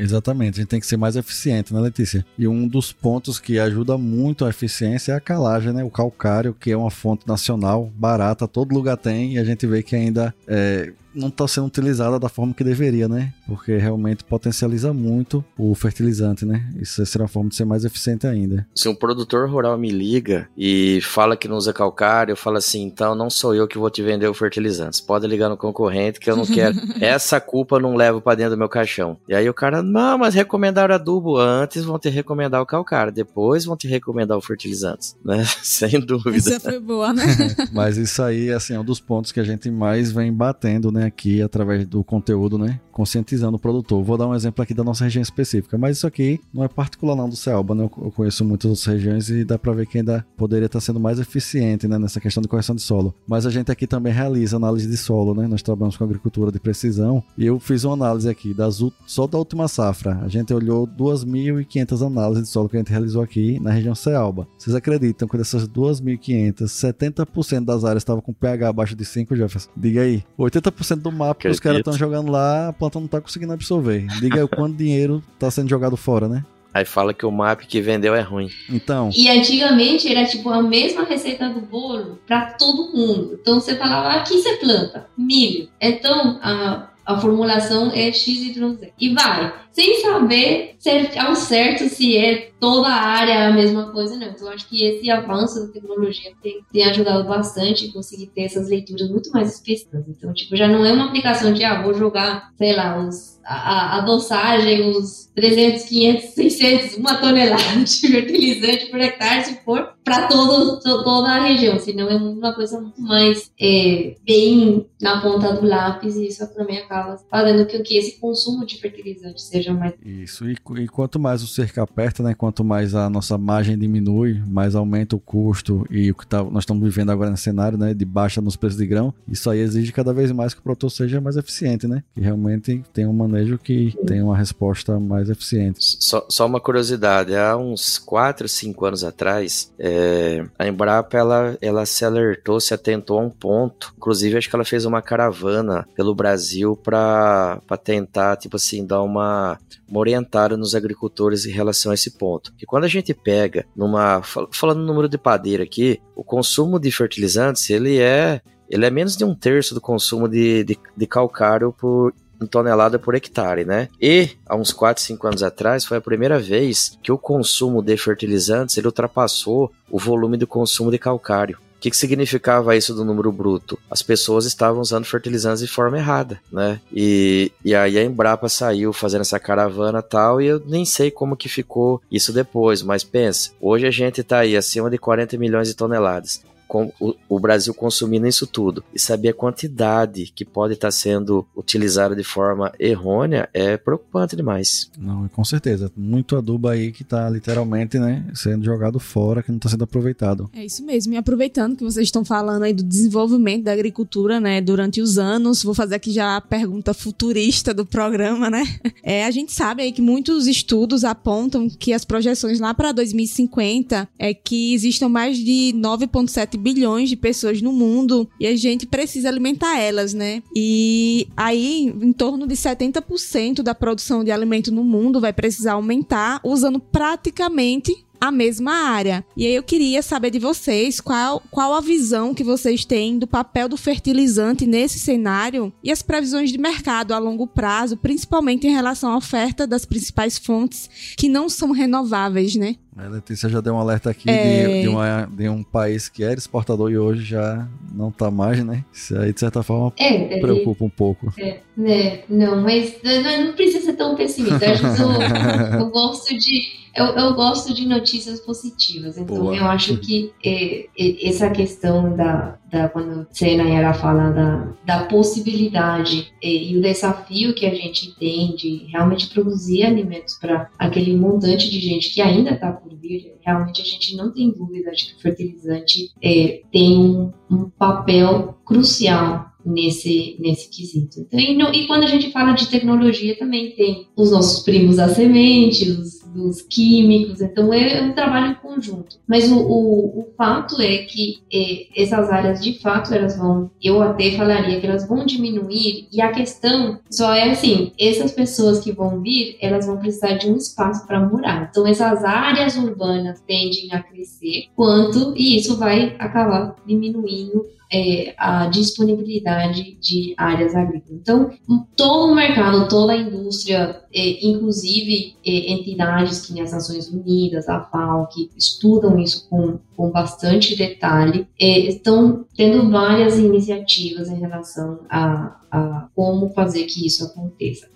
Exatamente, 0.00 0.54
a 0.54 0.62
gente 0.62 0.68
tem 0.68 0.80
que 0.80 0.86
ser 0.86 0.96
mais 0.96 1.14
eficiente, 1.14 1.74
né, 1.74 1.80
Letícia? 1.80 2.24
E 2.38 2.48
um 2.48 2.66
dos 2.66 2.90
pontos 2.92 3.38
que 3.38 3.58
ajuda 3.58 3.98
muito 3.98 4.44
a 4.44 4.48
eficiência 4.48 5.12
é 5.12 5.14
a 5.16 5.20
calagem, 5.20 5.72
né? 5.72 5.84
O 5.84 5.90
calcário, 5.90 6.54
que 6.58 6.70
é 6.70 6.76
uma 6.76 6.90
fonte 6.90 7.28
nacional, 7.28 7.90
barata, 7.94 8.48
todo 8.48 8.74
lugar 8.74 8.96
tem, 8.96 9.34
e 9.34 9.38
a 9.38 9.44
gente 9.44 9.66
vê 9.66 9.82
que 9.82 9.94
ainda 9.94 10.34
é, 10.48 10.92
não 11.14 11.28
está 11.28 11.46
sendo 11.46 11.66
utilizada 11.66 12.18
da 12.18 12.28
forma 12.28 12.54
que 12.54 12.64
deveria, 12.64 13.08
né? 13.08 13.32
Porque 13.46 13.76
realmente 13.76 14.24
potencializa 14.24 14.92
muito 14.92 15.44
o 15.58 15.74
fertilizante, 15.74 16.44
né? 16.44 16.68
Isso 16.80 17.04
será 17.06 17.24
uma 17.24 17.28
forma 17.28 17.48
de 17.48 17.56
ser 17.56 17.64
mais 17.64 17.84
eficiente 17.84 18.26
ainda. 18.26 18.66
Se 18.74 18.88
um 18.88 18.94
produtor 18.94 19.48
rural 19.48 19.76
me 19.76 19.90
liga 19.90 20.48
e 20.56 21.00
fala 21.02 21.36
que 21.36 21.48
não 21.48 21.56
usa 21.56 21.72
calcário, 21.72 22.32
eu 22.32 22.36
falo 22.36 22.56
assim, 22.56 22.82
então 22.82 23.14
não 23.14 23.30
sou 23.30 23.54
eu 23.54 23.66
que 23.66 23.78
vou 23.78 23.90
te 23.90 24.02
vender 24.02 24.28
o 24.28 24.34
fertilizante. 24.34 24.98
Você 24.98 25.02
pode 25.02 25.26
ligar 25.26 25.48
no 25.48 25.56
concorrente 25.56 26.20
que 26.20 26.30
eu 26.30 26.36
não 26.36 26.46
quero. 26.46 26.76
Essa 27.00 27.40
culpa 27.40 27.76
eu 27.76 27.80
não 27.80 27.96
levo 27.96 28.20
para 28.20 28.36
dentro 28.36 28.52
do 28.52 28.58
meu 28.58 28.68
caixão. 28.68 29.16
E 29.28 29.34
aí 29.34 29.48
o 29.48 29.54
cara, 29.54 29.82
não, 29.82 30.18
mas 30.18 30.34
recomendaram 30.34 30.94
adubo 30.94 31.36
antes, 31.36 31.84
vão 31.84 31.98
te 31.98 32.08
recomendar 32.08 32.60
o 32.60 32.66
calcário, 32.66 33.12
depois 33.12 33.64
vão 33.64 33.76
te 33.76 33.88
recomendar 33.88 34.36
o 34.36 34.40
fertilizante, 34.40 35.14
né? 35.24 35.44
Sem 35.62 36.00
dúvida. 36.00 36.36
Essa 36.36 36.60
foi 36.60 36.80
boa, 36.80 37.12
né? 37.12 37.24
mas 37.72 37.96
isso 37.96 38.22
aí, 38.22 38.50
assim, 38.50 38.74
é 38.74 38.80
um 38.80 38.84
dos 38.84 39.00
pontos 39.00 39.32
que 39.32 39.40
a 39.40 39.44
gente 39.44 39.70
mais 39.70 40.12
vem 40.12 40.32
batendo, 40.32 40.92
né? 40.92 40.99
Né, 41.00 41.06
aqui 41.06 41.42
através 41.42 41.86
do 41.86 42.04
conteúdo, 42.04 42.58
né, 42.58 42.80
conscientizando 42.92 43.56
o 43.56 43.60
produtor. 43.60 44.02
Vou 44.02 44.18
dar 44.18 44.26
um 44.26 44.34
exemplo 44.34 44.62
aqui 44.62 44.74
da 44.74 44.84
nossa 44.84 45.04
região 45.04 45.22
específica, 45.22 45.78
mas 45.78 45.96
isso 45.96 46.06
aqui 46.06 46.40
não 46.52 46.62
é 46.62 46.68
particular 46.68 47.16
não 47.16 47.28
do 47.28 47.36
Cealba, 47.36 47.74
né? 47.74 47.84
Eu 47.84 47.88
conheço 47.88 48.44
muitas 48.44 48.70
outras 48.70 48.86
regiões 48.86 49.30
e 49.30 49.44
dá 49.44 49.58
para 49.58 49.72
ver 49.72 49.86
que 49.86 49.98
ainda 49.98 50.24
poderia 50.36 50.66
estar 50.66 50.80
sendo 50.80 51.00
mais 51.00 51.18
eficiente, 51.18 51.88
né, 51.88 51.98
nessa 51.98 52.20
questão 52.20 52.42
de 52.42 52.48
correção 52.48 52.74
de 52.74 52.82
solo. 52.82 53.14
Mas 53.26 53.46
a 53.46 53.50
gente 53.50 53.70
aqui 53.70 53.86
também 53.86 54.12
realiza 54.12 54.56
análise 54.56 54.86
de 54.86 54.96
solo, 54.96 55.34
né? 55.34 55.46
Nós 55.46 55.62
trabalhamos 55.62 55.96
com 55.96 56.04
agricultura 56.04 56.52
de 56.52 56.60
precisão 56.60 57.22
e 57.38 57.46
eu 57.46 57.58
fiz 57.58 57.84
uma 57.84 57.94
análise 57.94 58.28
aqui 58.28 58.52
das 58.52 58.80
só 59.06 59.26
da 59.26 59.38
última 59.38 59.68
safra. 59.68 60.18
A 60.22 60.28
gente 60.28 60.52
olhou 60.52 60.86
2.500 60.86 62.06
análises 62.06 62.44
de 62.44 62.50
solo 62.50 62.68
que 62.68 62.76
a 62.76 62.80
gente 62.80 62.90
realizou 62.90 63.22
aqui 63.22 63.60
na 63.60 63.70
região 63.70 63.94
Cealba. 63.94 64.48
Vocês 64.58 64.74
acreditam 64.74 65.28
que 65.28 65.36
dessas 65.36 65.68
2.500, 65.68 66.64
70% 66.64 67.64
das 67.64 67.84
áreas 67.84 68.02
estavam 68.02 68.22
com 68.22 68.32
pH 68.32 68.68
abaixo 68.68 68.96
de 68.96 69.04
5, 69.04 69.36
Jefferson? 69.36 69.70
Diga 69.76 70.02
aí. 70.02 70.24
80% 70.38 70.89
90% 70.96 71.00
do 71.00 71.12
mapa 71.12 71.40
que 71.40 71.48
os 71.48 71.60
caras 71.60 71.78
estão 71.78 71.92
jogando 71.92 72.30
lá, 72.30 72.68
a 72.68 72.72
planta 72.72 72.98
não 72.98 73.06
tá 73.06 73.20
conseguindo 73.20 73.52
absorver. 73.52 74.06
Diga 74.20 74.36
aí 74.36 74.42
o 74.42 74.48
quanto 74.48 74.76
dinheiro 74.76 75.22
tá 75.38 75.50
sendo 75.50 75.68
jogado 75.68 75.96
fora, 75.96 76.28
né? 76.28 76.44
Aí 76.72 76.84
fala 76.84 77.12
que 77.12 77.26
o 77.26 77.32
map 77.32 77.60
que 77.62 77.80
vendeu 77.80 78.14
é 78.14 78.20
ruim. 78.20 78.48
Então. 78.68 79.10
E 79.14 79.28
antigamente 79.28 80.08
era 80.10 80.24
tipo 80.24 80.48
a 80.50 80.62
mesma 80.62 81.02
receita 81.04 81.48
do 81.48 81.60
bolo 81.60 82.20
para 82.26 82.52
todo 82.52 82.96
mundo. 82.96 83.38
Então 83.40 83.60
você 83.60 83.74
falava, 83.74 84.10
aqui 84.10 84.40
você 84.40 84.56
planta 84.56 85.08
milho. 85.18 85.68
Então 85.80 86.38
a, 86.40 86.88
a 87.04 87.20
formulação 87.20 87.90
é 87.92 88.12
XYZ. 88.12 88.92
E 89.00 89.12
vai. 89.12 89.52
Sem 89.72 90.00
saber 90.00 90.76
ao 91.18 91.34
certo 91.34 91.88
se 91.88 92.16
é 92.16 92.50
toda 92.58 92.88
a 92.88 93.00
área 93.00 93.48
a 93.48 93.52
mesma 93.52 93.90
coisa, 93.90 94.16
não. 94.16 94.28
Então, 94.28 94.46
eu 94.46 94.52
acho 94.52 94.68
que 94.68 94.84
esse 94.84 95.10
avanço 95.10 95.66
da 95.66 95.72
tecnologia 95.72 96.32
tem, 96.42 96.60
tem 96.72 96.84
ajudado 96.84 97.26
bastante 97.26 97.86
a 97.86 97.92
conseguir 97.92 98.26
ter 98.28 98.42
essas 98.42 98.68
leituras 98.68 99.08
muito 99.10 99.30
mais 99.30 99.54
específicas. 99.54 100.04
Então, 100.08 100.32
tipo, 100.32 100.56
já 100.56 100.68
não 100.68 100.84
é 100.84 100.92
uma 100.92 101.06
aplicação 101.06 101.52
de, 101.52 101.64
ah, 101.64 101.82
vou 101.82 101.94
jogar, 101.94 102.50
sei 102.56 102.74
lá, 102.74 103.02
os, 103.02 103.40
a, 103.44 103.98
a 103.98 104.00
dosagem, 104.02 104.90
os 104.90 105.30
300, 105.34 105.84
500, 105.84 106.24
600, 106.30 106.96
uma 106.98 107.16
tonelada 107.16 107.84
de 107.84 108.08
fertilizante 108.08 108.86
por 108.86 109.00
hectare, 109.00 109.44
se 109.44 109.64
for 109.64 109.94
para 110.04 110.28
todo, 110.28 110.80
toda 110.80 111.28
a 111.30 111.44
região. 111.44 111.78
Senão 111.78 112.08
é 112.08 112.16
uma 112.16 112.54
coisa 112.54 112.80
muito 112.80 113.00
mais 113.00 113.50
é, 113.60 114.16
bem 114.24 114.86
na 115.00 115.20
ponta 115.20 115.52
do 115.54 115.66
lápis 115.66 116.16
e 116.16 116.26
isso 116.26 116.46
também 116.54 116.78
acaba 116.78 117.16
fazendo 117.30 117.66
com 117.66 117.82
que 117.82 117.96
esse 117.96 118.20
consumo 118.20 118.66
de 118.66 118.78
fertilizante 118.78 119.40
seja 119.40 119.69
mais. 119.72 119.94
Isso, 120.04 120.48
e, 120.48 120.56
e 120.76 120.88
quanto 120.88 121.18
mais 121.18 121.42
o 121.42 121.46
cerca 121.46 121.82
aperta, 121.82 122.22
né? 122.22 122.34
Quanto 122.34 122.64
mais 122.64 122.94
a 122.94 123.08
nossa 123.08 123.36
margem 123.36 123.78
diminui, 123.78 124.42
mais 124.46 124.74
aumenta 124.74 125.16
o 125.16 125.20
custo 125.20 125.86
e 125.90 126.10
o 126.10 126.14
que 126.14 126.26
tá, 126.26 126.42
nós 126.42 126.62
estamos 126.62 126.82
vivendo 126.82 127.10
agora 127.10 127.30
nesse 127.30 127.44
cenário, 127.44 127.78
né? 127.78 127.94
De 127.94 128.04
baixa 128.04 128.40
nos 128.40 128.56
preços 128.56 128.78
de 128.78 128.86
grão. 128.86 129.12
Isso 129.28 129.48
aí 129.50 129.60
exige 129.60 129.92
cada 129.92 130.12
vez 130.12 130.32
mais 130.32 130.54
que 130.54 130.60
o 130.60 130.62
produtor 130.62 130.90
seja 130.90 131.20
mais 131.20 131.36
eficiente, 131.36 131.86
né? 131.86 132.02
Que 132.14 132.20
realmente 132.20 132.82
tem 132.92 133.06
um 133.06 133.12
manejo 133.12 133.58
que 133.58 133.94
tem 134.06 134.22
uma 134.22 134.36
resposta 134.36 134.98
mais 134.98 135.28
eficiente. 135.28 135.78
Só, 135.80 136.26
só 136.28 136.46
uma 136.46 136.60
curiosidade, 136.60 137.36
há 137.36 137.56
uns 137.56 137.98
4, 137.98 138.48
5 138.48 138.86
anos 138.86 139.04
atrás, 139.04 139.72
é, 139.78 140.44
a 140.58 140.66
Embrapa 140.66 141.16
ela, 141.16 141.58
ela 141.60 141.86
se 141.86 142.04
alertou, 142.04 142.60
se 142.60 142.74
atentou 142.74 143.18
a 143.18 143.22
um 143.22 143.30
ponto. 143.30 143.92
Inclusive, 143.96 144.36
acho 144.36 144.48
que 144.48 144.56
ela 144.56 144.64
fez 144.64 144.84
uma 144.84 145.02
caravana 145.02 145.86
pelo 145.94 146.14
Brasil 146.14 146.76
para 146.76 147.60
tentar, 147.82 148.36
tipo 148.36 148.56
assim, 148.56 148.84
dar 148.86 149.02
uma, 149.02 149.49
uma 149.88 150.00
orientada 150.00 150.56
nos 150.56 150.74
agricultores 150.74 151.46
em 151.46 151.50
relação 151.50 151.92
a 151.92 151.94
esse 151.94 152.12
ponto. 152.12 152.52
Que 152.56 152.66
quando 152.66 152.84
a 152.84 152.88
gente 152.88 153.14
pega 153.14 153.66
numa. 153.74 154.22
Falando 154.52 154.80
no 154.80 154.86
número 154.86 155.08
de 155.08 155.18
padeira 155.18 155.64
aqui, 155.64 156.00
o 156.14 156.22
consumo 156.22 156.78
de 156.78 156.90
fertilizantes 156.90 157.70
ele 157.70 157.98
é. 157.98 158.40
Ele 158.68 158.86
é 158.86 158.90
menos 158.90 159.16
de 159.16 159.24
um 159.24 159.34
terço 159.34 159.74
do 159.74 159.80
consumo 159.80 160.28
de, 160.28 160.62
de, 160.62 160.78
de 160.96 161.06
calcário 161.06 161.72
por 161.72 162.14
tonelada 162.46 162.98
por 162.98 163.14
hectare, 163.14 163.64
né? 163.64 163.88
E 164.00 164.30
há 164.46 164.56
uns 164.56 164.72
4, 164.72 165.02
5 165.02 165.26
anos 165.26 165.42
atrás 165.42 165.84
foi 165.84 165.98
a 165.98 166.00
primeira 166.00 166.38
vez 166.38 166.98
que 167.02 167.12
o 167.12 167.18
consumo 167.18 167.82
de 167.82 167.96
fertilizantes 167.96 168.76
ele 168.76 168.86
ultrapassou 168.86 169.72
o 169.90 169.98
volume 169.98 170.36
do 170.36 170.46
consumo 170.46 170.90
de 170.90 170.98
calcário. 170.98 171.58
O 171.80 171.82
que, 171.82 171.90
que, 171.90 171.96
significava 171.96 172.76
isso 172.76 172.92
do 172.92 173.06
número 173.06 173.32
bruto? 173.32 173.78
As 173.90 174.02
pessoas 174.02 174.44
estavam 174.44 174.82
usando 174.82 175.06
fertilizantes 175.06 175.62
de 175.62 175.66
forma 175.66 175.96
errada, 175.96 176.38
né? 176.52 176.78
E, 176.92 177.50
e 177.64 177.74
aí 177.74 177.96
a 177.96 178.04
Embrapa 178.04 178.50
saiu 178.50 178.92
fazendo 178.92 179.22
essa 179.22 179.40
caravana 179.40 180.02
tal, 180.02 180.42
e 180.42 180.46
eu 180.46 180.62
nem 180.66 180.84
sei 180.84 181.10
como 181.10 181.34
que 181.34 181.48
ficou 181.48 182.02
isso 182.12 182.34
depois, 182.34 182.82
mas 182.82 183.02
pensa, 183.02 183.52
hoje 183.58 183.86
a 183.86 183.90
gente 183.90 184.20
está 184.20 184.40
aí 184.40 184.58
acima 184.58 184.90
de 184.90 184.98
40 184.98 185.38
milhões 185.38 185.68
de 185.68 185.74
toneladas 185.74 186.42
com 186.70 186.92
o, 187.00 187.16
o, 187.28 187.40
Brasil 187.40 187.74
consumindo 187.74 188.28
isso 188.28 188.46
tudo 188.46 188.84
e 188.94 188.98
saber 189.00 189.30
a 189.30 189.34
quantidade 189.34 190.30
que 190.32 190.44
pode 190.44 190.74
estar 190.74 190.92
sendo 190.92 191.44
utilizada 191.56 192.14
de 192.14 192.22
forma 192.22 192.72
errônea 192.78 193.48
é 193.52 193.76
preocupante 193.76 194.36
demais. 194.36 194.88
Não, 194.96 195.26
com 195.26 195.44
certeza. 195.44 195.90
Muito 195.96 196.36
adubo 196.36 196.68
aí 196.68 196.92
que 196.92 197.02
está 197.02 197.28
literalmente, 197.28 197.98
né, 197.98 198.24
sendo 198.34 198.64
jogado 198.64 199.00
fora, 199.00 199.42
que 199.42 199.50
não 199.50 199.56
está 199.56 199.68
sendo 199.68 199.82
aproveitado. 199.82 200.48
É 200.52 200.64
isso 200.64 200.84
mesmo. 200.84 201.12
E 201.12 201.16
aproveitando 201.16 201.76
que 201.76 201.82
vocês 201.82 202.06
estão 202.06 202.24
falando 202.24 202.62
aí 202.62 202.72
do 202.72 202.84
desenvolvimento 202.84 203.64
da 203.64 203.72
agricultura, 203.72 204.38
né, 204.38 204.60
durante 204.60 205.00
os 205.00 205.18
anos, 205.18 205.64
vou 205.64 205.74
fazer 205.74 205.96
aqui 205.96 206.12
já 206.12 206.36
a 206.36 206.40
pergunta 206.40 206.94
futurista 206.94 207.74
do 207.74 207.84
programa, 207.84 208.48
né? 208.48 208.62
É, 209.02 209.24
a 209.24 209.30
gente 209.32 209.52
sabe 209.52 209.82
aí 209.82 209.90
que 209.90 210.02
muitos 210.02 210.46
estudos 210.46 211.02
apontam 211.02 211.68
que 211.68 211.92
as 211.92 212.04
projeções 212.04 212.60
lá 212.60 212.72
para 212.72 212.92
2050 212.92 214.08
é 214.16 214.32
que 214.32 214.72
existam 214.72 215.08
mais 215.08 215.36
de 215.36 215.72
9,7 215.74 216.59
bilhões 216.60 217.08
de 217.08 217.16
pessoas 217.16 217.60
no 217.62 217.72
mundo 217.72 218.28
e 218.38 218.46
a 218.46 218.56
gente 218.56 218.86
precisa 218.86 219.28
alimentar 219.28 219.78
elas, 219.78 220.14
né? 220.14 220.42
E 220.54 221.26
aí, 221.36 221.92
em 222.00 222.12
torno 222.12 222.46
de 222.46 222.54
70% 222.54 223.62
da 223.62 223.74
produção 223.74 224.22
de 224.22 224.30
alimento 224.30 224.70
no 224.70 224.84
mundo 224.84 225.20
vai 225.20 225.32
precisar 225.32 225.72
aumentar 225.72 226.40
usando 226.44 226.78
praticamente 226.78 228.04
a 228.20 228.30
mesma 228.30 228.72
área. 228.72 229.24
E 229.34 229.46
aí 229.46 229.54
eu 229.54 229.62
queria 229.62 230.02
saber 230.02 230.30
de 230.30 230.38
vocês 230.38 231.00
qual, 231.00 231.42
qual 231.50 231.72
a 231.72 231.80
visão 231.80 232.34
que 232.34 232.44
vocês 232.44 232.84
têm 232.84 233.18
do 233.18 233.26
papel 233.26 233.68
do 233.68 233.78
fertilizante 233.78 234.66
nesse 234.66 234.98
cenário 234.98 235.72
e 235.82 235.90
as 235.90 236.02
previsões 236.02 236.52
de 236.52 236.58
mercado 236.58 237.14
a 237.14 237.18
longo 237.18 237.46
prazo, 237.46 237.96
principalmente 237.96 238.66
em 238.66 238.72
relação 238.72 239.10
à 239.10 239.16
oferta 239.16 239.66
das 239.66 239.86
principais 239.86 240.36
fontes 240.36 240.90
que 241.16 241.28
não 241.28 241.48
são 241.48 241.72
renováveis, 241.72 242.54
né? 242.54 242.76
A 243.04 243.08
Letícia 243.08 243.48
já 243.48 243.60
deu 243.60 243.74
um 243.74 243.78
alerta 243.78 244.10
aqui 244.10 244.28
é... 244.28 244.66
de, 244.66 244.82
de, 244.82 244.88
uma, 244.88 245.28
de, 245.30 245.48
um 245.48 245.62
país 245.62 246.08
que 246.08 246.22
era 246.22 246.34
exportador 246.34 246.90
e 246.90 246.98
hoje 246.98 247.24
já 247.24 247.66
não 247.92 248.08
está 248.08 248.30
mais, 248.30 248.64
né? 248.64 248.84
Isso 248.92 249.16
aí, 249.16 249.32
de 249.32 249.40
certa 249.40 249.62
forma, 249.62 249.92
é, 249.98 250.38
preocupa 250.38 250.84
um 250.84 250.90
pouco. 250.90 251.32
É, 251.38 251.60
né? 251.76 252.20
Não, 252.28 252.60
mas 252.62 252.96
não 253.02 253.52
precisa 253.54 253.86
ser 253.86 253.92
tão 253.94 254.14
pessimista. 254.16 254.64
Eu, 254.66 255.80
eu 255.80 255.90
gosto 255.90 256.36
de 256.36 256.80
eu, 256.94 257.06
eu 257.06 257.34
gosto 257.34 257.72
de 257.72 257.86
notícias 257.86 258.40
positivas, 258.40 259.16
então 259.16 259.36
Boa. 259.36 259.56
eu 259.56 259.64
acho 259.66 259.96
que 259.98 260.32
é, 260.44 260.86
é, 260.98 261.28
essa 261.28 261.48
questão 261.50 262.16
da, 262.16 262.58
da 262.70 262.88
quando 262.88 263.26
você, 263.30 263.56
Nayara, 263.56 263.92
fala 263.94 264.30
da, 264.30 264.72
da 264.84 265.04
possibilidade 265.04 266.32
é, 266.42 266.48
e 266.48 266.76
o 266.76 266.82
desafio 266.82 267.54
que 267.54 267.66
a 267.66 267.74
gente 267.74 268.14
tem 268.16 268.54
de 268.54 268.86
realmente 268.90 269.28
produzir 269.28 269.84
alimentos 269.84 270.34
para 270.34 270.70
aquele 270.78 271.16
montante 271.16 271.70
de 271.70 271.80
gente 271.80 272.12
que 272.12 272.20
ainda 272.20 272.50
está 272.50 272.72
por 272.72 272.94
vir, 272.96 273.34
realmente 273.44 273.82
a 273.82 273.84
gente 273.84 274.16
não 274.16 274.32
tem 274.32 274.50
dúvida 274.50 274.90
de 274.92 275.06
que 275.06 275.16
o 275.16 275.20
fertilizante 275.20 276.10
é, 276.22 276.62
tem 276.72 276.98
um, 276.98 277.32
um 277.50 277.70
papel 277.70 278.58
crucial 278.64 279.50
nesse, 279.64 280.36
nesse 280.38 280.70
quesito. 280.70 281.26
E, 281.32 281.54
no, 281.54 281.72
e, 281.74 281.86
quando 281.86 282.04
a 282.04 282.06
gente 282.06 282.30
fala 282.30 282.52
de 282.52 282.68
tecnologia, 282.68 283.38
também 283.38 283.72
tem 283.72 284.08
os 284.16 284.30
nossos 284.30 284.62
primos 284.62 284.96
da 284.96 285.08
semente, 285.08 285.90
os 285.90 286.19
dos 286.32 286.62
químicos, 286.62 287.40
então 287.40 287.72
é 287.72 288.02
um 288.02 288.12
trabalho 288.12 288.52
em 288.52 288.54
conjunto. 288.54 289.18
Mas 289.26 289.50
o, 289.50 289.58
o, 289.58 290.20
o 290.20 290.28
fato 290.36 290.80
é 290.80 290.98
que 290.98 291.42
é, 291.52 292.02
essas 292.02 292.30
áreas, 292.30 292.62
de 292.62 292.80
fato, 292.80 293.12
elas 293.12 293.36
vão, 293.36 293.70
eu 293.82 294.00
até 294.02 294.32
falaria 294.32 294.80
que 294.80 294.86
elas 294.86 295.06
vão 295.08 295.24
diminuir, 295.24 296.08
e 296.12 296.20
a 296.20 296.32
questão 296.32 296.98
só 297.10 297.34
é 297.34 297.50
assim, 297.50 297.92
essas 297.98 298.32
pessoas 298.32 298.80
que 298.80 298.92
vão 298.92 299.20
vir, 299.20 299.56
elas 299.60 299.86
vão 299.86 299.96
precisar 299.98 300.34
de 300.34 300.48
um 300.48 300.56
espaço 300.56 301.06
para 301.06 301.20
morar. 301.20 301.68
Então, 301.70 301.86
essas 301.86 302.24
áreas 302.24 302.76
urbanas 302.76 303.40
tendem 303.46 303.92
a 303.92 304.02
crescer, 304.02 304.66
quanto, 304.74 305.34
e 305.36 305.56
isso 305.56 305.76
vai 305.76 306.16
acabar 306.18 306.74
diminuindo 306.86 307.66
é, 307.92 308.34
a 308.38 308.66
disponibilidade 308.66 309.96
de 310.00 310.34
áreas 310.36 310.74
agrícolas. 310.74 311.20
Então, 311.20 311.50
todo 311.96 312.32
o 312.32 312.34
mercado, 312.34 312.88
toda 312.88 313.12
a 313.12 313.16
indústria, 313.16 314.02
é, 314.14 314.46
inclusive 314.46 315.36
é, 315.44 315.72
entidades 315.72 316.46
que 316.46 316.60
as 316.60 316.72
Nações 316.72 317.08
Unidas, 317.08 317.68
a 317.68 317.80
FAO, 317.80 318.28
que 318.28 318.50
estudam 318.56 319.18
isso 319.18 319.48
com, 319.48 319.78
com 319.96 320.10
bastante 320.10 320.76
detalhe, 320.76 321.46
é, 321.60 321.80
estão 321.80 322.46
tendo 322.56 322.90
várias 322.90 323.38
iniciativas 323.38 324.28
em 324.28 324.38
relação 324.38 325.00
a, 325.08 325.56
a 325.70 326.08
como 326.14 326.50
fazer 326.50 326.84
que 326.84 327.06
isso 327.06 327.24
aconteça. 327.24 327.88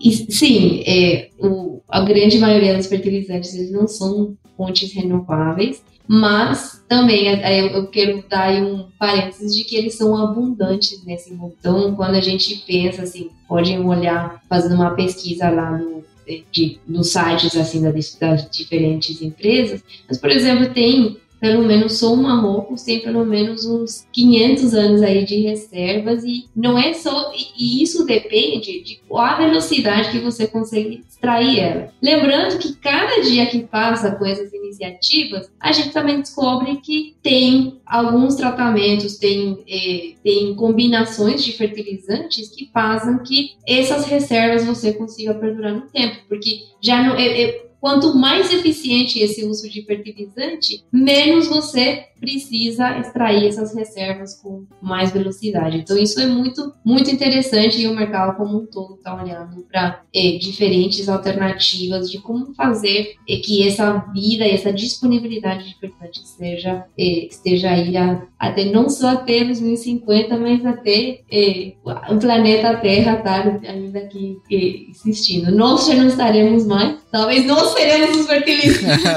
E, 0.00 0.12
sim, 0.32 0.82
é, 0.86 1.30
o, 1.38 1.82
a 1.88 2.00
grande 2.00 2.38
maioria 2.38 2.76
dos 2.76 2.86
fertilizantes 2.86 3.54
eles 3.54 3.70
não 3.70 3.86
são 3.86 4.36
fontes 4.56 4.92
renováveis, 4.92 5.82
mas 6.08 6.82
também 6.88 7.28
é, 7.28 7.58
é, 7.58 7.76
eu 7.76 7.86
quero 7.88 8.24
dar 8.28 8.50
um 8.54 8.88
parênteses 8.98 9.54
de 9.54 9.62
que 9.62 9.76
eles 9.76 9.94
são 9.94 10.16
abundantes 10.16 11.04
nesse 11.04 11.34
mundo. 11.34 11.54
Então, 11.60 11.94
quando 11.94 12.14
a 12.14 12.20
gente 12.20 12.64
pensa 12.66 13.02
assim, 13.02 13.30
podem 13.46 13.78
olhar, 13.84 14.42
fazendo 14.48 14.76
uma 14.76 14.92
pesquisa 14.92 15.50
lá 15.50 15.76
no, 15.76 16.02
de, 16.50 16.78
nos 16.88 17.12
sites 17.12 17.54
assim 17.56 17.82
das, 17.82 18.14
das 18.14 18.50
diferentes 18.50 19.20
empresas, 19.20 19.84
mas, 20.08 20.16
por 20.16 20.30
exemplo, 20.30 20.72
tem 20.72 21.18
pelo 21.40 21.62
menos 21.64 21.98
só 21.98 22.12
o 22.12 22.16
Marrocos 22.16 22.82
tem 22.82 23.00
pelo 23.00 23.24
menos 23.24 23.64
uns 23.66 24.06
500 24.12 24.74
anos 24.74 25.02
aí 25.02 25.24
de 25.24 25.40
reservas 25.40 26.24
e 26.24 26.46
não 26.54 26.78
é 26.78 26.92
só 26.92 27.32
e, 27.34 27.82
isso 27.82 28.04
depende 28.04 28.82
de 28.82 29.00
qual 29.08 29.24
a 29.24 29.38
velocidade 29.38 30.10
que 30.10 30.18
você 30.18 30.46
consegue 30.46 31.04
extrair 31.08 31.58
ela. 31.58 31.92
Lembrando 32.02 32.58
que 32.58 32.74
cada 32.76 33.20
dia 33.22 33.46
que 33.46 33.60
passa 33.60 34.12
com 34.12 34.24
essas 34.24 34.52
iniciativas, 34.52 35.50
a 35.60 35.72
gente 35.72 35.90
também 35.90 36.20
descobre 36.20 36.76
que 36.76 37.16
tem 37.22 37.80
alguns 37.86 38.36
tratamentos, 38.36 39.18
tem, 39.18 39.58
é, 39.68 40.12
tem 40.22 40.54
combinações 40.54 41.44
de 41.44 41.52
fertilizantes 41.52 42.50
que 42.50 42.70
fazem 42.72 43.18
que 43.18 43.52
essas 43.66 44.06
reservas 44.06 44.64
você 44.64 44.92
consiga 44.92 45.34
perdurar 45.34 45.74
no 45.74 45.82
tempo, 45.82 46.16
porque 46.28 46.60
já 46.80 47.02
não, 47.02 47.16
é, 47.16 47.42
é, 47.42 47.67
Quanto 47.80 48.14
mais 48.14 48.52
eficiente 48.52 49.20
esse 49.20 49.44
uso 49.44 49.68
de 49.68 49.82
fertilizante, 49.82 50.84
menos 50.92 51.46
você 51.46 52.06
precisa 52.20 52.98
extrair 52.98 53.46
essas 53.46 53.74
reservas 53.74 54.34
com 54.40 54.64
mais 54.80 55.10
velocidade. 55.10 55.78
Então 55.78 55.96
isso 55.96 56.20
é 56.20 56.26
muito 56.26 56.72
muito 56.84 57.10
interessante 57.10 57.80
e 57.80 57.86
o 57.86 57.94
mercado 57.94 58.36
como 58.36 58.58
um 58.58 58.66
todo 58.66 58.94
está 58.94 59.14
olhando 59.14 59.62
para 59.70 60.02
é, 60.14 60.38
diferentes 60.38 61.08
alternativas 61.08 62.10
de 62.10 62.18
como 62.18 62.54
fazer 62.54 63.14
é, 63.28 63.36
que 63.36 63.66
essa 63.66 64.04
vida, 64.12 64.46
essa 64.46 64.72
disponibilidade 64.72 65.68
de 65.68 65.78
fertilizante 65.78 66.28
seja 66.28 66.84
é, 66.98 67.26
esteja 67.26 67.70
aí 67.70 67.96
a, 67.96 68.22
até 68.38 68.64
não 68.66 68.88
só 68.88 69.08
até 69.10 69.44
2050, 69.44 70.36
mas 70.38 70.64
até 70.64 71.20
o 72.10 72.18
planeta 72.18 72.76
Terra 72.76 73.18
estar 73.18 73.42
tá 73.42 73.68
ainda 73.68 73.98
aqui 74.00 74.36
existindo. 74.50 75.50
Nós 75.54 75.86
já 75.86 75.94
não 75.94 76.06
estaremos 76.06 76.66
mais, 76.66 76.98
talvez 77.10 77.46
nós 77.46 77.72
seremos 77.72 78.20
os 78.20 78.26
fertilizantes 78.26 78.78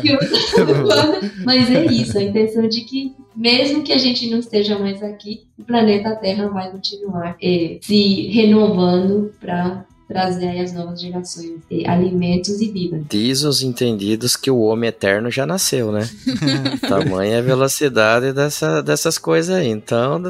mas 1.44 1.70
é 1.70 1.84
isso 1.86 2.09
isso, 2.10 2.18
a 2.18 2.22
intenção 2.22 2.68
de 2.68 2.82
que, 2.82 3.14
mesmo 3.34 3.82
que 3.82 3.92
a 3.92 3.98
gente 3.98 4.28
não 4.30 4.38
esteja 4.38 4.78
mais 4.78 5.02
aqui, 5.02 5.44
o 5.58 5.64
planeta 5.64 6.14
Terra 6.16 6.48
vai 6.48 6.70
continuar 6.70 7.36
é, 7.42 7.78
se 7.80 8.28
renovando 8.28 9.32
para 9.40 9.84
trazer 10.10 10.58
as 10.58 10.72
novas 10.72 11.00
gerações 11.00 11.60
é, 11.70 11.88
alimentos 11.88 12.60
e 12.60 12.66
vida. 12.68 13.00
Diz 13.08 13.44
os 13.44 13.62
entendidos 13.62 14.34
que 14.34 14.50
o 14.50 14.58
homem 14.58 14.88
eterno 14.88 15.30
já 15.30 15.46
nasceu, 15.46 15.92
né? 15.92 16.08
Tamanha 16.82 17.38
a 17.38 17.42
velocidade 17.42 18.32
dessa, 18.32 18.82
dessas 18.82 19.18
coisas 19.18 19.54
aí. 19.54 19.68
Então, 19.68 20.20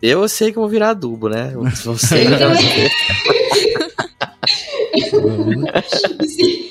eu 0.00 0.28
sei 0.28 0.52
que 0.52 0.58
vou 0.58 0.68
virar 0.68 0.90
adubo, 0.90 1.28
né? 1.28 1.52
Você 1.84 2.26
E 4.94 5.02
se 6.28 6.63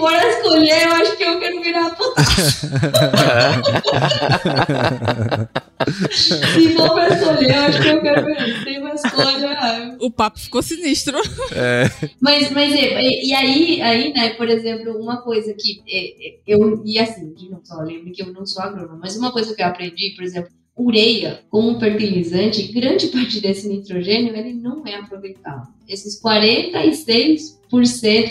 for 0.00 0.14
a 0.14 0.26
escolher, 0.26 0.82
eu 0.82 0.92
acho 0.92 1.16
que 1.16 1.22
eu 1.22 1.38
quero 1.38 1.62
virar 1.62 1.90
potássio. 1.90 2.70
se 6.10 6.74
for 6.74 6.94
pra 6.94 7.08
escolher, 7.08 7.54
eu 7.54 7.62
acho 7.62 7.82
que 7.82 7.88
eu 7.88 8.00
quero 8.00 8.26
virar. 8.26 8.64
Tem 8.64 8.80
uma 8.80 8.94
escolha. 8.94 9.96
O 10.00 10.10
papo 10.10 10.40
ficou 10.40 10.62
sinistro. 10.62 11.18
É. 11.52 11.84
Mas, 12.20 12.50
mas 12.50 12.72
e, 12.72 13.28
e, 13.28 13.34
aí, 13.34 13.82
aí, 13.82 14.12
né, 14.12 14.30
por 14.30 14.48
exemplo, 14.48 14.96
uma 14.98 15.22
coisa 15.22 15.54
que 15.54 15.82
é, 15.86 16.28
é 16.28 16.38
eu. 16.46 16.82
E 16.84 16.98
assim, 16.98 17.32
de 17.34 17.50
novo, 17.50 17.62
só 17.64 17.82
lembre 17.82 18.12
que 18.12 18.22
eu 18.22 18.32
não 18.32 18.46
sou 18.46 18.62
agrônomo, 18.62 18.98
mas 19.00 19.16
uma 19.16 19.32
coisa 19.32 19.54
que 19.54 19.62
eu 19.62 19.66
aprendi, 19.66 20.14
por 20.16 20.24
exemplo, 20.24 20.50
ureia 20.80 21.40
como 21.50 21.78
fertilizante, 21.78 22.72
grande 22.72 23.08
parte 23.08 23.40
desse 23.40 23.68
nitrogênio 23.68 24.34
ele 24.34 24.54
não 24.54 24.86
é 24.86 24.94
aproveitado. 24.94 25.68
Esses 25.88 26.18
46 26.20 27.60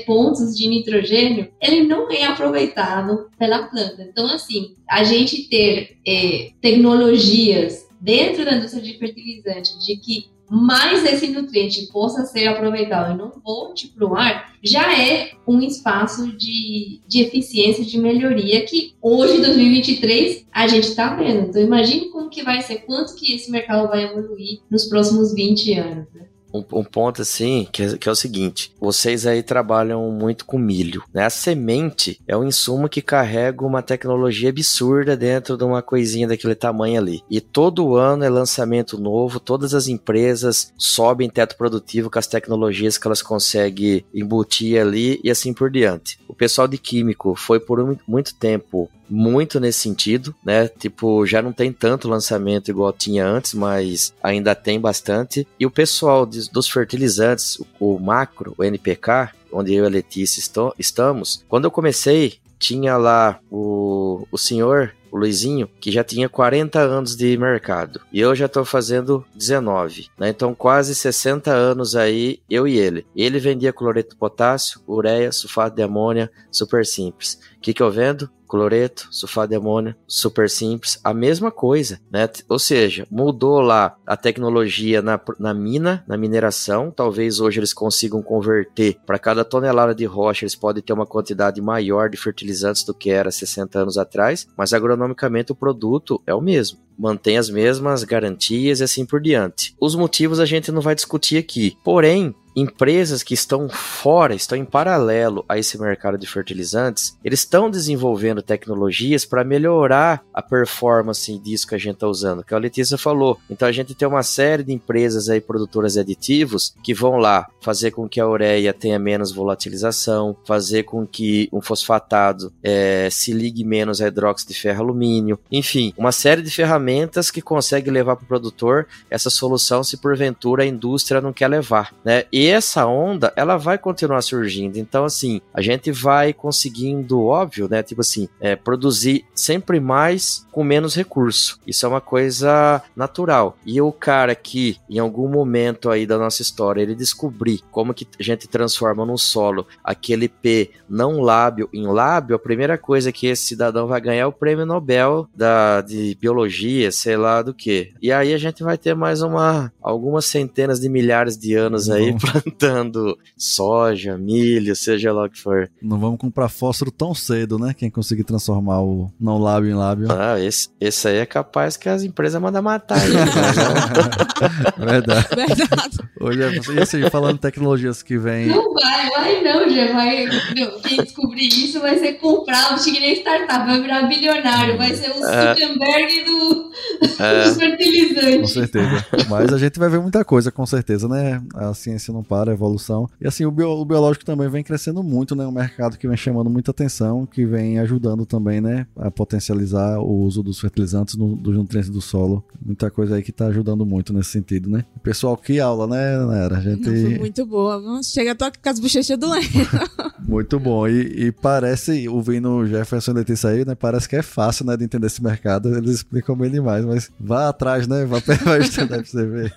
pontos 0.06 0.58
de 0.58 0.68
nitrogênio, 0.68 1.50
ele 1.62 1.84
não 1.84 2.12
é 2.12 2.26
aproveitado 2.26 3.30
pela 3.38 3.68
planta. 3.68 4.04
Então, 4.04 4.26
assim, 4.26 4.76
a 4.89 5.04
gente 5.04 5.47
ter 5.47 5.97
é, 6.06 6.52
tecnologias 6.62 7.88
dentro 8.02 8.43
da 8.45 8.56
indústria 8.56 8.82
de 8.82 8.97
fertilizante 8.97 9.78
de 9.80 9.97
que 9.97 10.26
mais 10.50 11.06
esse 11.06 11.28
nutriente 11.28 11.88
possa 11.91 12.26
ser 12.26 12.47
aproveitado 12.47 13.14
e 13.14 13.18
não 13.18 13.32
volte 13.43 13.88
para 13.88 14.08
o 14.08 14.16
ar, 14.16 14.54
já 14.64 14.97
é 14.97 15.32
um 15.47 15.62
espaço 15.62 16.36
de, 16.36 17.00
de 17.08 17.22
eficiência, 17.22 17.86
de 17.86 17.97
melhoria 17.97 18.66
que 18.66 18.95
hoje, 19.02 19.41
2023, 19.41 20.45
a 20.52 20.68
gente 20.68 20.88
está 20.88 21.16
vendo. 21.16 21.50
Então 21.50 21.62
imagine 21.62 22.10
como 22.10 22.30
que 22.30 22.43
vai 22.43 22.62
ser, 22.62 22.80
quanto 22.80 23.16
que 23.16 23.34
esse 23.34 23.52
mercado 23.52 23.88
vai 23.88 24.04
evoluir 24.04 24.60
nos 24.70 24.86
próximos 24.86 25.34
20 25.34 25.74
anos. 25.74 26.08
Né? 26.14 26.26
Um, 26.54 26.64
um, 26.74 26.84
ponto 26.84 27.22
assim, 27.22 27.68
que 27.72 27.84
é, 27.84 27.97
que 27.97 28.10
é, 28.10 28.12
o 28.12 28.16
seguinte: 28.16 28.72
vocês 28.80 29.26
aí 29.26 29.43
trabalham 29.43 30.10
muito 30.12 30.45
com 30.45 30.58
milho, 30.58 31.04
né? 31.14 31.26
A 31.26 31.30
semente 31.30 32.20
é 32.28 32.36
um 32.36 32.43
insumo 32.43 32.89
que 32.89 33.02
carrega 33.02 33.66
uma 33.66 33.82
tecnologia 33.82 34.50
absurda 34.50 35.16
dentro 35.16 35.58
de 35.58 35.64
uma 35.64 35.82
coisinha 35.82 36.28
daquele 36.28 36.56
tamanho 36.56 37.00
ali. 37.00 37.22
E 37.30 37.39
todo 37.39 37.95
ano 37.95 38.24
é 38.24 38.30
lançamento 38.30 38.97
novo, 38.97 39.39
todas 39.39 39.74
as 39.74 39.88
empresas 39.88 40.74
sobem 40.78 41.30
teto 41.30 41.58
produtivo 41.58 42.10
com 42.10 42.20
as 42.20 42.28
tecnologias 42.28 42.97
que 42.97 43.08
elas 43.08 43.22
conseguem 43.22 44.04
embutir 44.14 44.80
ali 44.80 45.20
e 45.24 45.30
assim 45.30 45.54
por 45.54 45.70
diante. 45.70 46.20
O 46.28 46.34
pessoal 46.34 46.68
de 46.68 46.78
químico 46.78 47.36
foi 47.36 47.60
por 47.60 47.97
muito 48.08 48.36
tempo 48.36 48.89
muito 49.10 49.60
nesse 49.60 49.80
sentido, 49.80 50.36
né? 50.45 50.68
Tipo, 50.68 51.26
já 51.26 51.41
não 51.41 51.52
tem 51.52 51.74
tanto 51.74 52.08
lançamento 52.08 52.70
igual 52.70 52.93
tinha 52.93 53.26
antes, 53.26 53.54
mas 53.54 54.14
ainda 54.22 54.54
tem 54.54 54.80
bastante. 54.80 55.47
E 55.60 55.66
o 55.66 55.72
pessoal 55.72 56.26
de, 56.26 56.39
dos 56.48 56.70
fertilizantes, 56.70 57.60
o, 57.80 57.96
o 57.96 58.00
macro, 58.00 58.54
o 58.58 58.64
NPK, 58.64 59.32
onde 59.52 59.74
eu 59.74 59.84
e 59.84 59.88
a 59.88 59.90
Letícia 59.90 60.40
estou, 60.40 60.74
estamos, 60.78 61.44
quando 61.48 61.66
eu 61.66 61.72
comecei, 61.72 62.40
tinha 62.58 62.98
lá 62.98 63.40
o, 63.50 64.28
o 64.32 64.38
senhor 64.38 64.94
o 65.12 65.18
Luizinho, 65.18 65.70
que 65.80 65.92
já 65.92 66.04
tinha 66.04 66.30
40 66.30 66.80
anos 66.80 67.16
de 67.16 67.36
mercado. 67.38 68.02
E 68.12 68.20
eu 68.20 68.36
já 68.36 68.46
estou 68.46 68.64
fazendo 68.64 69.26
19. 69.36 70.08
Né? 70.18 70.30
Então, 70.30 70.54
quase 70.54 70.94
60 70.96 71.52
anos 71.52 71.96
aí, 71.96 72.40
eu 72.50 72.68
e 72.68 72.78
ele. 72.78 73.06
Ele 73.16 73.40
vendia 73.40 73.74
cloreto 73.74 74.12
de 74.12 74.16
potássio, 74.16 74.82
ureia, 74.88 75.32
sulfato 75.32 75.76
de 75.76 75.82
amônia, 75.82 76.32
super 76.52 76.86
simples. 76.86 77.40
O 77.58 77.62
que, 77.62 77.74
que 77.74 77.82
eu 77.82 77.92
vendo? 77.92 78.30
Cloreto, 78.50 79.08
sulfato 79.12 79.50
de 79.50 79.56
amônio, 79.56 79.95
super 80.08 80.50
simples, 80.50 81.00
a 81.04 81.14
mesma 81.14 81.52
coisa, 81.52 82.02
né? 82.12 82.28
Ou 82.50 82.58
seja, 82.58 83.08
mudou 83.10 83.62
lá 83.62 83.95
a 84.06 84.18
tecnologia 84.18 85.02
na, 85.02 85.22
na 85.39 85.54
mina, 85.54 86.04
na 86.08 86.18
mineração, 86.18 86.91
talvez 86.91 87.39
hoje 87.39 87.60
eles 87.60 87.74
consigam 87.74 88.24
converter 88.24 88.97
para 89.06 89.20
cada 89.20 89.45
tonelada 89.45 89.93
de 89.93 90.06
rocha, 90.06 90.43
eles 90.43 90.56
podem 90.56 90.82
ter 90.82 90.93
uma 90.93 91.06
quantidade 91.06 91.62
maior 91.62 92.10
de 92.10 92.18
fertilizantes 92.18 92.84
do 92.84 92.93
que 92.93 93.12
era 93.12 93.32
60 93.32 93.80
anos 93.80 93.97
atrás, 93.97 94.47
mas 94.58 94.74
agronomicamente 94.74 95.52
o 95.52 95.56
produto 95.56 96.22
é 96.26 96.34
o 96.34 96.41
mesmo 96.41 96.89
mantém 97.00 97.38
as 97.38 97.50
mesmas 97.50 98.04
garantias 98.04 98.82
e 98.82 98.84
assim 98.84 99.06
por 99.06 99.22
diante. 99.22 99.74
Os 99.80 99.95
motivos 99.95 100.38
a 100.38 100.45
gente 100.45 100.70
não 100.70 100.82
vai 100.82 100.93
discutir 100.93 101.38
aqui. 101.38 101.78
Porém, 101.82 102.36
empresas 102.56 103.24
que 103.24 103.34
estão 103.34 103.70
fora, 103.70 104.34
estão 104.34 104.58
em 104.58 104.66
paralelo 104.66 105.45
a 105.47 105.58
esse 105.58 105.80
mercado 105.80 106.18
de 106.18 106.28
fertilizantes, 106.28 107.18
eles 107.24 107.39
estão 107.39 107.70
desenvolvendo 107.70 108.41
tecnologias 108.41 109.26
para 109.26 109.43
melhorar 109.43 110.24
a 110.34 110.41
performance 110.41 111.38
disso 111.39 111.68
que 111.68 111.76
a 111.76 111.78
gente 111.78 111.95
está 111.95 112.08
usando, 112.08 112.43
que 112.43 112.54
a 112.54 112.58
Letícia 112.58 112.97
falou. 112.97 113.38
Então 113.50 113.68
a 113.68 113.72
gente 113.72 113.95
tem 113.95 114.08
uma 114.08 114.24
série 114.24 114.64
de 114.64 114.74
empresas 114.74 115.30
aí 115.30 115.39
produtoras 115.39 115.93
de 115.93 116.00
aditivos 116.00 116.74
que 116.84 116.93
vão 116.93 117.18
lá 117.18 117.47
fazer 117.62 117.91
com 117.91 118.08
que 118.08 118.20
a 118.20 118.28
ureia 118.28 118.74
tenha 118.74 119.00
menos 119.00 119.32
volatilização, 119.32 120.36
fazer 120.45 120.84
com 120.84 121.06
que 121.06 121.50
um 121.52 121.62
fosfatado 121.62 122.52
é, 122.64 123.10
se 123.12 123.32
ligue 123.32 123.64
menos 123.64 124.02
a 124.02 124.08
hidróxido 124.08 124.54
de 124.54 124.60
ferro 124.60 124.84
alumínio, 124.84 125.39
enfim, 125.52 125.93
uma 125.97 126.12
série 126.12 126.41
de 126.41 126.52
ferramentas 126.52 127.30
que 127.30 127.41
consegue 127.41 127.91
levar 127.91 128.16
para 128.16 128.26
o 128.26 128.28
produtor 128.28 128.88
essa 129.10 129.30
solução 129.30 129.84
se 129.84 129.97
porventura 129.97 130.64
a 130.64 130.66
indústria 130.66 131.22
não 131.22 131.34
quer 131.34 131.47
levar, 131.47 131.93
né? 132.04 132.24
E 132.32 132.39
essa 132.48 132.86
onda, 132.86 133.34
ela 133.36 133.58
vai 133.58 133.78
continuar 133.78 134.22
surgindo. 134.22 134.78
Então, 134.78 135.06
assim, 135.06 135.42
a 135.54 135.62
gente 135.62 135.92
vai 135.92 136.34
conseguindo, 136.34 137.24
óbvio, 137.24 137.68
né? 137.70 137.82
Tipo 137.82 138.02
assim, 138.02 138.28
é, 138.40 138.56
produzir 138.56 139.26
sempre 139.34 139.80
mais 139.80 140.46
com 140.52 140.64
menos 140.64 140.96
recurso. 140.96 141.60
Isso 141.66 141.86
é 141.86 141.90
uma 141.90 142.02
coisa 142.02 142.82
natural. 142.96 143.58
E 143.66 143.82
o 143.82 143.92
cara 143.92 144.36
que, 144.36 144.78
em 144.90 145.00
algum 145.00 145.28
momento 145.28 145.90
aí 145.90 146.06
da 146.06 146.18
nossa 146.18 146.42
história, 146.42 146.82
ele 146.82 146.96
descobrir 146.96 147.62
como 147.72 147.94
que 147.94 148.08
a 148.20 148.24
gente 148.24 148.48
transforma 148.48 149.06
no 149.06 149.18
solo 149.18 149.68
aquele 149.84 150.28
P 150.28 150.72
não 150.90 151.22
lábio 151.22 151.70
em 151.74 151.88
lábio, 151.88 152.36
a 152.36 152.40
primeira 152.40 152.78
coisa 152.78 153.12
que 153.12 153.28
esse 153.28 153.44
cidadão 153.44 153.88
vai 153.88 154.02
ganhar 154.02 154.22
é 154.22 154.26
o 154.26 154.32
prêmio 154.32 154.66
Nobel 154.66 155.28
da, 155.36 155.82
de 155.82 156.18
biologia, 156.20 156.92
sei 156.92 157.16
lá 157.18 157.42
do 157.42 157.54
que. 157.54 157.94
E 158.02 158.12
aí 158.12 158.34
a 158.34 158.38
gente 158.38 158.64
vai 158.64 158.78
ter 158.78 158.96
mais 158.96 159.22
uma 159.22 159.72
algumas 159.82 160.26
centenas 160.26 160.80
de 160.80 160.90
milhares 160.90 161.38
de 161.38 161.56
anos 161.56 161.90
aí 161.90 162.12
uhum 162.12 162.20
plantando 162.32 163.17
soja, 163.38 164.17
milho, 164.17 164.75
seja 164.75 165.11
lá 165.11 165.25
o 165.25 165.30
que 165.30 165.39
for. 165.39 165.69
Não 165.82 165.99
vamos 165.99 166.19
comprar 166.19 166.49
fósforo 166.49 166.91
tão 166.91 167.13
cedo, 167.13 167.57
né? 167.57 167.73
Quem 167.73 167.89
conseguir 167.89 168.23
transformar 168.23 168.82
o 168.82 169.11
não 169.19 169.38
lábio 169.38 169.71
em 169.71 169.75
lábio. 169.75 170.07
Ah, 170.11 170.39
esse, 170.39 170.69
esse 170.80 171.07
aí 171.07 171.17
é 171.17 171.25
capaz 171.25 171.77
que 171.77 171.89
as 171.89 172.03
empresas 172.03 172.41
mandam 172.41 172.61
matar. 172.61 172.99
Né? 173.09 173.25
Verdade. 174.77 175.27
Verdade. 175.36 175.97
Hoje 176.19 176.43
é, 176.43 176.75
e 176.75 176.80
assim, 176.80 177.09
falando 177.09 177.38
tecnologias 177.38 178.01
que 178.01 178.17
vem. 178.17 178.47
Não 178.47 178.73
vai, 178.73 179.09
vai 179.09 179.41
não, 179.41 179.69
já 179.69 179.93
vai. 179.93 180.25
Não, 180.25 180.80
quem 180.82 180.97
descobrir 180.97 181.47
isso 181.47 181.80
vai 181.80 181.97
ser 181.97 182.13
comprar, 182.13 182.71
não 182.71 182.77
chega 182.77 182.99
nem 182.99 183.13
startup, 183.13 183.65
vai 183.65 183.82
virar 183.82 184.03
bilionário, 184.03 184.77
vai 184.77 184.93
ser 184.95 185.11
o 185.11 185.25
é. 185.25 185.55
Zuckerberg 185.55 186.25
do, 186.25 186.71
é. 187.19 187.43
dos 187.43 187.57
fertilizantes. 187.57 188.41
Com 188.41 188.47
certeza. 188.47 189.05
Mas 189.30 189.53
a 189.53 189.57
gente 189.57 189.80
vai 189.80 189.89
ver 189.89 189.99
muita 189.99 190.23
coisa, 190.23 190.51
com 190.51 190.65
certeza, 190.65 191.07
né? 191.07 191.41
A 191.55 191.73
ciência 191.73 192.13
não 192.13 192.18
para, 192.24 192.51
a 192.51 192.53
evolução. 192.53 193.09
E 193.20 193.28
assim, 193.28 193.45
o, 193.45 193.51
bio, 193.51 193.70
o 193.70 193.86
biológico 193.86 194.26
também 194.26 194.49
vem 194.49 194.63
crescendo 194.63 195.03
muito, 195.03 195.36
né? 195.36 195.45
Um 195.45 195.51
mercado 195.51 195.97
que 195.97 196.07
vem 196.07 196.17
chamando 196.17 196.49
muita 196.49 196.72
atenção, 196.72 197.26
que 197.26 197.45
vem 197.45 197.80
ajudando 197.80 198.26
também, 198.26 198.61
né? 198.61 198.88
A 198.95 199.09
potencializar 199.11 199.99
o 199.99 200.22
uso 200.22 200.43
dos 200.43 200.59
fertilizantes, 200.59 201.15
no, 201.15 201.36
dos 201.36 201.55
nutrientes 201.55 201.89
do 201.89 202.01
solo. 202.01 202.43
Muita 202.63 202.89
coisa 202.89 203.15
aí 203.15 203.24
que 203.24 203.32
tá 203.32 203.47
ajudando 203.47 203.86
muito 203.86 204.13
nesse 204.13 204.32
sentido, 204.32 204.70
né? 204.70 204.86
Pessoal, 205.03 205.36
que 205.38 205.59
aula, 205.59 205.88
né, 205.88 206.26
Nera? 206.26 206.57
A 206.57 206.61
gente... 206.61 206.89
Não, 206.89 207.09
foi 207.09 207.20
muito 207.20 207.45
boa. 207.45 207.82
Chega, 208.03 208.36
tô 208.36 208.45
com 208.45 208.70
as 208.70 208.80
bochechas 208.80 209.17
doendo. 209.17 209.47
muito 210.28 210.59
bom. 210.59 210.88
E, 210.88 211.28
e 211.28 211.32
parece, 211.32 212.07
ouvindo 212.07 212.49
o 212.49 212.65
Jefferson 212.65 213.13
Letícia 213.13 213.49
aí, 213.49 213.65
né? 213.65 213.76
Parece 213.76 214.07
que 214.07 214.15
é 214.15 214.22
fácil, 214.22 214.65
né? 214.65 214.76
De 214.78 214.84
entender 214.84 215.07
esse 215.07 215.24
mercado. 215.24 215.76
Eles 215.76 215.95
explicam 215.95 216.36
bem 216.36 216.51
demais, 216.51 216.86
mas 216.86 217.11
vá 217.20 217.49
atrás, 217.49 217.88
né? 217.88 218.05
Vá, 218.05 218.20
vá 218.20 218.57
estudar 218.57 218.97
pra 218.97 219.05
você 219.05 219.26
ver. 219.26 219.53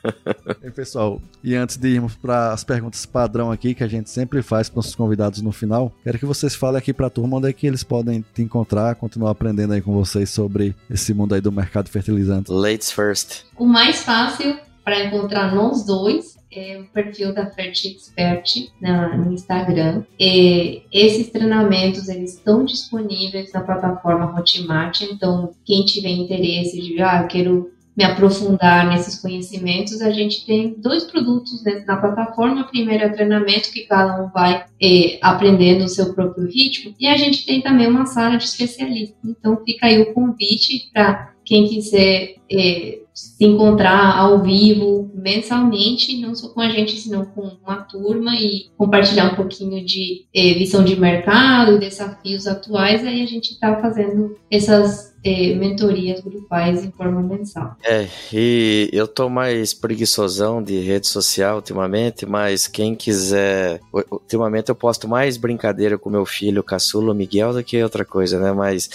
E, 0.62 0.70
pessoal, 0.70 1.20
e 1.42 1.54
antes 1.54 1.76
de 1.76 1.88
irmos 1.88 2.14
para 2.14 2.51
as 2.53 2.64
perguntas 2.64 3.07
padrão 3.07 3.50
aqui 3.50 3.74
que 3.74 3.84
a 3.84 3.88
gente 3.88 4.11
sempre 4.11 4.42
faz 4.42 4.68
para 4.68 4.76
nossos 4.76 4.94
convidados 4.94 5.40
no 5.42 5.53
final. 5.53 5.92
Quero 6.05 6.18
que 6.18 6.26
vocês 6.26 6.55
falem 6.55 6.78
aqui 6.78 6.92
para 6.92 7.07
a 7.07 7.11
turma 7.11 7.38
onde 7.38 7.48
é 7.48 7.53
que 7.53 7.66
eles 7.66 7.82
podem 7.82 8.24
te 8.34 8.42
encontrar, 8.42 8.94
continuar 8.94 9.30
aprendendo 9.30 9.72
aí 9.72 9.80
com 9.80 9.92
vocês 9.92 10.30
sobre 10.30 10.74
esse 10.90 11.14
mundo 11.14 11.34
aí 11.34 11.40
do 11.40 11.53
mercado 11.53 11.88
fertilizante. 11.88 12.50
Ladies 12.50 12.90
first. 12.90 13.44
O 13.57 13.66
mais 13.66 14.03
fácil 14.03 14.59
para 14.84 15.05
encontrar 15.05 15.55
nós 15.55 15.84
dois 15.84 16.36
é 16.55 16.78
o 16.78 16.84
perfil 16.92 17.32
da 17.32 17.46
Fert 17.46 17.84
Expert 17.84 18.70
na, 18.80 19.16
no 19.16 19.32
Instagram. 19.32 20.05
E 20.18 20.82
esses 20.92 21.30
treinamentos 21.30 22.09
eles 22.09 22.34
estão 22.34 22.64
disponíveis 22.64 23.53
na 23.53 23.62
plataforma 23.62 24.38
Hotmart, 24.38 25.00
então 25.03 25.55
quem 25.64 25.84
tiver 25.84 26.11
interesse 26.11 26.80
de 26.80 27.00
ah, 27.00 27.22
eu 27.22 27.28
quero 27.28 27.70
me 27.97 28.05
aprofundar 28.05 28.88
nesses 28.88 29.20
conhecimentos, 29.20 30.01
a 30.01 30.11
gente 30.11 30.47
tem 30.47 30.74
dois 30.78 31.05
produtos 31.05 31.62
dentro 31.62 31.86
da 31.86 31.97
plataforma. 31.97 32.64
Primeiro 32.64 33.05
é 33.05 33.07
o 33.09 33.12
treinamento, 33.12 33.70
que 33.70 33.82
cada 33.82 34.22
um 34.22 34.30
vai 34.30 34.64
eh, 34.80 35.18
aprendendo 35.20 35.84
o 35.84 35.88
seu 35.88 36.14
próprio 36.14 36.47
ritmo, 36.47 36.95
e 36.99 37.07
a 37.07 37.16
gente 37.16 37.45
tem 37.45 37.61
também 37.61 37.86
uma 37.86 38.07
sala 38.07 38.36
de 38.36 38.45
especialistas. 38.45 39.18
Então 39.24 39.62
fica 39.64 39.86
aí 39.86 40.01
o 40.01 40.14
convite 40.14 40.90
para 40.93 41.32
quem 41.45 41.68
quiser 41.68 42.36
eh, 42.51 43.01
se 43.12 43.45
encontrar 43.45 44.16
ao 44.16 44.43
vivo 44.43 45.11
mensalmente, 45.14 46.18
não 46.18 46.34
só 46.34 46.49
com 46.49 46.61
a 46.61 46.68
gente, 46.70 46.99
senão 46.99 47.26
com 47.26 47.43
uma 47.62 47.76
turma 47.82 48.34
e 48.36 48.70
compartilhar 48.76 49.32
um 49.32 49.36
pouquinho 49.36 49.84
de 49.84 50.24
eh, 50.34 50.55
visão 50.55 50.82
de 50.82 50.99
mercado, 50.99 51.78
desafios 51.78 52.47
atuais. 52.47 53.05
Aí 53.05 53.22
a 53.22 53.26
gente 53.26 53.53
está 53.53 53.76
fazendo 53.80 54.36
essas 54.51 55.11
eh, 55.24 55.54
mentorias 55.54 56.20
grupais 56.20 56.84
em 56.84 56.90
forma 56.90 57.22
mensal. 57.22 57.76
É, 57.84 58.08
e 58.32 58.90
eu 58.92 59.06
tô 59.06 59.28
mais 59.28 59.72
preguiçosão 59.72 60.62
de 60.62 60.80
rede 60.80 61.08
social 61.08 61.56
ultimamente, 61.56 62.26
mas 62.26 62.66
quem 62.66 62.94
quiser. 62.94 63.80
Ultimamente 64.10 64.68
eu 64.68 64.74
posto 64.74 65.06
mais 65.06 65.36
brincadeira 65.36 65.96
com 65.96 66.10
meu 66.10 66.26
filho, 66.26 66.62
caçulo 66.62 67.14
Miguel, 67.14 67.52
do 67.52 67.62
que 67.62 67.82
outra 67.82 68.04
coisa, 68.04 68.40
né? 68.40 68.52
Mas 68.52 68.90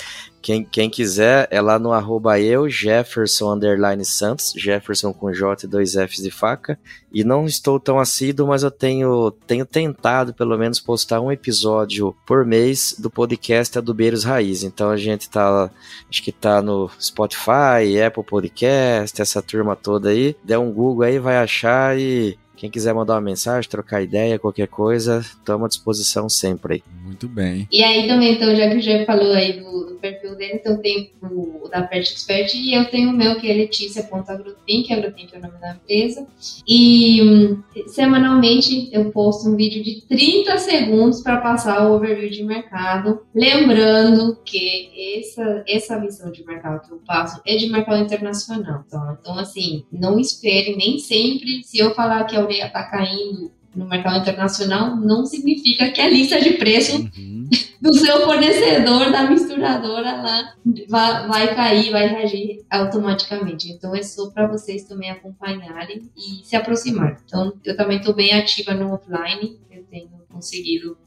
quem, 0.47 0.63
quem 0.63 0.89
quiser 0.89 1.47
é 1.51 1.59
lá 1.59 1.77
no 1.77 1.91
arroba 1.91 2.39
eu, 2.39 2.69
Jefferson 2.69 3.53
underline 3.53 4.05
Santos, 4.05 4.53
Jefferson 4.55 5.11
com 5.11 5.33
J 5.33 5.65
e 5.65 5.69
dois 5.69 5.93
Fs 5.93 6.23
de 6.23 6.31
faca. 6.31 6.79
E 7.11 7.23
não 7.23 7.45
estou 7.45 7.79
tão 7.79 7.99
assíduo, 7.99 8.47
mas 8.47 8.63
eu 8.63 8.71
tenho, 8.71 9.31
tenho 9.45 9.65
tentado 9.65 10.33
pelo 10.33 10.57
menos 10.57 10.79
postar 10.79 11.19
um 11.19 11.31
episódio 11.31 12.15
por 12.25 12.45
mês 12.45 12.95
do 12.97 13.09
podcast 13.09 13.77
Adubeiros 13.77 14.23
Raiz. 14.23 14.63
Então 14.63 14.89
a 14.89 14.95
gente 14.95 15.29
tá, 15.29 15.69
acho 16.17 16.23
que 16.23 16.31
tá 16.31 16.61
no 16.61 16.89
Spotify, 16.99 18.01
Apple 18.05 18.23
Podcast, 18.23 19.21
essa 19.21 19.41
turma 19.41 19.75
toda 19.75 20.09
aí. 20.09 20.35
Der 20.43 20.57
um 20.57 20.71
Google 20.71 21.03
aí, 21.05 21.19
vai 21.19 21.37
achar 21.37 21.97
e 21.97 22.37
quem 22.57 22.71
quiser 22.71 22.93
mandar 22.93 23.13
uma 23.13 23.21
mensagem, 23.21 23.69
trocar 23.69 24.01
ideia, 24.01 24.39
qualquer 24.39 24.67
coisa, 24.67 25.19
estamos 25.19 25.65
à 25.65 25.67
disposição 25.67 26.27
sempre. 26.27 26.83
Muito 27.03 27.27
bem. 27.27 27.67
E 27.71 27.83
aí 27.83 28.07
também, 28.07 28.33
então, 28.33 28.53
já 28.55 28.69
que 28.69 28.77
o 28.77 28.81
Jeff 28.81 29.05
falou 29.05 29.31
aí 29.31 29.61
do, 29.61 29.85
do 29.85 29.95
perfil 29.95 30.35
dele, 30.35 30.55
então 30.55 30.77
tem 30.77 31.11
o, 31.21 31.65
o 31.65 31.69
da 31.69 31.83
Pet 31.83 32.11
Expert 32.11 32.53
e 32.55 32.73
eu 32.73 32.85
tenho 32.85 33.11
o 33.11 33.13
meu, 33.13 33.39
que 33.39 33.49
é 33.49 33.53
Letícia.agrotink, 33.53 34.91
Agrotink 34.91 35.35
é 35.35 35.37
o 35.37 35.41
nome 35.41 35.57
da 35.59 35.75
empresa. 35.75 36.27
E 36.67 37.21
hum, 37.21 37.63
semanalmente 37.87 38.89
eu 38.91 39.11
posto 39.11 39.49
um 39.49 39.55
vídeo 39.55 39.83
de 39.83 40.01
30 40.07 40.57
segundos 40.57 41.21
para 41.21 41.37
passar 41.37 41.87
o 41.87 41.95
overview 41.95 42.29
de 42.29 42.43
mercado. 42.43 43.21
Lembrando 43.33 44.37
que 44.43 44.89
essa, 45.19 45.63
essa 45.67 45.99
visão 45.99 46.31
de 46.31 46.43
mercado 46.43 46.87
que 46.87 46.91
eu 46.91 47.01
passo 47.05 47.39
é 47.45 47.55
de 47.55 47.69
mercado 47.69 48.03
internacional. 48.03 48.83
Então, 48.87 49.17
então 49.19 49.37
assim, 49.37 49.85
não 49.91 50.19
espere 50.19 50.75
nem 50.75 50.97
sempre 50.97 51.63
se 51.63 51.77
eu 51.77 51.93
falar 51.93 52.23
que 52.23 52.35
a 52.35 52.46
ureia 52.47 52.67
está 52.67 52.83
caindo 52.83 53.51
no 53.75 53.87
mercado 53.87 54.21
internacional, 54.21 54.95
não 54.95 55.25
significa 55.25 55.91
que 55.91 56.01
a 56.01 56.09
lista 56.09 56.41
de 56.41 56.53
preço 56.53 56.97
uhum. 56.97 57.47
do 57.79 57.93
seu 57.93 58.21
fornecedor, 58.25 59.11
da 59.11 59.29
misturadora 59.29 60.21
lá, 60.21 60.53
vai, 60.89 61.27
vai 61.27 61.55
cair, 61.55 61.91
vai 61.91 62.07
reagir 62.07 62.65
automaticamente. 62.71 63.69
Então 63.69 63.95
é 63.95 64.01
só 64.01 64.31
para 64.31 64.47
vocês 64.47 64.85
também 64.85 65.11
acompanharem 65.11 66.09
e 66.17 66.43
se 66.43 66.55
aproximar. 66.55 67.21
Então 67.23 67.53
eu 67.63 67.77
também 67.77 67.99
estou 67.99 68.15
bem 68.15 68.33
ativa 68.33 68.73
no 68.73 68.93
offline, 68.93 69.59
eu 69.69 69.83
tenho 69.83 70.09
conseguido 70.27 70.97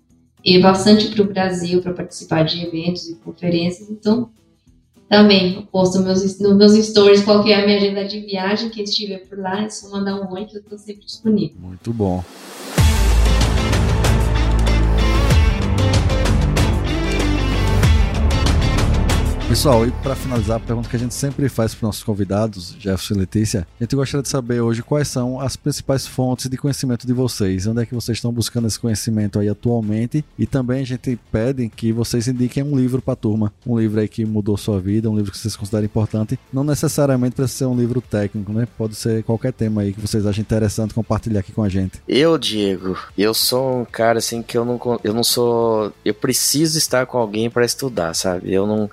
ir 0.45 0.61
bastante 0.61 1.09
para 1.09 1.22
o 1.22 1.26
Brasil 1.26 1.82
para 1.82 1.93
participar 1.93 2.45
de 2.45 2.64
eventos 2.64 3.09
e 3.09 3.16
conferências, 3.16 3.91
então 3.91 4.30
também 5.11 5.66
posto 5.72 5.98
meus, 5.98 6.38
nos 6.38 6.56
meus 6.56 6.72
stories 6.86 7.24
qual 7.24 7.44
é 7.44 7.54
a 7.54 7.66
minha 7.66 7.78
agenda 7.78 8.04
de 8.04 8.20
viagem. 8.20 8.70
Quem 8.70 8.84
estiver 8.84 9.18
por 9.28 9.36
lá, 9.36 9.64
é 9.64 9.68
só 9.68 9.90
mandar 9.90 10.14
um 10.14 10.32
oi 10.32 10.44
que 10.44 10.56
eu 10.56 10.61
estou 10.61 10.78
sempre 10.78 11.04
disponível. 11.04 11.56
Muito 11.61 11.92
bom. 11.92 12.24
Pessoal, 19.51 19.84
e 19.84 19.90
para 19.90 20.14
finalizar, 20.14 20.59
a 20.59 20.61
pergunta 20.61 20.88
que 20.88 20.94
a 20.94 20.98
gente 20.98 21.12
sempre 21.12 21.48
faz 21.48 21.74
para 21.74 21.78
os 21.78 21.82
nossos 21.82 22.05
convidados, 22.05 22.76
Jefferson 22.78 23.14
e 23.14 23.16
Letícia, 23.18 23.66
a 23.80 23.82
gente 23.82 23.96
gostaria 23.96 24.22
de 24.22 24.28
saber 24.28 24.61
hoje 24.61 24.80
quais 24.80 25.09
são 25.09 25.40
as 25.40 25.57
principais 25.57 26.07
fontes 26.07 26.48
de 26.48 26.57
conhecimento 26.57 27.05
de 27.05 27.12
vocês, 27.12 27.66
onde 27.66 27.82
é 27.82 27.84
que 27.84 27.92
vocês 27.92 28.16
estão 28.16 28.32
buscando 28.32 28.68
esse 28.68 28.78
conhecimento 28.78 29.40
aí 29.40 29.48
atualmente, 29.48 30.24
e 30.38 30.46
também 30.46 30.82
a 30.82 30.86
gente 30.86 31.18
pede 31.32 31.68
que 31.68 31.90
vocês 31.90 32.28
indiquem 32.28 32.62
um 32.62 32.76
livro 32.76 33.03
para 33.03 33.14
a 33.14 33.16
turma, 33.16 33.53
um 33.66 33.76
livro 33.76 33.98
aí 33.98 34.07
que 34.07 34.24
mudou 34.24 34.57
sua 34.57 34.78
vida, 34.78 35.11
um 35.11 35.16
livro 35.16 35.32
que 35.32 35.38
vocês 35.38 35.57
consideram 35.57 35.84
importante, 35.84 36.38
não 36.53 36.62
necessariamente 36.62 37.34
precisa 37.34 37.59
ser 37.59 37.66
um 37.66 37.76
livro 37.76 38.01
técnico, 38.01 38.53
né? 38.53 38.68
Pode 38.78 38.94
ser 38.94 39.24
qualquer 39.24 39.53
tema 39.53 39.82
aí 39.82 39.92
que 39.92 40.01
vocês 40.01 40.26
achem 40.26 40.42
interessante 40.42 40.94
compartilhar 40.94 41.40
aqui 41.40 41.51
com 41.51 41.64
a 41.64 41.68
gente. 41.68 42.01
Eu, 42.07 42.38
Diego, 42.38 42.96
eu 43.18 43.34
sou 43.34 43.80
um 43.80 43.84
cara 43.84 44.20
assim 44.20 44.42
que 44.42 44.57
eu 44.57 44.64
não, 44.64 45.01
eu 45.03 45.12
não 45.12 45.24
sou, 45.24 45.92
eu 46.05 46.14
preciso 46.14 46.78
estar 46.78 47.05
com 47.05 47.18
alguém 47.18 47.51
para 47.51 47.64
estudar, 47.64 48.14
sabe? 48.14 48.53
Eu 48.53 48.64
não 48.64 48.88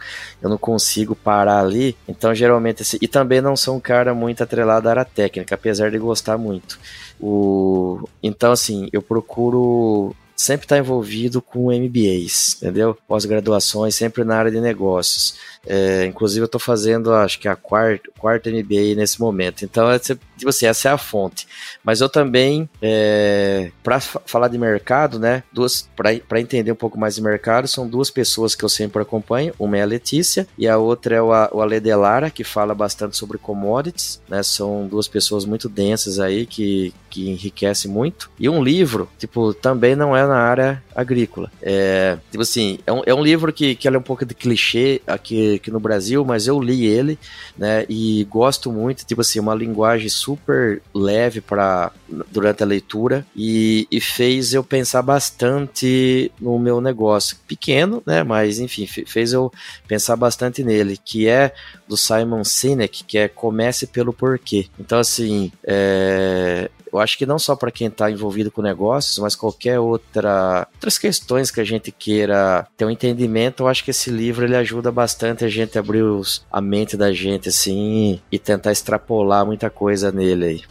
eu 0.47 0.47
não 0.50 0.58
consigo 0.58 1.16
parar 1.16 1.60
ali. 1.60 1.95
Então, 2.08 2.34
geralmente, 2.34 2.82
assim, 2.82 2.98
e 3.02 3.08
também 3.08 3.41
não 3.41 3.56
sou 3.56 3.76
um 3.76 3.80
cara 3.80 4.14
muito 4.14 4.43
atrelado 4.43 4.88
à 4.88 4.91
área 4.91 5.06
técnica, 5.06 5.56
apesar 5.56 5.91
de 5.91 5.98
gostar 5.98 6.38
muito. 6.38 6.80
O, 7.20 8.08
então, 8.22 8.52
assim, 8.52 8.89
eu 8.91 9.02
procuro 9.02 10.16
sempre 10.36 10.66
estar 10.66 10.78
envolvido 10.78 11.41
com 11.41 11.72
MBAs, 11.72 12.58
entendeu? 12.62 12.95
Pós-graduações, 13.08 13.95
sempre 13.95 14.24
na 14.24 14.38
área 14.38 14.52
de 14.52 14.62
negócios. 14.62 15.36
É, 15.66 16.06
inclusive, 16.06 16.41
eu 16.41 16.45
estou 16.45 16.62
fazendo, 16.62 17.12
acho 17.12 17.39
que 17.39 17.48
a 17.48 17.56
quarta, 17.56 18.10
quarta 18.20 18.50
MBA 18.50 18.95
nesse 18.95 19.20
momento. 19.20 19.66
Então, 19.66 19.89
é, 19.89 20.00
tipo 20.38 20.50
assim, 20.50 20.66
essa 20.66 20.90
é 20.90 20.92
a 20.92 20.98
fonte. 20.98 21.48
Mas 21.84 22.02
eu 22.02 22.10
também, 22.10 22.70
é, 22.82 23.72
para 23.84 24.00
falar 24.00 24.48
de 24.48 24.58
mercado, 24.58 25.20
né, 25.20 25.44
duas 25.52 25.90
para 25.96 26.40
entender 26.40 26.72
um 26.72 26.76
pouco 26.76 27.00
mais 27.00 27.16
de 27.16 27.22
mercado, 27.22 27.68
são 27.68 27.88
duas 27.88 28.10
pessoas 28.10 28.56
que 28.56 28.64
eu 28.64 28.70
sempre 28.70 29.02
acompanho. 29.02 29.54
Uma 29.60 29.78
é 29.78 29.82
a 29.82 29.86
Letícia 29.86 30.48
e 30.58 30.68
a 30.68 30.78
outra 30.78 31.16
é 31.16 31.22
o, 31.22 31.30
o 31.30 31.62
Ale 31.62 31.80
Delara, 31.80 32.30
que 32.30 32.44
fala 32.44 32.74
bastante 32.74 33.18
sobre 33.18 33.38
commodities. 33.38 34.22
Né, 34.28 34.44
são 34.44 34.88
duas 34.88 35.08
pessoas 35.08 35.46
muito 35.46 35.68
densas 35.70 36.20
aí 36.20 36.46
que, 36.46 36.94
que 37.10 37.30
enriquecem 37.30 37.90
muito. 37.90 38.30
E 38.40 38.48
um 38.50 38.64
livro, 38.64 39.10
tipo, 39.18 39.54
também 39.54 39.96
não 39.96 40.16
é 40.16 40.26
na 40.26 40.38
área 40.38 40.84
agrícola. 40.96 41.52
É, 41.62 42.18
tipo 42.32 42.44
assim, 42.44 42.80
é 42.86 42.94
um, 42.94 43.02
é 43.06 43.14
um 43.14 43.24
livro 43.24 43.52
que, 43.54 43.76
que 43.76 43.88
é 43.88 43.92
um 43.92 44.02
pouco 44.02 44.26
de 44.26 44.34
clichê 44.34 45.02
aqui 45.06 45.56
aqui 45.56 45.72
no 45.72 45.80
Brasil, 45.80 46.24
mas 46.26 46.48
eu 46.48 46.60
li 46.60 46.86
ele, 46.86 47.20
né, 47.58 47.86
e 47.90 48.24
gosto 48.30 48.72
muito, 48.72 49.06
tipo 49.06 49.22
assim, 49.22 49.40
uma 49.40 49.54
linguagem 49.54 50.10
super 50.28 50.82
leve 50.93 51.39
para 51.39 51.89
durante 52.30 52.61
a 52.61 52.65
leitura 52.65 53.25
e, 53.34 53.88
e, 53.89 54.01
fez 54.01 54.53
eu 54.53 54.61
pensar 54.61 55.01
bastante 55.01 56.30
no 56.39 56.59
meu 56.59 56.82
negócio, 56.82 57.38
pequeno, 57.47 58.03
né, 58.05 58.23
mas 58.23 58.59
enfim, 58.59 58.86
fez 58.86 59.32
eu 59.32 59.49
pensar 59.88 60.17
bastante 60.17 60.65
nele, 60.65 60.97
que 60.97 61.30
é 61.30 61.53
do 61.88 61.98
Simon 61.98 62.44
Sinek, 62.44 63.04
que 63.04 63.18
é 63.18 63.28
comece 63.28 63.88
pelo 63.88 64.14
porquê. 64.14 64.68
Então 64.80 65.00
assim, 65.00 65.52
é, 65.64 66.70
eu 66.92 67.00
acho 67.00 67.18
que 67.18 67.26
não 67.26 67.38
só 67.38 67.56
para 67.56 67.72
quem 67.72 67.88
está 67.88 68.10
envolvido 68.10 68.52
com 68.52 68.62
negócios, 68.62 69.18
mas 69.20 69.36
qualquer 69.36 69.80
outra 69.80 70.68
outras 70.76 70.98
questões 70.98 71.52
que 71.52 71.62
a 71.62 71.64
gente 71.64 71.92
queira 71.92 72.68
ter 72.76 72.86
um 72.86 72.90
entendimento, 72.90 73.64
eu 73.64 73.68
acho 73.68 73.84
que 73.84 73.92
esse 73.92 74.10
livro 74.10 74.46
ele 74.46 74.56
ajuda 74.56 74.92
bastante 74.92 75.46
a 75.46 75.50
gente 75.50 75.78
abrir 75.78 76.02
os, 76.02 76.46
a 76.52 76.62
mente 76.62 76.98
da 76.98 77.12
gente 77.12 77.50
assim 77.50 78.22
e 78.32 78.40
tentar 78.40 78.72
extrapolar 78.72 79.46
muita 79.46 79.70
coisa 79.70 80.12
nele 80.12 80.46
aí. 80.46 80.62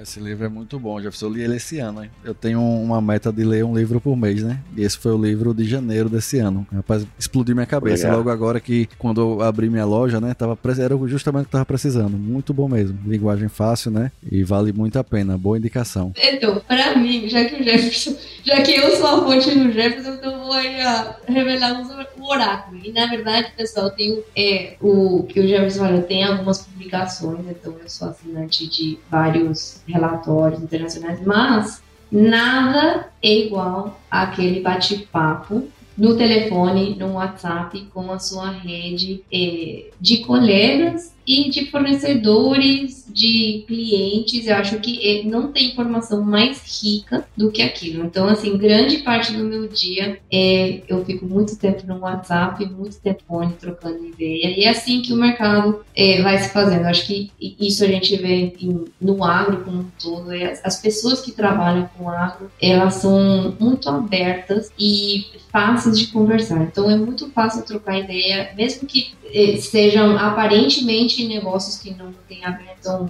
Esse 0.00 0.18
livro 0.20 0.44
é 0.44 0.48
muito 0.48 0.78
bom, 0.78 0.98
Jefferson. 0.98 1.26
Eu 1.26 1.32
li 1.32 1.42
ele 1.42 1.56
esse 1.56 1.78
ano, 1.78 2.02
hein? 2.02 2.10
Eu 2.24 2.34
tenho 2.34 2.60
uma 2.60 3.00
meta 3.00 3.32
de 3.32 3.44
ler 3.44 3.64
um 3.64 3.76
livro 3.76 4.00
por 4.00 4.16
mês, 4.16 4.42
né? 4.42 4.58
E 4.76 4.82
esse 4.82 4.98
foi 4.98 5.12
o 5.12 5.22
livro 5.22 5.54
de 5.54 5.64
janeiro 5.64 6.08
desse 6.08 6.38
ano. 6.38 6.66
Rapaz, 6.72 7.06
explodiu 7.18 7.54
minha 7.54 7.66
cabeça. 7.66 8.04
Legal. 8.04 8.18
Logo 8.18 8.30
agora 8.30 8.60
que, 8.60 8.88
quando 8.98 9.20
eu 9.20 9.42
abri 9.42 9.68
minha 9.70 9.84
loja, 9.84 10.20
né? 10.20 10.34
Tava, 10.34 10.58
era 10.78 10.96
justamente 11.06 11.42
o 11.42 11.46
que 11.46 11.52
tava 11.52 11.66
precisando. 11.66 12.16
Muito 12.16 12.52
bom 12.52 12.68
mesmo. 12.68 12.98
Linguagem 13.06 13.48
fácil, 13.48 13.90
né? 13.90 14.10
E 14.30 14.42
vale 14.42 14.72
muito 14.72 14.98
a 14.98 15.04
pena. 15.04 15.36
Boa 15.38 15.58
indicação. 15.58 16.12
Então, 16.16 16.60
pra 16.66 16.96
mim, 16.96 17.28
já 17.28 17.44
que 17.44 17.60
o 17.60 17.62
Jefferson, 17.62 18.16
já 18.44 18.62
que 18.62 18.74
eu 18.74 18.96
sou 18.96 19.06
a 19.06 19.24
fonte 19.24 19.50
do 19.50 19.70
Jefferson, 19.70 20.14
então 20.14 20.38
vou 20.40 20.52
aí 20.52 20.80
a 20.80 21.16
revelar 21.28 21.80
um 21.80 22.24
oráculo. 22.24 22.80
E 22.82 22.92
na 22.92 23.06
verdade, 23.06 23.52
pessoal, 23.56 23.86
eu 23.86 23.92
tenho 23.92 24.22
é, 24.36 24.76
o 24.80 25.24
que 25.24 25.40
o 25.40 25.46
Jefferson 25.46 25.80
falou, 25.80 26.02
tem 26.02 26.24
algumas 26.24 26.62
publicações, 26.62 27.40
então 27.48 27.74
eu 27.80 27.88
sou 27.88 28.08
assinante 28.08 28.66
de 28.68 28.98
vários 29.10 29.81
relatórios 29.86 30.62
internacionais, 30.62 31.20
mas 31.24 31.82
nada 32.10 33.08
é 33.22 33.32
igual 33.32 34.00
àquele 34.10 34.60
bate-papo 34.60 35.68
no 35.96 36.16
telefone, 36.16 36.96
no 36.96 37.14
WhatsApp, 37.14 37.86
com 37.92 38.10
a 38.10 38.18
sua 38.18 38.50
rede 38.50 39.22
eh, 39.30 39.90
de 40.00 40.18
colegas 40.18 41.14
e 41.26 41.50
de 41.50 41.70
fornecedores, 41.70 43.06
de 43.08 43.64
clientes. 43.66 44.46
Eu 44.46 44.56
acho 44.56 44.78
que 44.80 44.98
eh, 45.06 45.22
não 45.24 45.52
tem 45.52 45.70
informação 45.70 46.22
mais 46.22 46.82
rica 46.82 47.24
do 47.36 47.50
que 47.50 47.62
aquilo. 47.62 48.04
Então, 48.04 48.26
assim, 48.26 48.56
grande 48.56 48.98
parte 48.98 49.32
do 49.32 49.44
meu 49.44 49.68
dia 49.68 50.18
é, 50.32 50.82
eu 50.88 51.04
fico 51.04 51.24
muito 51.26 51.56
tempo 51.56 51.86
no 51.86 52.00
WhatsApp, 52.00 52.64
muito 52.66 53.00
tempo 53.00 53.22
fone 53.26 53.52
trocando 53.54 54.04
ideia. 54.04 54.58
E 54.58 54.64
é 54.64 54.68
assim 54.68 55.02
que 55.02 55.12
o 55.12 55.16
mercado 55.16 55.84
é, 55.94 56.22
vai 56.22 56.38
se 56.38 56.50
fazendo. 56.50 56.82
Eu 56.82 56.88
acho 56.88 57.06
que 57.06 57.30
isso 57.40 57.84
a 57.84 57.88
gente 57.88 58.16
vê 58.16 58.54
em, 58.60 58.84
no 59.00 59.22
agro 59.24 59.64
como 59.64 59.80
um 59.80 59.86
todo. 60.00 60.32
É, 60.32 60.60
as 60.64 60.80
pessoas 60.80 61.20
que 61.20 61.32
trabalham 61.32 61.88
com 61.96 62.08
agro, 62.08 62.50
elas 62.60 62.94
são 62.94 63.54
muito 63.58 63.88
abertas 63.88 64.72
e 64.78 65.26
fáceis 65.50 65.98
de 65.98 66.06
conversar. 66.08 66.62
Então, 66.62 66.90
é 66.90 66.96
muito 66.96 67.30
fácil 67.30 67.62
trocar 67.62 67.98
ideia, 67.98 68.52
mesmo 68.56 68.86
que 68.86 69.12
sejam 69.60 70.18
aparentemente 70.18 71.26
negócios 71.26 71.78
que 71.78 71.92
não 71.94 72.12
têm 72.28 72.44
a 72.44 72.50
ver. 72.50 72.76
Eh, 72.84 73.06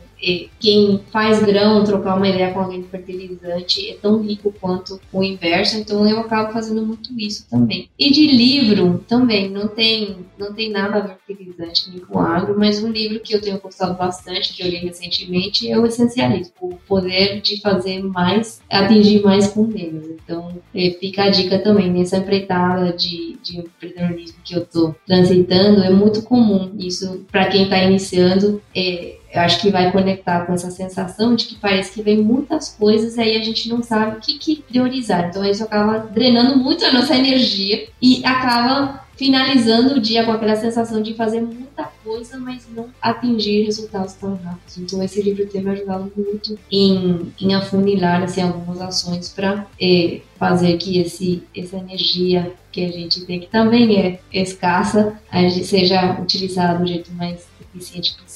quem 0.61 1.01
faz 1.11 1.43
grão, 1.43 1.83
trocar 1.83 2.17
uma 2.17 2.29
ideia 2.29 2.53
com 2.53 2.61
alguém 2.61 2.83
de 2.83 2.89
fertilizante 2.89 3.91
é 3.91 3.95
tão 3.95 4.23
rico 4.23 4.55
quanto 4.61 5.01
o 5.13 5.23
inverso. 5.23 5.77
Então, 5.79 6.07
eu 6.07 6.21
acabo 6.21 6.53
fazendo 6.53 6.87
muito 6.87 7.11
isso 7.19 7.47
também. 7.51 7.89
E 7.99 8.13
de 8.13 8.27
livro 8.29 9.05
também, 9.09 9.51
não 9.51 9.67
tem, 9.67 10.19
não 10.39 10.53
tem 10.53 10.71
nada 10.71 10.99
a 10.99 11.01
ver 11.01 11.17
fertilizante 11.27 11.91
nem 11.91 12.01
com 12.01 12.19
agro, 12.21 12.55
mas 12.57 12.83
um 12.83 12.91
livro 12.91 13.21
que 13.21 13.35
eu 13.35 13.41
tenho 13.41 13.59
gostado 13.59 13.99
bastante, 13.99 14.55
que 14.55 14.63
eu 14.63 14.69
li 14.69 14.77
recentemente, 14.77 15.69
é 15.69 15.79
o 15.79 15.85
Essencialismo. 15.87 16.53
O 16.61 16.77
poder 16.87 17.41
de 17.41 17.61
fazer 17.61 18.03
mais, 18.03 18.63
atingir 18.71 19.23
mais 19.23 19.49
com 19.49 19.65
menos. 19.65 20.07
Então, 20.07 20.57
eh, 20.75 20.97
fica 21.01 21.25
a 21.25 21.31
dica 21.31 21.59
também 21.59 21.91
nessa 21.91 22.19
empreitada 22.19 22.93
de, 22.93 23.37
de 23.43 23.59
empreendedorismo 23.59 24.39
que 24.45 24.55
eu 24.55 24.63
estou 24.63 24.95
transitando, 25.05 25.83
é 25.83 25.91
muito 25.91 26.13
muito 26.13 26.23
comum. 26.23 26.71
Isso, 26.79 27.25
para 27.31 27.47
quem 27.47 27.65
está 27.65 27.83
iniciando, 27.83 28.63
é, 28.77 29.17
eu 29.33 29.41
acho 29.41 29.61
que 29.61 29.71
vai 29.71 29.91
conectar 29.91 30.45
com 30.45 30.53
essa 30.53 30.71
sensação 30.71 31.35
de 31.35 31.47
que 31.47 31.55
parece 31.55 31.93
que 31.93 32.03
vem 32.03 32.23
muitas 32.23 32.69
coisas 32.69 33.17
e 33.17 33.21
aí 33.21 33.37
a 33.37 33.43
gente 33.43 33.69
não 33.69 33.83
sabe 33.83 34.17
o 34.17 34.21
que, 34.21 34.39
que 34.39 34.57
priorizar. 34.63 35.29
Então 35.29 35.45
isso 35.45 35.65
acaba 35.65 35.99
drenando 35.99 36.57
muito 36.59 36.85
a 36.85 36.93
nossa 36.93 37.17
energia 37.17 37.89
e 38.01 38.25
acaba 38.25 39.03
finalizando 39.17 39.95
o 39.95 40.01
dia 40.01 40.25
com 40.25 40.33
aquela 40.33 40.57
sensação 40.57 41.01
de 41.01 41.15
fazer 41.15 41.41
muita 41.41 41.85
coisa, 42.05 42.37
mas 42.39 42.67
não 42.75 42.89
atingir 43.01 43.65
resultados 43.65 44.15
tão 44.15 44.35
rápidos. 44.35 44.79
Então 44.79 45.03
esse 45.03 45.23
livro 45.23 45.47
tem 45.47 45.63
me 45.63 45.71
ajudado 45.71 46.13
muito 46.17 46.59
em, 46.71 47.33
em 47.41 47.55
afunilar 47.55 48.23
assim, 48.23 48.43
algumas 48.43 48.81
ações 48.81 49.29
para 49.29 49.67
é, 49.81 50.21
fazer 50.37 50.77
que 50.77 50.99
esse, 50.99 51.43
essa 51.57 51.77
energia 51.77 52.53
que 52.71 52.85
a 52.85 52.89
gente 52.91 53.25
tem, 53.25 53.41
que 53.41 53.47
também 53.47 53.99
é 54.01 54.19
escassa, 54.33 55.19
a 55.31 55.41
gente 55.41 55.65
seja 55.65 56.21
utilizada 56.21 56.79
do 56.79 56.87
jeito 56.87 57.13
mais 57.13 57.47
eficiente 57.75 58.15
possível. 58.15 58.32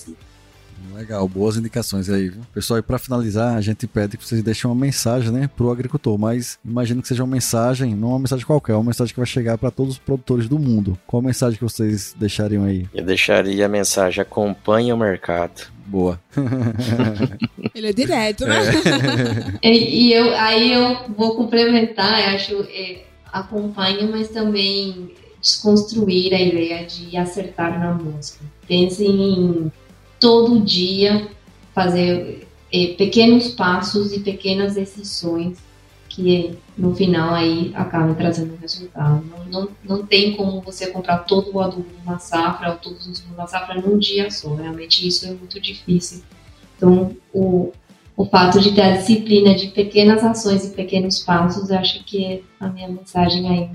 Legal, 0.96 1.28
boas 1.28 1.58
indicações 1.58 2.08
aí, 2.08 2.30
viu? 2.30 2.40
Pessoal, 2.54 2.78
e 2.78 2.82
para 2.82 2.98
finalizar, 2.98 3.54
a 3.54 3.60
gente 3.60 3.86
pede 3.86 4.16
que 4.16 4.26
vocês 4.26 4.42
deixem 4.42 4.70
uma 4.70 4.74
mensagem, 4.74 5.30
né, 5.30 5.50
pro 5.54 5.70
agricultor, 5.70 6.16
mas 6.16 6.58
imagino 6.64 7.02
que 7.02 7.08
seja 7.08 7.22
uma 7.22 7.34
mensagem, 7.34 7.94
não 7.94 8.08
uma 8.08 8.18
mensagem 8.18 8.46
qualquer, 8.46 8.74
uma 8.74 8.84
mensagem 8.84 9.12
que 9.12 9.20
vai 9.20 9.26
chegar 9.26 9.58
para 9.58 9.70
todos 9.70 9.94
os 9.94 9.98
produtores 9.98 10.48
do 10.48 10.58
mundo. 10.58 10.98
Qual 11.06 11.20
a 11.20 11.26
mensagem 11.26 11.58
que 11.58 11.64
vocês 11.64 12.16
deixariam 12.18 12.64
aí? 12.64 12.88
Eu 12.94 13.04
deixaria 13.04 13.66
a 13.66 13.68
mensagem: 13.68 14.22
acompanhe 14.22 14.90
o 14.90 14.96
mercado. 14.96 15.66
Boa. 15.84 16.18
Ele 17.74 17.88
é 17.88 17.92
direto, 17.92 18.46
né? 18.46 18.56
É. 19.62 19.68
e, 19.68 20.08
e, 20.08 20.12
eu, 20.14 20.34
aí 20.34 20.72
eu 20.72 21.10
vou 21.14 21.36
complementar, 21.36 22.20
eu 22.20 22.36
acho, 22.36 22.62
é, 22.70 23.02
acompanhe, 23.30 24.08
mas 24.08 24.28
também 24.30 25.12
desconstruir 25.42 26.32
a 26.32 26.40
ideia 26.40 26.86
de 26.86 27.16
acertar 27.18 27.78
na 27.78 27.92
música. 27.92 28.40
Pensem 28.66 29.10
em 29.10 29.72
todo 30.20 30.60
dia 30.60 31.28
fazer 31.74 32.46
é, 32.72 32.94
pequenos 32.94 33.48
passos 33.48 34.12
e 34.12 34.20
pequenas 34.20 34.74
decisões 34.74 35.58
que 36.08 36.58
no 36.78 36.94
final 36.94 37.34
aí 37.34 37.72
acabam 37.74 38.14
trazendo 38.14 38.56
resultado. 38.56 39.22
Não, 39.26 39.44
não, 39.44 39.68
não 39.84 40.06
tem 40.06 40.34
como 40.34 40.62
você 40.62 40.86
comprar 40.86 41.18
todo 41.18 41.50
o 41.52 41.60
adubo 41.60 41.86
numa 41.98 42.18
safra 42.18 42.70
ou 42.70 42.76
todos 42.76 43.06
os 43.06 43.22
numa 43.26 43.46
safra 43.46 43.80
num 43.80 43.98
dia 43.98 44.30
só. 44.30 44.54
Realmente 44.54 45.06
isso 45.06 45.26
é 45.26 45.30
muito 45.30 45.60
difícil. 45.60 46.22
Então, 46.76 47.14
o, 47.34 47.70
o 48.16 48.24
fato 48.24 48.60
de 48.60 48.72
ter 48.72 48.80
a 48.80 48.96
disciplina 48.96 49.54
de 49.54 49.68
pequenas 49.68 50.24
ações 50.24 50.64
e 50.64 50.70
pequenos 50.70 51.20
passos, 51.22 51.70
acho 51.70 52.02
que 52.04 52.24
é 52.24 52.40
a 52.58 52.68
minha 52.68 52.88
mensagem 52.88 53.48
aí 53.48 53.70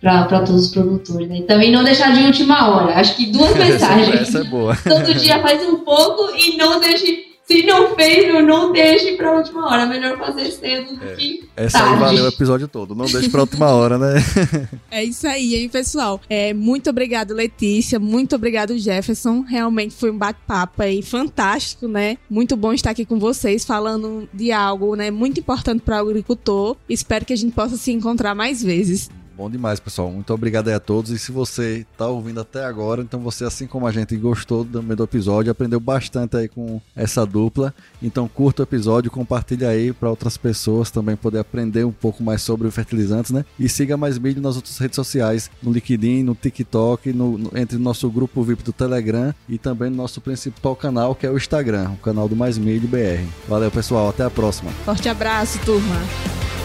para 0.00 0.24
todos 0.24 0.66
os 0.66 0.70
produtores. 0.70 1.28
Né? 1.28 1.38
E 1.38 1.42
também 1.42 1.72
não 1.72 1.84
deixar 1.84 2.12
de 2.12 2.24
última 2.24 2.68
hora. 2.68 2.98
Acho 2.98 3.16
que 3.16 3.26
duas 3.26 3.54
mensagens. 3.56 4.22
Essa 4.22 4.40
é 4.40 4.44
boa. 4.44 4.76
Todo 4.82 5.14
dia 5.14 5.40
faz 5.40 5.66
um 5.66 5.76
pouco 5.76 6.34
e 6.36 6.56
não 6.56 6.80
deixe 6.80 7.28
se 7.48 7.62
não 7.62 7.96
fez, 7.96 8.44
não 8.44 8.72
deixe 8.72 9.16
pra 9.16 9.38
última 9.38 9.66
hora. 9.66 9.86
Melhor 9.86 10.18
fazer 10.18 10.50
cedo 10.50 10.94
do 10.94 11.02
é. 11.02 11.14
que. 11.14 11.48
Essa 11.56 11.78
tarde. 11.78 11.94
aí 11.94 11.98
valeu 11.98 12.24
o 12.24 12.28
episódio 12.28 12.68
todo. 12.68 12.94
Não 12.94 13.06
deixe 13.06 13.30
pra 13.30 13.40
última 13.40 13.68
hora, 13.68 13.96
né? 13.96 14.22
é 14.90 15.02
isso 15.02 15.26
aí, 15.26 15.54
hein, 15.54 15.66
pessoal. 15.70 16.20
É, 16.28 16.52
muito 16.52 16.90
obrigado, 16.90 17.32
Letícia. 17.32 17.98
Muito 17.98 18.36
obrigado, 18.36 18.76
Jefferson. 18.76 19.40
Realmente 19.40 19.94
foi 19.94 20.10
um 20.10 20.18
bate-papo 20.18 20.82
aí 20.82 21.00
fantástico, 21.00 21.88
né? 21.88 22.18
Muito 22.28 22.54
bom 22.54 22.74
estar 22.74 22.90
aqui 22.90 23.06
com 23.06 23.18
vocês 23.18 23.64
falando 23.64 24.28
de 24.32 24.52
algo, 24.52 24.94
né? 24.94 25.10
Muito 25.10 25.40
importante 25.40 25.80
para 25.80 26.04
o 26.04 26.08
agricultor. 26.10 26.76
Espero 26.86 27.24
que 27.24 27.32
a 27.32 27.36
gente 27.36 27.54
possa 27.54 27.78
se 27.78 27.90
encontrar 27.90 28.34
mais 28.34 28.62
vezes. 28.62 29.08
Bom 29.38 29.48
demais, 29.48 29.78
pessoal. 29.78 30.10
Muito 30.10 30.34
obrigado 30.34 30.66
aí 30.66 30.74
a 30.74 30.80
todos. 30.80 31.12
E 31.12 31.18
se 31.18 31.30
você 31.30 31.86
está 31.92 32.08
ouvindo 32.08 32.40
até 32.40 32.64
agora, 32.64 33.02
então 33.02 33.20
você, 33.20 33.44
assim 33.44 33.68
como 33.68 33.86
a 33.86 33.92
gente, 33.92 34.16
gostou 34.16 34.64
do, 34.64 34.82
do 34.82 35.04
episódio, 35.04 35.52
aprendeu 35.52 35.78
bastante 35.78 36.36
aí 36.36 36.48
com 36.48 36.80
essa 36.96 37.24
dupla. 37.24 37.72
Então 38.02 38.26
curta 38.26 38.62
o 38.62 38.64
episódio, 38.64 39.12
compartilha 39.12 39.68
aí 39.68 39.92
para 39.92 40.10
outras 40.10 40.36
pessoas 40.36 40.90
também 40.90 41.14
poder 41.14 41.38
aprender 41.38 41.84
um 41.84 41.92
pouco 41.92 42.20
mais 42.20 42.42
sobre 42.42 42.68
fertilizantes, 42.72 43.30
né? 43.30 43.44
E 43.60 43.68
siga 43.68 43.96
mais 43.96 44.18
mídia 44.18 44.42
nas 44.42 44.56
outras 44.56 44.76
redes 44.76 44.96
sociais, 44.96 45.48
no 45.62 45.70
LinkedIn, 45.70 46.24
no 46.24 46.34
TikTok, 46.34 47.12
no, 47.12 47.38
no, 47.38 47.56
entre 47.56 47.76
o 47.76 47.80
nosso 47.80 48.10
grupo 48.10 48.42
VIP 48.42 48.64
do 48.64 48.72
Telegram 48.72 49.32
e 49.48 49.56
também 49.56 49.88
no 49.88 49.96
nosso 49.98 50.20
principal 50.20 50.74
canal, 50.74 51.14
que 51.14 51.24
é 51.24 51.30
o 51.30 51.36
Instagram, 51.36 51.92
o 51.92 51.98
canal 51.98 52.28
do 52.28 52.34
Mais 52.34 52.58
Milho 52.58 52.88
BR. 52.88 53.24
Valeu, 53.46 53.70
pessoal. 53.70 54.08
Até 54.08 54.24
a 54.24 54.30
próxima. 54.30 54.72
Forte 54.84 55.08
abraço, 55.08 55.60
turma. 55.60 56.57